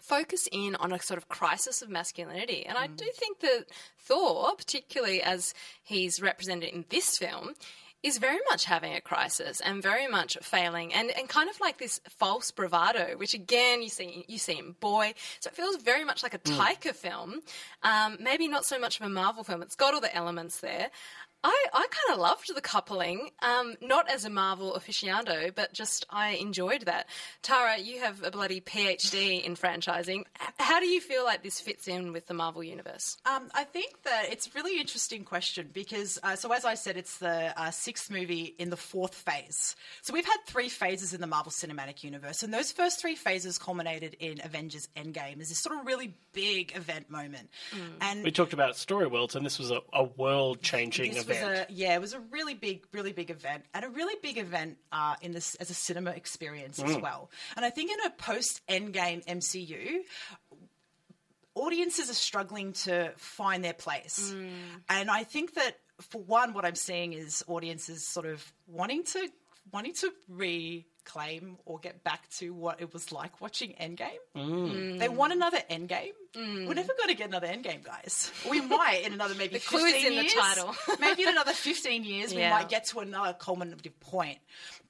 focus 0.03 0.49
in 0.53 0.75
on 0.77 0.93
a 0.93 0.99
sort 1.01 1.19
of 1.19 1.29
crisis 1.29 1.81
of 1.83 1.89
masculinity, 1.89 2.65
and 2.67 2.77
I 2.79 2.87
Hmm. 2.89 2.97
do 2.97 3.07
think 3.15 3.41
that 3.41 3.67
Thor, 3.99 4.55
particularly 4.57 5.23
as 5.23 5.55
he's 5.83 6.21
represented 6.21 6.71
in 6.71 6.85
this 6.91 7.17
film, 7.19 7.55
is 8.03 8.19
very 8.19 8.39
much 8.49 8.65
having 8.65 8.95
a 8.95 9.01
crisis 9.01 9.61
and 9.61 9.83
very 9.83 10.07
much 10.07 10.39
failing 10.41 10.95
and, 10.95 11.11
and 11.19 11.29
kind 11.29 11.51
of 11.51 11.61
like 11.61 11.79
this 11.79 12.01
false 12.09 12.51
bravado, 12.51 13.17
which 13.17 13.35
again 13.35 13.83
you 13.83 13.89
see 13.89 14.25
you 14.29 14.39
see 14.39 14.59
in 14.59 14.73
Boy. 14.81 15.15
So 15.41 15.49
it 15.49 15.57
feels 15.57 15.77
very 15.83 16.05
much 16.05 16.23
like 16.23 16.35
a 16.35 16.39
Taika 16.39 16.95
film, 16.95 17.41
um, 17.83 18.17
maybe 18.21 18.47
not 18.47 18.65
so 18.65 18.79
much 18.79 19.01
of 19.01 19.07
a 19.07 19.09
Marvel 19.09 19.43
film. 19.43 19.63
It's 19.63 19.75
got 19.75 19.95
all 19.95 20.01
the 20.01 20.15
elements 20.15 20.61
there. 20.61 20.91
I, 21.45 21.67
I 21.73 21.87
kind 21.91 22.15
of 22.15 22.19
loved 22.19 22.53
the 22.55 22.61
coupling, 22.61 23.31
um, 23.43 23.77
not 23.81 24.11
as 24.11 24.25
a 24.25 24.31
Marvel 24.31 24.77
aficionado, 24.77 25.55
but 25.55 25.73
just 25.73 26.05
I 26.11 26.31
enjoyed 26.31 26.83
that. 26.83 27.07
Tara, 27.43 27.79
you 27.79 28.01
have 28.01 28.25
a 28.25 28.31
bloody 28.31 28.61
PhD 28.61 29.45
in 29.45 29.55
franchising. 29.55 30.25
How 30.59 30.81
do 30.81 30.87
you 30.87 31.01
feel 31.01 31.25
like 31.25 31.45
this 31.45 31.61
fits 31.61 31.87
in 31.87 32.13
with 32.13 32.27
the 32.27 32.35
Marvel 32.35 32.65
universe? 32.65 33.17
Um, 33.25 33.51
I 33.55 33.63
think 33.63 34.03
that 34.03 34.27
it's 34.33 34.49
a 34.49 34.51
really 34.57 34.81
interesting 34.81 35.23
question 35.23 35.71
because, 35.73 36.19
uh, 36.25 36.35
so 36.35 36.53
as 36.53 36.65
I 36.65 36.75
said, 36.75 36.97
it's 36.97 37.19
the 37.19 37.53
uh, 37.57 37.71
sixth 37.71 38.11
movie 38.11 38.57
in 38.59 38.71
the 38.71 38.77
fourth 38.77 39.15
phase. 39.15 39.77
So 40.03 40.13
we've 40.13 40.27
had 40.27 40.39
three 40.47 40.69
phases 40.69 41.15
in 41.15 41.21
the 41.21 41.29
Marvel 41.29 41.53
Cinematic 41.53 42.03
Universe, 42.03 42.43
and 42.43 42.53
those 42.53 42.73
first 42.73 43.01
three 43.01 43.15
phases 43.15 43.59
culminated 43.59 44.17
in 44.19 44.41
Avengers 44.43 44.89
Endgame 44.97 45.41
as 45.41 45.51
this 45.51 45.61
sort 45.61 45.79
of 45.79 45.87
really 45.87 46.17
big 46.33 46.75
event 46.77 47.11
moment. 47.11 47.49
And 48.01 48.25
We 48.25 48.33
talked 48.33 48.53
about 48.53 48.77
story 48.77 49.07
worlds, 49.07 49.37
and 49.37 49.47
this 49.47 49.59
was 49.59 49.71
a, 49.71 49.81
a 49.93 50.05
world-changing 50.05 51.13
this 51.13 51.23
event. 51.23 51.28
Was 51.29 51.37
a 51.39 51.67
yeah, 51.69 51.95
it 51.95 52.01
was 52.01 52.15
a 52.15 52.21
really 52.21 52.55
big, 52.55 52.87
really 52.93 53.13
big 53.13 53.31
event, 53.31 53.65
and 53.75 53.85
a 53.85 53.89
really 53.89 54.15
big 54.23 54.39
event 54.39 54.79
uh, 54.93 55.15
in 55.23 55.33
this 55.33 55.55
as 55.57 55.71
a 55.71 55.75
cinema 55.75 56.11
experience 56.11 56.83
as 56.83 56.97
well. 56.97 57.31
And 57.57 57.65
I 57.65 57.71
think 57.71 57.91
in 57.91 57.99
a 58.07 58.11
post 58.11 58.61
Endgame 58.69 59.25
MCU, 59.27 60.01
audiences 61.55 62.11
are 62.11 62.15
struggling 62.15 62.73
to 62.73 63.13
find 63.17 63.65
their 63.65 63.75
place, 63.75 64.35
and 64.89 65.11
I 65.11 65.25
think 65.25 65.55
that 65.55 65.77
for 66.01 66.23
one, 66.23 66.55
what 66.55 66.65
I'm 66.65 66.77
seeing 66.77 67.13
is 67.13 67.45
audiences 67.49 68.09
sort 68.09 68.27
of 68.27 68.53
wanting 68.67 69.05
to 69.05 69.29
wanting 69.73 69.95
to 69.95 70.13
reclaim 71.09 71.57
or 71.65 71.79
get 71.79 72.03
back 72.05 72.29
to 72.31 72.53
what 72.53 72.81
it 72.81 72.93
was 72.93 73.13
like 73.13 73.41
watching 73.41 73.75
Endgame. 73.81 74.09
Mm. 74.37 74.73
Mm. 74.73 74.99
They 74.99 75.09
want 75.09 75.33
another 75.33 75.59
Endgame. 75.71 76.13
Mm. 76.35 76.67
We're 76.67 76.75
never 76.75 76.93
going 76.97 77.09
to 77.09 77.15
get 77.15 77.29
another 77.29 77.47
Endgame, 77.47 77.83
guys. 77.83 78.31
We 78.51 78.61
might 78.61 79.03
in 79.05 79.13
another 79.13 79.35
maybe 79.35 79.55
The 79.55 79.61
clue's 79.61 79.93
15 79.93 80.07
in 80.07 80.17
the 80.17 80.23
years. 80.23 80.35
title. 80.35 80.75
maybe 81.01 81.23
in 81.23 81.29
another 81.29 81.53
15 81.53 82.05
years 82.05 82.35
we 82.35 82.43
might 82.43 82.69
get 82.69 82.87
to 82.87 83.01
another 83.01 83.35
culminative 83.39 83.99
point. 84.01 84.39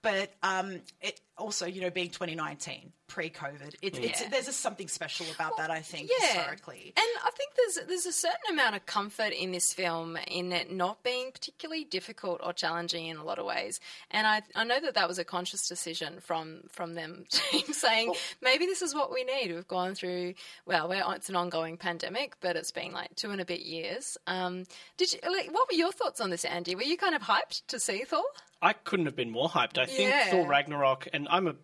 But 0.01 0.33
um, 0.43 0.81
it 1.01 1.21
also, 1.37 1.67
you 1.67 1.81
know, 1.81 1.91
being 1.91 2.11
2019, 2.11 2.93
pre-COVID, 3.09 3.75
it, 3.83 3.99
it's, 3.99 4.25
there's 4.29 4.47
just 4.47 4.61
something 4.61 4.87
special 4.87 5.27
about 5.35 5.57
that. 5.57 5.71
I 5.71 5.81
think 5.81 6.09
yeah. 6.09 6.27
historically. 6.27 6.93
And 6.97 7.07
I 7.25 7.31
think 7.37 7.51
there's 7.57 7.87
there's 7.89 8.07
a 8.07 8.13
certain 8.13 8.53
amount 8.53 8.77
of 8.77 8.87
comfort 8.87 9.33
in 9.33 9.51
this 9.51 9.73
film 9.73 10.17
in 10.29 10.53
it 10.53 10.73
not 10.73 11.03
being 11.03 11.33
particularly 11.33 11.85
difficult 11.85 12.41
or 12.45 12.53
challenging 12.53 13.07
in 13.07 13.17
a 13.17 13.25
lot 13.25 13.41
of 13.41 13.47
ways. 13.47 13.81
And 14.13 14.27
I 14.27 14.43
I 14.55 14.63
know 14.63 14.79
that 14.79 14.95
that 14.95 15.09
was 15.09 15.19
a 15.19 15.25
conscious 15.25 15.67
decision 15.67 16.08
from 16.21 16.63
from 16.69 16.95
them 16.95 17.25
saying 17.73 18.13
maybe 18.43 18.67
this 18.67 18.83
is 18.83 18.95
what 18.95 19.13
we 19.13 19.25
need. 19.25 19.53
We've 19.55 19.69
gone 19.69 19.95
through 19.95 20.35
well, 20.67 20.89
we're, 20.89 21.05
it's 21.15 21.29
an 21.29 21.37
ongoing 21.37 21.77
pandemic, 21.77 22.37
but 22.41 22.57
it's 22.57 22.71
been 22.71 22.93
like 22.93 23.15
two 23.15 23.31
and 23.31 23.41
a 23.41 23.45
bit 23.45 23.61
years. 23.61 24.17
Um, 24.27 24.65
did 24.97 25.13
you? 25.13 25.19
Like, 25.31 25.53
what 25.53 25.69
were 25.71 25.77
your 25.77 25.93
thoughts 25.93 26.21
on 26.21 26.31
this, 26.31 26.45
Andy? 26.45 26.75
Were 26.75 26.83
you 26.83 26.97
kind 26.97 27.15
of 27.15 27.23
hyped 27.23 27.67
to 27.69 27.79
see 27.79 28.05
Thor? 28.05 28.25
I 28.61 28.73
couldn't 28.73 29.07
have 29.07 29.17
been 29.17 29.31
more 29.31 29.49
hyped. 29.49 29.79
I 29.79 29.87
think 29.87 30.11
Yeah. 30.11 30.31
Thor 30.31 30.47
Ragnarok, 30.47 31.09
and 31.13 31.29
I'm 31.31 31.47
a 31.47 31.55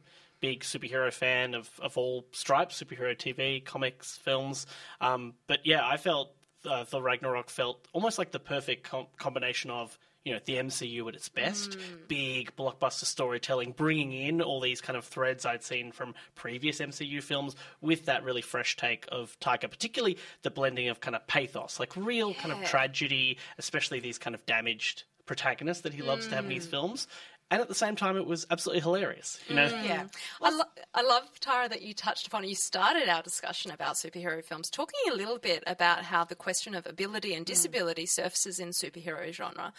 big 0.40 0.60
superhero 0.60 1.12
fan 1.12 1.54
of, 1.54 1.70
of 1.80 1.96
all 1.96 2.26
stripes, 2.32 2.80
superhero 2.82 3.16
TV, 3.16 3.64
comics, 3.64 4.16
films. 4.18 4.66
Um, 5.00 5.34
but 5.46 5.60
yeah, 5.64 5.86
I 5.86 5.96
felt 5.96 6.32
uh, 6.68 6.84
Thor 6.84 7.02
Ragnarok 7.02 7.50
felt 7.50 7.88
almost 7.92 8.18
like 8.18 8.30
the 8.30 8.38
perfect 8.38 8.84
com- 8.84 9.06
combination 9.16 9.70
of 9.70 9.98
you 10.24 10.32
know 10.32 10.40
the 10.44 10.54
MCU 10.54 11.06
at 11.08 11.14
its 11.14 11.28
best, 11.28 11.72
mm. 11.72 12.08
big 12.08 12.56
blockbuster 12.56 13.04
storytelling, 13.04 13.72
bringing 13.72 14.12
in 14.12 14.40
all 14.40 14.60
these 14.60 14.80
kind 14.80 14.96
of 14.96 15.04
threads 15.04 15.44
I'd 15.44 15.62
seen 15.62 15.92
from 15.92 16.14
previous 16.34 16.80
MCU 16.80 17.22
films 17.22 17.54
with 17.80 18.06
that 18.06 18.24
really 18.24 18.42
fresh 18.42 18.76
take 18.76 19.06
of 19.12 19.38
Taika, 19.40 19.70
particularly 19.70 20.16
the 20.42 20.50
blending 20.50 20.88
of 20.88 21.00
kind 21.00 21.14
of 21.14 21.26
pathos, 21.26 21.78
like 21.78 21.94
real 21.96 22.34
kind 22.34 22.52
of 22.52 22.64
tragedy, 22.64 23.38
especially 23.58 24.00
these 24.00 24.18
kind 24.18 24.34
of 24.34 24.44
damaged 24.46 25.04
protagonists 25.26 25.82
that 25.82 25.94
he 25.94 26.02
loves 26.02 26.26
to 26.28 26.34
have 26.34 26.44
in 26.44 26.50
his 26.50 26.66
mm. 26.66 26.70
films. 26.70 27.06
And 27.54 27.62
at 27.62 27.68
the 27.68 27.74
same 27.76 27.94
time, 27.94 28.16
it 28.16 28.26
was 28.26 28.48
absolutely 28.50 28.80
hilarious. 28.82 29.38
You 29.48 29.54
know, 29.54 29.66
Yeah. 29.66 30.08
I, 30.42 30.50
lo- 30.50 30.64
I 30.92 31.02
love, 31.02 31.22
Tara, 31.38 31.68
that 31.68 31.82
you 31.82 31.94
touched 31.94 32.26
upon, 32.26 32.42
you 32.42 32.56
started 32.56 33.08
our 33.08 33.22
discussion 33.22 33.70
about 33.70 33.94
superhero 33.94 34.44
films, 34.44 34.68
talking 34.68 34.98
a 35.08 35.14
little 35.14 35.38
bit 35.38 35.62
about 35.64 36.02
how 36.02 36.24
the 36.24 36.34
question 36.34 36.74
of 36.74 36.84
ability 36.84 37.32
and 37.32 37.46
disability 37.46 38.06
surfaces 38.06 38.58
in 38.58 38.70
superhero 38.70 39.32
genre. 39.32 39.72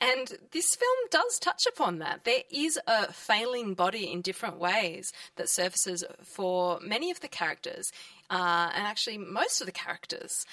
And 0.00 0.26
this 0.50 0.74
film 0.74 0.98
does 1.12 1.38
touch 1.38 1.62
upon 1.72 2.00
that. 2.00 2.24
There 2.24 2.42
is 2.50 2.80
a 2.88 3.12
failing 3.12 3.74
body 3.74 4.10
in 4.10 4.22
different 4.22 4.58
ways 4.58 5.12
that 5.36 5.48
surfaces 5.48 6.02
for 6.24 6.80
many 6.80 7.12
of 7.12 7.20
the 7.20 7.28
characters, 7.28 7.92
uh, 8.28 8.72
and 8.74 8.88
actually 8.88 9.18
most 9.18 9.60
of 9.60 9.66
the 9.66 9.72
characters. 9.72 10.44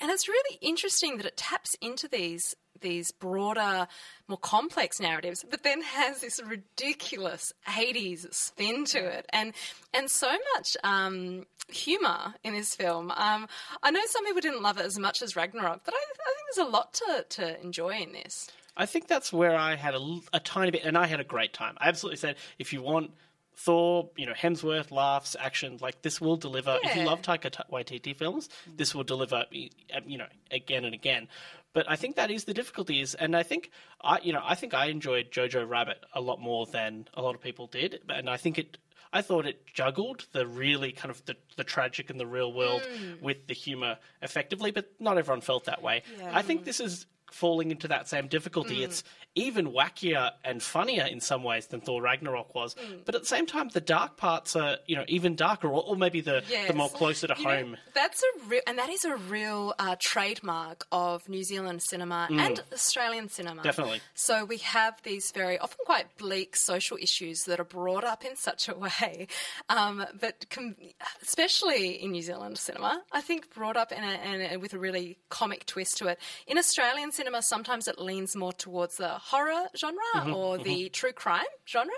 And 0.00 0.10
it's 0.10 0.26
really 0.26 0.58
interesting 0.60 1.18
that 1.18 1.26
it 1.26 1.36
taps 1.36 1.76
into 1.80 2.08
these 2.08 2.56
these 2.80 3.12
broader, 3.12 3.86
more 4.28 4.38
complex 4.38 5.00
narratives, 5.00 5.44
but 5.48 5.62
then 5.62 5.82
has 5.82 6.20
this 6.20 6.40
ridiculous 6.42 7.52
'80s 7.66 8.32
spin 8.34 8.84
to 8.86 8.98
it, 8.98 9.26
and 9.30 9.52
and 9.92 10.10
so 10.10 10.30
much 10.54 10.76
um, 10.84 11.46
humor 11.68 12.34
in 12.42 12.54
this 12.54 12.74
film. 12.74 13.10
Um, 13.10 13.48
I 13.82 13.90
know 13.90 14.00
some 14.06 14.24
people 14.24 14.40
didn't 14.40 14.62
love 14.62 14.78
it 14.78 14.84
as 14.84 14.98
much 14.98 15.22
as 15.22 15.36
Ragnarok, 15.36 15.82
but 15.84 15.94
I, 15.94 15.98
I 15.98 16.34
think 16.34 16.46
there's 16.54 16.66
a 16.66 16.70
lot 16.70 16.92
to, 16.94 17.26
to 17.30 17.60
enjoy 17.62 17.96
in 17.96 18.12
this. 18.12 18.50
I 18.76 18.86
think 18.86 19.06
that's 19.06 19.32
where 19.32 19.56
I 19.56 19.76
had 19.76 19.94
a 19.94 20.40
tiny 20.40 20.72
bit, 20.72 20.82
and 20.84 20.98
I 20.98 21.06
had 21.06 21.20
a 21.20 21.24
great 21.24 21.52
time. 21.52 21.76
I 21.78 21.88
absolutely 21.88 22.16
said, 22.16 22.36
if 22.58 22.72
you 22.72 22.82
want 22.82 23.12
Thor, 23.56 24.10
you 24.16 24.26
know, 24.26 24.32
Hemsworth, 24.32 24.90
laughs, 24.90 25.36
action, 25.38 25.78
like 25.80 26.02
this 26.02 26.20
will 26.20 26.36
deliver. 26.36 26.78
If 26.82 26.96
you 26.96 27.04
love 27.04 27.22
Taika 27.22 27.50
Ta- 27.50 27.64
Waititi 27.72 28.16
films, 28.16 28.48
this 28.76 28.94
will 28.94 29.04
deliver, 29.04 29.44
you 29.50 30.18
know, 30.18 30.26
again 30.50 30.84
and 30.84 30.94
again. 30.94 31.28
But 31.74 31.90
I 31.90 31.96
think 31.96 32.16
that 32.16 32.30
is 32.30 32.44
the 32.44 32.54
difficulty 32.54 33.02
is, 33.02 33.14
and 33.14 33.36
I 33.36 33.42
think 33.42 33.70
I, 34.00 34.20
you 34.22 34.32
know, 34.32 34.42
I 34.42 34.54
think 34.54 34.72
I 34.72 34.86
enjoyed 34.86 35.30
Jojo 35.30 35.68
Rabbit 35.68 35.98
a 36.14 36.20
lot 36.20 36.40
more 36.40 36.64
than 36.64 37.08
a 37.12 37.20
lot 37.20 37.34
of 37.34 37.42
people 37.42 37.66
did, 37.66 38.00
and 38.08 38.30
I 38.30 38.38
think 38.38 38.58
it. 38.58 38.78
I 39.12 39.22
thought 39.22 39.46
it 39.46 39.64
juggled 39.66 40.26
the 40.32 40.44
really 40.44 40.90
kind 40.90 41.08
of 41.10 41.24
the, 41.24 41.36
the 41.56 41.62
tragic 41.62 42.10
and 42.10 42.18
the 42.18 42.26
real 42.26 42.52
world 42.52 42.82
hmm. 42.82 43.24
with 43.24 43.46
the 43.46 43.54
humor 43.54 43.98
effectively, 44.22 44.72
but 44.72 44.90
not 44.98 45.18
everyone 45.18 45.40
felt 45.40 45.66
that 45.66 45.82
way. 45.82 46.02
I 46.32 46.42
think 46.42 46.64
this 46.64 46.80
is 46.80 47.06
falling 47.34 47.70
into 47.70 47.88
that 47.88 48.08
same 48.08 48.28
difficulty. 48.28 48.78
Mm. 48.80 48.84
It's 48.84 49.04
even 49.34 49.72
wackier 49.72 50.30
and 50.44 50.62
funnier 50.62 51.04
in 51.04 51.20
some 51.20 51.42
ways 51.42 51.66
than 51.66 51.80
Thor 51.80 52.00
Ragnarok 52.00 52.54
was, 52.54 52.74
Mm. 52.76 53.04
but 53.04 53.14
at 53.16 53.22
the 53.22 53.26
same 53.26 53.46
time, 53.46 53.68
the 53.70 53.80
dark 53.80 54.16
parts 54.16 54.54
are 54.54 54.78
you 54.86 54.94
know 54.96 55.04
even 55.08 55.34
darker, 55.34 55.68
or, 55.68 55.82
or 55.84 55.96
maybe 55.96 56.20
the 56.20 56.42
Yes. 56.48 56.68
the 56.68 56.74
more 56.74 56.88
closer 56.88 57.26
to 57.26 57.34
You 57.36 57.44
know, 57.44 57.50
home. 57.50 57.76
that's 57.94 58.22
a 58.22 58.44
real, 58.46 58.60
and 58.68 58.78
that 58.78 58.90
is 58.90 59.04
a 59.04 59.16
real 59.16 59.74
uh, 59.78 59.96
trademark 60.00 60.86
of 60.92 61.28
New 61.28 61.42
Zealand 61.42 61.82
cinema 61.82 62.28
and 62.30 62.62
Australian 62.72 63.28
cinema. 63.28 63.60
Mm. 63.62 63.64
Definitely. 63.64 64.00
So 64.14 64.44
we 64.44 64.58
have 64.58 65.02
these 65.02 65.32
very 65.34 65.58
often 65.58 65.78
quite 65.84 66.16
bleak 66.16 66.54
social 66.56 66.96
issues 67.00 67.42
that 67.48 67.58
are 67.58 67.64
brought 67.64 68.04
up 68.04 68.24
in 68.24 68.36
such 68.36 68.68
a 68.68 68.74
way, 68.84 69.26
um, 69.68 70.04
but 70.20 70.48
com- 70.50 70.76
especially 71.22 72.00
in 72.02 72.12
New 72.12 72.22
Zealand 72.22 72.58
cinema, 72.58 73.02
I 73.10 73.20
think 73.20 73.52
brought 73.54 73.76
up 73.76 73.90
in 73.90 74.04
a, 74.04 74.12
in 74.34 74.52
a, 74.52 74.56
with 74.58 74.72
a 74.74 74.78
really 74.78 75.18
comic 75.28 75.66
twist 75.66 75.98
to 75.98 76.06
it. 76.06 76.18
In 76.46 76.58
Australian 76.58 77.10
cinema, 77.10 77.23
sometimes 77.40 77.88
it 77.88 77.98
leans 77.98 78.34
more 78.36 78.52
towards 78.52 78.96
the 78.96 79.08
horror 79.08 79.66
genre 79.76 80.00
Mm-hmm, 80.16 80.34
or 80.34 80.58
the 80.58 80.88
true 80.90 81.12
crime 81.12 81.44
genre. 81.68 81.92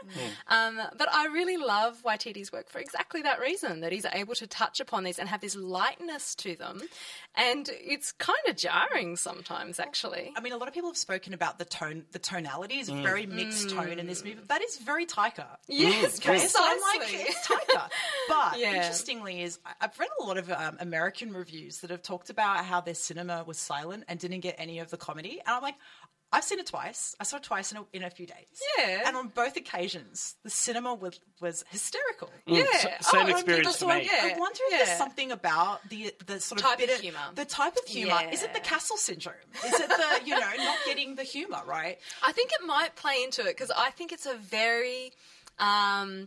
Um, 0.48 0.80
but 0.96 1.08
I 1.12 1.26
really 1.26 1.56
love 1.56 2.02
Waititi's 2.04 2.52
work 2.52 2.68
for 2.70 2.78
exactly 2.78 3.22
that 3.22 3.40
reason 3.40 3.80
that 3.80 3.92
he's 3.92 4.06
able 4.12 4.34
to 4.36 4.46
touch 4.46 4.80
upon 4.80 5.04
these 5.04 5.18
and 5.18 5.28
have 5.28 5.40
this 5.40 5.54
lightness 5.56 6.34
to 6.36 6.56
them, 6.56 6.80
and 7.34 7.68
it's 7.72 8.12
kind 8.12 8.38
of 8.48 8.56
jarring 8.56 9.16
sometimes, 9.16 9.78
actually. 9.80 10.32
I 10.36 10.40
mean, 10.40 10.52
a 10.52 10.56
lot 10.56 10.68
of 10.68 10.74
people 10.74 10.90
have 10.90 10.96
spoken 10.96 11.34
about 11.34 11.58
the 11.58 11.64
tone. 11.64 12.04
The 12.12 12.18
tonality 12.18 12.78
is 12.78 12.88
a 12.88 12.94
very 12.94 13.26
mixed 13.26 13.70
tone 13.70 13.98
in 13.98 14.06
this 14.06 14.22
movie. 14.24 14.36
But 14.36 14.48
that 14.48 14.62
is 14.62 14.78
very 14.78 15.06
Taika. 15.06 15.46
Yes, 15.68 16.18
Okay, 16.18 16.38
so 16.38 16.58
I'm 16.62 16.80
like, 16.80 17.00
precisely. 17.08 17.26
it's 17.28 17.46
Taika. 17.48 17.88
But 18.28 18.58
Yeah. 18.58 18.74
interestingly, 18.76 19.42
is 19.42 19.58
I- 19.66 19.72
I've 19.82 19.98
read 19.98 20.08
a 20.20 20.24
lot 20.24 20.38
of 20.38 20.50
um, 20.50 20.76
American 20.80 21.32
reviews 21.32 21.80
that 21.80 21.90
have 21.90 22.02
talked 22.02 22.30
about 22.30 22.64
how 22.64 22.80
their 22.80 22.94
cinema 22.94 23.44
was 23.44 23.58
silent 23.58 24.04
and 24.08 24.18
didn't 24.18 24.40
get 24.40 24.54
any 24.58 24.78
of 24.78 24.90
the 24.90 24.96
comedy, 25.06 25.40
and 25.46 25.54
I'm 25.56 25.62
like. 25.62 25.76
I've 26.32 26.42
seen 26.42 26.58
it 26.58 26.66
twice. 26.66 27.14
I 27.20 27.22
saw 27.24 27.36
it 27.36 27.44
twice 27.44 27.70
in 27.70 27.78
a, 27.78 27.84
in 27.92 28.02
a 28.02 28.10
few 28.10 28.26
days. 28.26 28.48
Yeah. 28.78 29.04
And 29.06 29.16
on 29.16 29.28
both 29.28 29.56
occasions, 29.56 30.34
the 30.42 30.50
cinema 30.50 30.92
was, 30.92 31.20
was 31.40 31.64
hysterical. 31.70 32.30
Yeah, 32.46 32.64
S- 32.74 32.82
same 32.82 32.92
Oh, 33.14 33.20
and 33.20 33.28
experience 33.30 33.58
people 33.60 33.72
for 33.72 33.78
saw- 33.78 33.98
me. 34.00 34.10
Yeah, 34.12 34.34
I 34.34 34.38
wonder 34.38 34.58
if 34.66 34.72
yeah. 34.72 34.84
there's 34.84 34.98
something 34.98 35.30
about 35.30 35.88
the 35.88 36.12
the 36.26 36.40
sort 36.40 36.60
of 36.60 36.66
Type 36.66 36.80
of 36.80 36.86
bit 36.88 37.00
humour. 37.00 37.18
the 37.36 37.44
type 37.44 37.76
of 37.76 37.84
humor. 37.88 38.18
Is 38.32 38.42
it 38.42 38.52
the 38.54 38.60
castle 38.60 38.96
syndrome? 38.96 39.36
Is 39.64 39.78
it 39.80 39.88
the 39.88 40.26
you 40.28 40.34
know 40.34 40.50
not 40.58 40.78
getting 40.84 41.14
the 41.14 41.22
humor 41.22 41.60
right? 41.64 41.96
I 42.24 42.32
think 42.32 42.50
it 42.52 42.66
might 42.66 42.96
play 42.96 43.22
into 43.22 43.42
it 43.42 43.56
because 43.56 43.70
I 43.70 43.90
think 43.90 44.10
it's 44.12 44.26
a 44.26 44.34
very. 44.34 45.12
Um, 45.60 46.26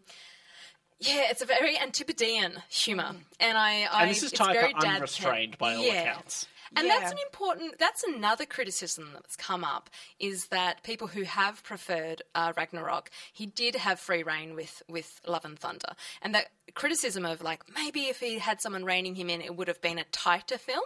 yeah, 1.01 1.27
it's 1.29 1.41
a 1.41 1.45
very 1.45 1.77
Antipodean 1.77 2.53
humour, 2.69 3.15
and 3.41 3.57
I, 3.57 3.83
I 3.91 4.01
And 4.03 4.11
this 4.11 4.23
is 4.23 4.31
it's 4.31 4.39
very 4.41 4.73
Taika 4.73 4.79
dad- 4.79 4.95
unrestrained 4.95 5.57
by 5.57 5.75
all 5.75 5.83
Yeah. 5.83 6.03
accounts. 6.11 6.47
And 6.75 6.87
Yeah. 6.87 6.99
that's 6.99 7.11
an 7.11 7.17
important. 7.25 7.79
That's 7.79 8.03
another 8.03 8.45
criticism 8.45 9.09
that's 9.13 9.35
come 9.35 9.63
up 9.63 9.89
is 10.19 10.47
that 10.47 10.83
people 10.83 11.07
who 11.07 11.23
have 11.23 11.63
preferred 11.63 12.21
uh, 12.35 12.53
Ragnarok, 12.55 13.09
he 13.33 13.45
did 13.45 13.75
have 13.75 13.99
free 13.99 14.23
reign 14.23 14.55
with 14.55 14.81
with 14.87 15.19
Love 15.27 15.45
and 15.45 15.57
Thunder, 15.57 15.93
and 16.21 16.35
that 16.35 16.51
criticism 16.75 17.25
of 17.25 17.41
like 17.41 17.63
maybe 17.73 18.01
if 18.05 18.19
he 18.19 18.37
had 18.39 18.61
someone 18.61 18.85
reining 18.85 19.15
him 19.15 19.29
in, 19.29 19.41
it 19.41 19.55
would 19.55 19.67
have 19.67 19.81
been 19.81 19.97
a 19.97 20.03
tighter 20.05 20.57
film. 20.57 20.83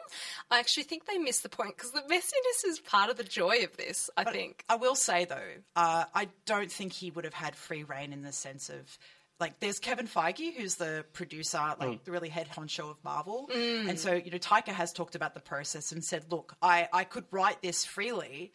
I 0.50 0.60
actually 0.60 0.84
think 0.84 1.06
they 1.06 1.18
missed 1.18 1.44
the 1.44 1.50
point 1.50 1.76
because 1.76 1.92
the 1.92 2.02
messiness 2.02 2.70
is 2.70 2.80
part 2.80 3.10
of 3.10 3.18
the 3.18 3.24
joy 3.24 3.64
of 3.64 3.76
this. 3.78 4.10
I 4.16 4.24
think. 4.24 4.64
I 4.70 4.76
will 4.76 4.96
say 4.96 5.26
though, 5.26 5.54
uh, 5.76 6.06
I 6.14 6.30
don't 6.46 6.72
think 6.72 6.94
he 6.94 7.12
would 7.12 7.26
have 7.26 7.34
had 7.34 7.56
free 7.56 7.84
reign 7.84 8.14
in 8.14 8.22
the 8.24 8.32
sense 8.32 8.70
of. 8.70 8.98
Like, 9.44 9.60
there's 9.60 9.78
Kevin 9.78 10.08
Feige, 10.08 10.56
who's 10.56 10.76
the 10.76 11.04
producer, 11.12 11.58
like 11.78 11.90
mm. 11.90 12.04
the 12.06 12.14
really 12.14 12.30
head 12.30 12.48
honcho 12.48 12.90
of 12.92 13.04
Marvel, 13.04 13.50
mm. 13.54 13.90
and 13.90 14.00
so 14.00 14.14
you 14.14 14.32
know, 14.32 14.38
Taika 14.38 14.70
has 14.70 14.94
talked 14.94 15.16
about 15.16 15.34
the 15.34 15.42
process 15.42 15.92
and 15.92 16.02
said, 16.02 16.24
"Look, 16.32 16.56
I 16.62 16.88
I 16.94 17.04
could 17.04 17.26
write 17.30 17.62
this 17.62 17.84
freely, 17.84 18.54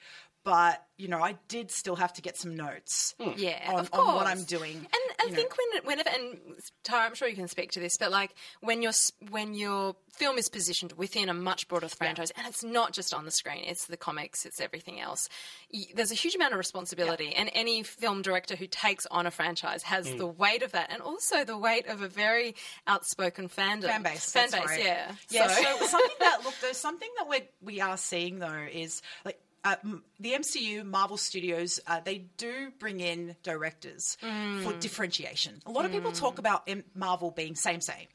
but 0.49 0.83
you 0.97 1.07
know, 1.09 1.23
I 1.23 1.37
did 1.47 1.71
still 1.71 1.95
have 1.95 2.15
to 2.15 2.23
get 2.23 2.37
some 2.39 2.57
notes 2.57 3.15
Yeah, 3.37 3.63
on, 3.73 3.81
of 3.81 3.91
on 3.93 4.15
what. 4.17 4.27
I'm 4.27 4.45
doing." 4.45 4.77
And 4.79 4.89
I 5.21 5.25
you 5.25 5.31
know. 5.31 5.37
think 5.37 5.55
when 5.59 5.83
whenever 5.85 6.09
and 6.09 6.39
Tara, 6.85 7.05
I'm 7.05 7.15
sure 7.15 7.29
you 7.29 7.37
can 7.37 7.49
speak 7.49 7.73
to 7.73 7.81
this, 7.81 7.99
but 7.99 8.11
like 8.11 8.35
when 8.61 8.81
your 8.83 8.93
when 9.31 9.53
your 9.55 9.95
film 10.17 10.39
is 10.39 10.49
positioned 10.49 10.93
within 10.95 11.29
a 11.29 11.35
much 11.35 11.69
broader 11.69 11.89
franchise, 11.89 12.33
and 12.37 12.47
it's 12.47 12.65
not 12.65 12.93
just 12.95 13.13
on 13.15 13.25
the 13.27 13.31
screen, 13.31 13.63
it's 13.65 13.87
the 13.87 13.97
comics, 13.99 14.47
it's 14.47 14.59
everything 14.61 14.99
else. 15.01 15.29
y- 15.73 15.85
There's 15.95 16.11
a 16.11 16.15
huge 16.17 16.35
amount 16.35 16.53
of 16.55 16.59
responsibility, 16.59 17.33
and 17.35 17.51
any 17.53 17.83
film 17.83 18.23
director 18.23 18.57
who 18.57 18.67
takes 18.67 19.05
on 19.07 19.27
a 19.27 19.31
franchise 19.31 19.83
has 19.85 20.09
Mm. 20.09 20.19
the 20.19 20.27
weight 20.27 20.63
of 20.63 20.73
that, 20.73 20.91
and 20.91 21.03
also 21.03 21.45
the 21.45 21.59
weight 21.59 21.87
of 21.87 22.01
a 22.03 22.09
very 22.09 22.57
outspoken 22.89 23.49
fandom, 23.51 23.85
fan 23.89 24.03
base. 24.03 24.33
fan 24.33 24.51
base, 24.51 24.65
right. 24.65 24.83
yeah, 24.85 25.13
Yeah. 25.31 25.49
So. 25.49 25.87
something 25.87 26.17
that 26.21 26.41
look, 26.45 26.55
there's 26.63 26.77
something 26.79 27.11
that 27.19 27.29
we 27.29 27.43
we 27.61 27.81
are 27.83 27.99
seeing 27.99 28.39
though 28.39 28.67
is 28.73 29.03
like. 29.25 29.39
Uh, 29.65 29.77
the 30.21 30.33
MCU, 30.33 30.85
Marvel 30.85 31.17
Studios, 31.17 31.81
uh, 31.87 32.01
they 32.05 32.19
do 32.37 32.71
bring 32.79 33.01
in 33.01 33.35
directors 33.43 34.17
for 34.63 34.73
differentiation. 34.75 35.61
A 35.67 35.71
lot 35.71 35.85
of 35.85 35.91
people 35.93 36.13
talk 36.13 36.39
about 36.39 36.63
M- 36.69 36.85
Marvel 36.95 37.31
being 37.31 37.55
same 37.57 37.81
same. 37.81 38.07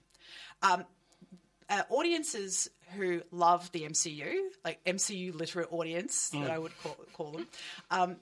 Um, 0.61 0.85
uh, 1.69 1.83
audiences 1.89 2.69
who 2.95 3.21
love 3.31 3.71
the 3.71 3.81
MCU, 3.83 4.35
like 4.63 4.83
MCU 4.85 5.33
literate 5.33 5.67
audience 5.71 6.29
that 6.29 6.49
I 6.51 6.57
would 6.59 6.71
call, 6.81 6.95
call 7.13 7.31
them, 7.31 7.47
um, 7.91 8.15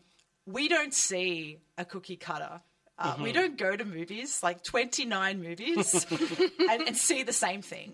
we 0.45 0.67
don't 0.67 0.93
see 0.93 1.59
a 1.77 1.85
cookie 1.85 2.15
cutter. 2.17 2.61
Uh, 2.97 3.15
We 3.23 3.31
don't 3.31 3.57
go 3.57 3.75
to 3.75 3.83
movies, 3.85 4.41
like 4.43 4.63
29 4.63 5.41
movies, 5.41 6.05
and, 6.69 6.81
and 6.83 6.97
see 6.97 7.23
the 7.23 7.33
same 7.33 7.61
thing. 7.61 7.93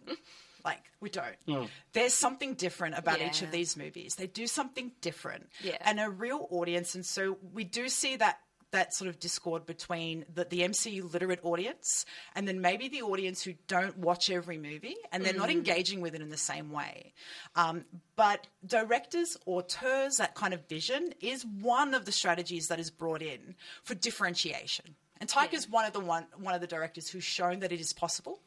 Like, 0.68 0.84
we 0.99 1.09
don't. 1.09 1.70
There's 1.93 2.13
something 2.13 2.55
different 2.55 2.97
about 2.97 3.22
each 3.22 3.41
of 3.41 3.51
these 3.51 3.78
movies. 3.78 4.15
They 4.15 4.28
do 4.28 4.47
something 4.47 4.91
different. 4.99 5.47
Yeah. 5.63 5.78
And 5.80 5.97
a 5.97 6.09
real 6.09 6.45
audience. 6.51 6.93
And 6.93 7.05
so 7.05 7.38
we 7.53 7.63
do 7.63 7.88
see 7.88 8.18
that 8.18 8.39
that 8.72 8.93
sort 8.93 9.07
of 9.07 9.18
discord 9.18 9.65
between 9.65 10.26
the, 10.34 10.43
the 10.43 10.59
MCU 10.59 11.11
literate 11.13 11.39
audience 11.43 12.05
and 12.36 12.45
then 12.45 12.59
maybe 12.59 12.89
the 12.89 13.01
audience 13.01 13.41
who 13.41 13.53
don't 13.68 13.97
watch 13.97 14.30
every 14.30 14.57
movie 14.57 14.97
and 15.13 15.24
they're 15.24 15.34
not 15.34 15.49
engaging 15.49 16.01
with 16.01 16.13
it 16.13 16.22
in 16.22 16.30
the 16.30 16.36
same 16.36 16.70
way. 16.72 17.13
Um, 17.55 17.86
but 18.18 18.45
directors, 18.65 19.38
auteurs, 19.45 20.18
that 20.18 20.36
kind 20.36 20.53
of 20.53 20.68
vision 20.68 21.13
is 21.22 21.45
one 21.61 21.93
of 21.93 22.03
the 22.03 22.11
strategies 22.11 22.68
that 22.68 22.78
is 22.78 22.91
brought 22.91 23.22
in 23.22 23.55
for 23.84 23.95
differentiation. 23.95 24.95
And 25.20 25.30
Taika's 25.30 25.70
one 25.70 25.86
of 25.86 25.93
the 25.93 25.99
one 26.01 26.26
one 26.38 26.53
of 26.53 26.61
the 26.61 26.68
directors 26.68 27.09
who's 27.09 27.24
shown 27.24 27.61
that 27.61 27.72
it 27.72 27.80
is 27.80 27.93
possible 27.93 28.41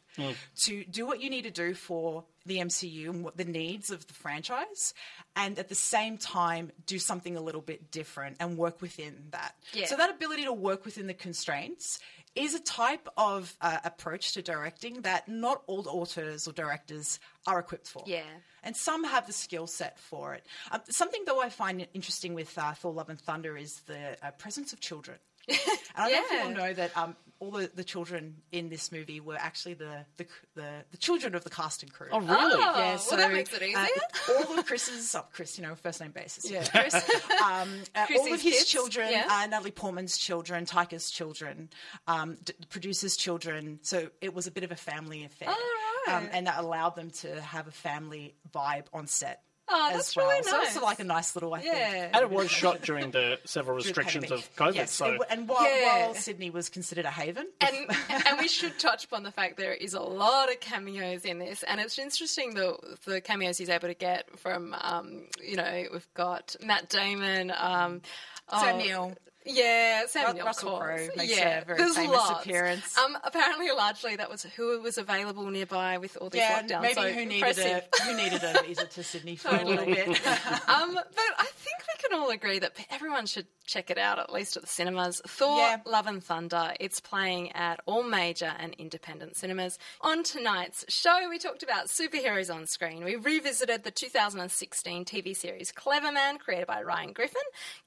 to 0.65 0.85
do 0.85 1.07
what 1.07 1.21
you 1.21 1.31
need 1.31 1.43
to 1.43 1.51
do 1.51 1.75
for 1.75 2.25
the 2.47 2.59
MCU 2.59 3.11
and 3.11 3.23
what 3.25 3.37
the 3.37 3.45
needs 3.45 3.91
of 3.91 4.07
the 4.07 4.15
franchise, 4.15 4.95
and 5.37 5.59
at 5.59 5.69
the 5.69 5.75
same 5.75 6.17
time 6.19 6.71
do 6.87 6.99
something 6.99 7.37
a 7.37 7.41
little 7.41 7.61
bit 7.61 7.91
different 7.91 8.37
and 8.41 8.57
work 8.57 8.81
within 8.81 9.15
that. 9.31 9.55
Yeah. 9.73 9.87
So 9.87 9.97
that 9.97 10.11
ability 10.11 10.45
to 10.45 10.53
work 10.53 10.85
within 10.85 11.07
the 11.07 11.15
constraints 11.15 11.99
is 12.37 12.55
a 12.55 12.61
type 12.61 13.09
of 13.17 13.55
uh, 13.61 13.79
approach 13.85 14.33
to 14.35 14.43
directing 14.43 15.03
that 15.03 15.29
not 15.29 15.63
all 15.67 15.85
authors 15.89 16.47
or 16.47 16.53
directors 16.53 17.19
are 17.47 17.59
equipped 17.59 17.89
for. 17.89 18.05
Yeah. 18.07 18.23
And 18.63 18.77
some 18.77 19.03
have 19.05 19.27
the 19.27 19.33
skill 19.33 19.67
set 19.67 19.99
for 19.99 20.35
it. 20.35 20.47
Um, 20.71 20.81
something, 20.91 21.23
though, 21.27 21.41
I 21.43 21.49
find 21.49 21.87
interesting 21.93 22.35
with 22.35 22.57
uh, 22.57 22.73
Thor: 22.75 22.93
Love 22.93 23.09
and 23.11 23.21
Thunder 23.21 23.57
is 23.57 23.81
the 23.87 24.17
uh, 24.23 24.31
presence 24.33 24.73
of 24.73 24.81
children. 24.81 25.19
and 25.49 25.59
I 25.97 26.09
don't 26.11 26.13
know 26.13 26.25
if 26.25 26.31
you 26.33 26.39
all 26.39 26.51
Yeah. 26.51 26.57
know 26.69 26.73
that 26.75 26.97
um, 26.97 27.17
all 27.41 27.51
the, 27.51 27.71
the 27.75 27.83
children 27.85 28.37
in 28.53 28.69
this 28.69 28.93
movie 28.93 29.19
were 29.19 29.37
actually 29.37 29.75
the 29.75 30.05
the, 30.19 30.27
the, 30.55 30.69
the 30.93 30.97
children 30.99 31.35
of 31.35 31.43
the 31.43 31.51
cast 31.51 31.83
and 31.83 31.93
crew. 31.93 32.09
Oh, 32.13 32.21
really? 32.21 32.35
Oh, 32.37 32.59
Yeah, 32.59 32.99
well, 33.11 33.17
that 33.19 33.33
makes 33.33 33.53
it 33.53 33.63
uh, 33.63 33.65
easier. 33.67 34.47
all 34.47 34.59
of 34.59 34.67
Chris's, 34.67 35.15
oh, 35.19 35.25
Chris, 35.33 35.59
you 35.59 35.65
know, 35.67 35.75
first 35.75 36.01
name 36.01 36.11
basis. 36.13 36.51
Yeah, 36.51 36.65
Chris. 36.65 36.95
Um, 37.43 37.71
uh, 37.95 38.07
all 38.19 38.33
of 38.35 38.41
his 38.43 38.53
kids, 38.55 38.65
children, 38.67 39.09
yeah. 39.11 39.27
uh, 39.29 39.47
Natalie 39.47 39.71
Portman's 39.71 40.17
children, 40.19 40.67
Taika's 40.67 41.11
children, 41.11 41.71
um, 42.07 42.37
d- 42.45 42.53
the 42.61 42.67
producer's 42.67 43.17
children. 43.17 43.79
So 43.83 44.11
it 44.21 44.35
was 44.35 44.47
a 44.47 44.51
bit 44.51 44.63
of 44.63 44.71
a 44.71 44.77
family 44.77 45.25
affair, 45.25 45.49
Oh, 45.51 46.03
right. 46.07 46.17
um, 46.17 46.29
and 46.33 46.47
that 46.47 46.59
allowed 46.59 46.97
them 46.97 47.11
to 47.11 47.41
have 47.41 47.67
a 47.67 47.71
family 47.73 48.35
vibe 48.55 48.85
on 48.93 49.07
set. 49.07 49.43
Oh, 49.73 49.89
as 49.91 49.97
that's 49.97 50.17
well. 50.17 50.29
really 50.29 50.43
So 50.43 50.61
it's 50.63 50.75
nice. 50.75 50.83
like 50.83 51.01
a 51.01 51.05
nice 51.05 51.37
little, 51.37 51.55
I 51.55 51.61
think. 51.61 51.75
Yeah. 51.75 52.11
And 52.13 52.23
it 52.23 52.31
was 52.31 52.51
shot 52.63 52.83
during 52.83 53.11
the 53.13 53.39
several 53.45 53.77
restrictions 53.77 54.31
of 54.31 54.49
COVID. 54.57 54.75
Yes, 54.75 54.93
so 54.93 55.07
and, 55.07 55.21
and 55.31 55.49
while, 55.49 55.63
Yeah. 55.63 56.07
while 56.07 56.15
Sydney 56.15 56.51
was 56.51 56.69
considered 56.69 57.05
a 57.05 57.11
haven, 57.11 57.47
and 57.61 57.77
and 58.09 58.39
we 58.39 58.49
should 58.49 58.79
touch 58.79 59.05
upon 59.05 59.23
the 59.23 59.31
fact 59.31 59.57
there 59.57 59.73
is 59.75 59.95
a 59.95 60.01
lot 60.01 60.51
of 60.51 60.61
cameos 60.61 61.25
in 61.25 61.39
this, 61.39 61.63
and 61.63 61.81
it's 61.81 61.99
interesting 61.99 62.55
the 62.55 62.77
the 63.07 63.21
cameos 63.21 63.59
he's 63.59 63.69
able 63.69 63.89
to 63.89 63.95
get 63.95 64.39
from 64.39 64.75
um, 64.81 65.27
you 65.43 65.57
know 65.57 65.85
we've 65.93 66.09
got 66.15 66.57
Matt 66.63 66.89
Damon, 66.89 67.53
um, 67.57 68.03
Sam 68.51 68.75
oh, 68.75 68.79
Neill. 68.79 69.15
Yeah, 69.47 70.07
Sam 70.07 70.27
Ru- 70.29 70.35
Neill, 70.35 70.45
Russell. 70.47 70.79
Crowe 70.79 71.09
makes 71.17 71.35
yeah, 71.37 71.61
a 71.61 71.65
very 71.65 71.79
there's 71.79 71.97
famous 71.97 72.17
lots. 72.17 72.45
appearance. 72.45 72.99
Um, 72.99 73.17
apparently, 73.25 73.71
largely 73.71 74.17
that 74.17 74.29
was 74.31 74.43
who 74.43 74.81
was 74.83 74.99
available 74.99 75.47
nearby 75.51 75.97
with 75.99 76.17
all 76.21 76.29
these 76.29 76.41
yeah, 76.43 76.63
lockdowns. 76.63 76.83
maybe 76.83 76.95
so 76.95 77.11
who 77.13 77.21
needed 77.27 77.35
impressive. 77.37 77.85
a 77.99 78.03
who 78.03 78.17
needed 78.17 78.43
a 78.45 78.63
visa 78.63 78.85
to 78.87 79.03
Sydney 79.03 79.37
for 79.37 79.49
a 79.57 79.65
little 79.65 79.87
bit. 79.87 80.09
um, 80.69 80.95
but 80.95 81.31
I 81.39 81.47
think 81.55 81.77
we 81.89 82.09
can 82.09 82.19
all 82.21 82.31
agree 82.31 82.59
that 82.59 82.73
everyone 82.91 83.25
should 83.27 83.47
check 83.67 83.89
it 83.91 83.99
out, 83.99 84.19
at 84.19 84.33
least 84.33 84.57
at 84.57 84.63
the 84.63 84.69
cinemas. 84.69 85.23
Thor, 85.27 85.57
Yeah. 85.59 85.77
Love 85.87 86.07
and 86.07 86.23
Thunder. 86.23 86.75
It's 86.81 87.01
playing 87.01 87.53
at 87.53 87.81
all 87.87 88.03
major 88.03 88.53
and 88.59 88.75
independent 88.79 89.37
cinemas. 89.37 89.79
On 90.03 90.23
tonight's 90.23 90.85
show, 90.89 91.29
we 91.31 91.39
talked 91.39 91.63
about 91.63 91.87
superheroes 91.87 92.53
on 92.53 92.67
screen. 92.67 93.05
We 93.05 93.17
revisited 93.17 93.85
the 93.85 93.91
2016 93.91 95.05
TV 95.05 95.35
series 95.37 95.73
Cleverman, 95.73 96.39
created 96.41 96.67
by 96.67 96.83
Ryan 96.83 97.15
Griffen. 97.15 97.37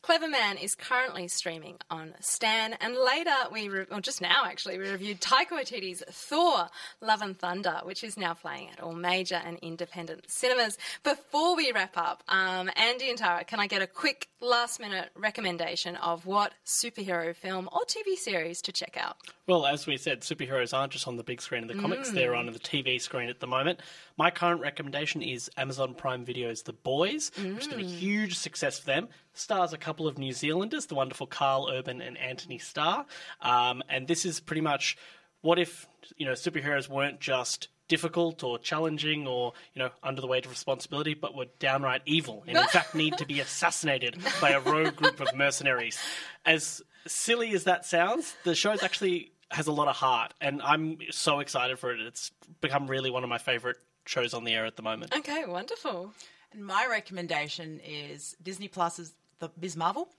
Clever 0.01 0.29
Man 0.29 0.57
is 0.57 0.73
currently 0.73 1.27
streaming 1.43 1.75
on 1.89 2.13
Stan, 2.21 2.71
and 2.79 2.95
later 2.95 3.35
we, 3.51 3.67
re- 3.67 3.85
or 3.91 3.99
just 3.99 4.21
now 4.21 4.43
actually, 4.45 4.77
we 4.77 4.89
reviewed 4.89 5.19
Taika 5.19 5.49
Waititi's 5.49 6.01
Thor, 6.09 6.69
Love 7.01 7.21
and 7.21 7.37
Thunder, 7.37 7.81
which 7.83 8.01
is 8.01 8.15
now 8.15 8.33
playing 8.33 8.69
at 8.69 8.79
all 8.79 8.93
major 8.93 9.41
and 9.43 9.59
independent 9.61 10.31
cinemas. 10.31 10.77
Before 11.03 11.57
we 11.57 11.73
wrap 11.73 11.97
up, 11.97 12.23
um, 12.29 12.71
Andy 12.77 13.09
and 13.09 13.17
Tara, 13.17 13.43
can 13.43 13.59
I 13.59 13.67
get 13.67 13.81
a 13.81 13.87
quick 13.87 14.29
last 14.39 14.79
minute 14.79 15.09
recommendation 15.17 15.97
of 15.97 16.25
what 16.25 16.53
superhero 16.65 17.35
film 17.35 17.67
or 17.73 17.81
TV 17.81 18.15
series 18.15 18.61
to 18.61 18.71
check 18.71 18.95
out? 18.97 19.17
Well, 19.45 19.65
as 19.65 19.85
we 19.85 19.97
said, 19.97 20.21
superheroes 20.21 20.73
aren't 20.73 20.93
just 20.93 21.05
on 21.05 21.17
the 21.17 21.23
big 21.23 21.41
screen 21.41 21.63
in 21.63 21.67
the 21.67 21.73
comics, 21.75 22.11
they're 22.11 22.33
on 22.33 22.45
the 22.45 22.53
TV 22.53 23.01
screen 23.01 23.29
at 23.29 23.41
the 23.41 23.47
moment. 23.47 23.81
My 24.17 24.31
current 24.31 24.61
recommendation 24.61 25.21
is 25.21 25.49
Amazon 25.57 25.95
Prime 25.95 26.23
Video's 26.23 26.61
The 26.61 26.71
Boys, 26.71 27.29
which 27.35 27.65
has 27.65 27.67
been 27.67 27.81
a 27.81 27.83
huge 27.83 28.37
success 28.37 28.79
for 28.79 28.85
them. 28.85 29.09
Stars 29.33 29.73
a 29.73 29.77
couple 29.77 30.07
of 30.07 30.17
New 30.17 30.31
Zealanders, 30.31 30.85
the 30.85 30.95
wonderful 30.95 31.27
Karl 31.27 31.69
Urban 31.69 32.01
and 32.01 32.17
Anthony 32.17 32.57
Starr. 32.57 33.05
Um, 33.41 33.83
and 33.89 34.07
this 34.07 34.23
is 34.23 34.39
pretty 34.39 34.61
much 34.61 34.97
what 35.41 35.59
if, 35.59 35.87
you 36.15 36.25
know, 36.25 36.31
superheroes 36.31 36.87
weren't 36.87 37.19
just 37.19 37.67
difficult 37.87 38.43
or 38.43 38.57
challenging 38.57 39.27
or, 39.27 39.53
you 39.73 39.81
know, 39.81 39.89
under 40.01 40.21
the 40.21 40.27
weight 40.27 40.45
of 40.45 40.51
responsibility, 40.51 41.13
but 41.13 41.35
were 41.35 41.47
downright 41.59 42.01
evil 42.05 42.43
and 42.47 42.57
in 42.57 42.67
fact 42.69 42.95
need 42.95 43.17
to 43.17 43.25
be 43.25 43.39
assassinated 43.39 44.17
by 44.41 44.51
a 44.51 44.59
rogue 44.59 44.95
group 44.95 45.19
of 45.19 45.35
mercenaries. 45.35 45.97
As 46.45 46.81
silly 47.07 47.53
as 47.53 47.65
that 47.65 47.85
sounds, 47.85 48.35
the 48.43 48.55
show's 48.55 48.83
actually 48.83 49.31
has 49.51 49.67
a 49.67 49.71
lot 49.71 49.87
of 49.87 49.95
heart, 49.95 50.33
and 50.41 50.61
I'm 50.61 50.97
so 51.11 51.39
excited 51.39 51.77
for 51.77 51.93
it. 51.93 52.01
It's 52.01 52.31
become 52.59 52.87
really 52.87 53.11
one 53.11 53.23
of 53.23 53.29
my 53.29 53.37
favorite 53.37 53.77
shows 54.05 54.33
on 54.33 54.43
the 54.43 54.53
air 54.53 54.65
at 54.65 54.75
the 54.75 54.81
moment. 54.81 55.15
Okay, 55.15 55.45
wonderful. 55.45 56.11
And 56.51 56.65
my 56.65 56.87
recommendation 56.89 57.79
is 57.85 58.35
Disney 58.41 58.67
Plus's 58.67 59.13
The 59.39 59.51
Ms. 59.59 59.77
Marvel, 59.77 60.09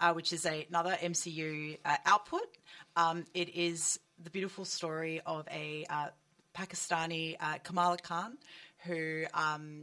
uh, 0.00 0.12
which 0.12 0.32
is 0.32 0.46
a, 0.46 0.66
another 0.68 0.96
MCU 1.00 1.78
uh, 1.84 1.96
output. 2.06 2.46
Um, 2.96 3.24
it 3.34 3.54
is 3.54 3.98
the 4.22 4.30
beautiful 4.30 4.64
story 4.64 5.20
of 5.24 5.46
a 5.50 5.86
uh, 5.88 6.08
Pakistani 6.54 7.36
uh, 7.40 7.58
Kamala 7.62 7.96
Khan 7.98 8.36
who 8.84 9.24
um, 9.34 9.82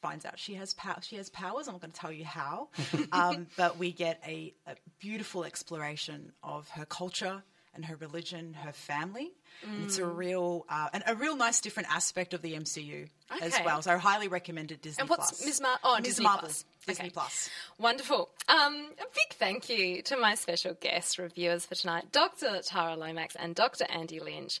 finds 0.00 0.24
out 0.24 0.38
she 0.38 0.54
has 0.54 0.74
pow- 0.74 1.00
she 1.00 1.16
has 1.16 1.28
powers. 1.30 1.68
I'm 1.68 1.74
not 1.74 1.80
going 1.80 1.92
to 1.92 2.00
tell 2.00 2.12
you 2.12 2.24
how, 2.24 2.68
um, 3.12 3.46
but 3.56 3.78
we 3.78 3.92
get 3.92 4.20
a, 4.26 4.54
a 4.66 4.74
beautiful 5.00 5.44
exploration 5.44 6.32
of 6.42 6.68
her 6.70 6.84
culture 6.84 7.42
and 7.74 7.84
her 7.86 7.96
religion, 7.96 8.52
her 8.52 8.72
family. 8.72 9.32
And 9.66 9.84
It's 9.84 9.98
a 9.98 10.04
real 10.04 10.66
uh, 10.68 10.88
and 10.92 11.02
a 11.06 11.14
real 11.14 11.36
nice 11.36 11.60
different 11.60 11.88
aspect 11.94 12.34
of 12.34 12.42
the 12.42 12.54
MCU 12.54 13.08
as 13.40 13.54
well. 13.64 13.80
So 13.82 13.92
I 13.92 13.96
highly 13.96 14.28
recommend 14.28 14.72
it. 14.72 14.82
Disney 14.82 15.00
And 15.02 15.08
what's 15.10 15.30
Plus. 15.30 15.44
Ms. 15.46 15.60
Mar- 15.60 15.78
oh, 15.84 15.96
Ms. 15.96 16.04
Disney 16.04 16.24
Marvel, 16.24 16.40
Plus. 16.40 16.64
Disney 16.86 17.04
Okay. 17.06 17.10
Plus. 17.10 17.50
Wonderful. 17.78 18.30
Um, 18.48 18.88
a 18.98 19.04
big 19.14 19.36
thank 19.38 19.68
you 19.70 20.02
to 20.02 20.16
my 20.16 20.34
special 20.34 20.74
guest 20.74 21.18
reviewers 21.18 21.64
for 21.66 21.74
tonight, 21.74 22.12
Dr. 22.12 22.60
Tara 22.62 22.96
Lomax 22.96 23.36
and 23.36 23.54
Dr. 23.54 23.86
Andy 23.88 24.20
Lynch. 24.20 24.60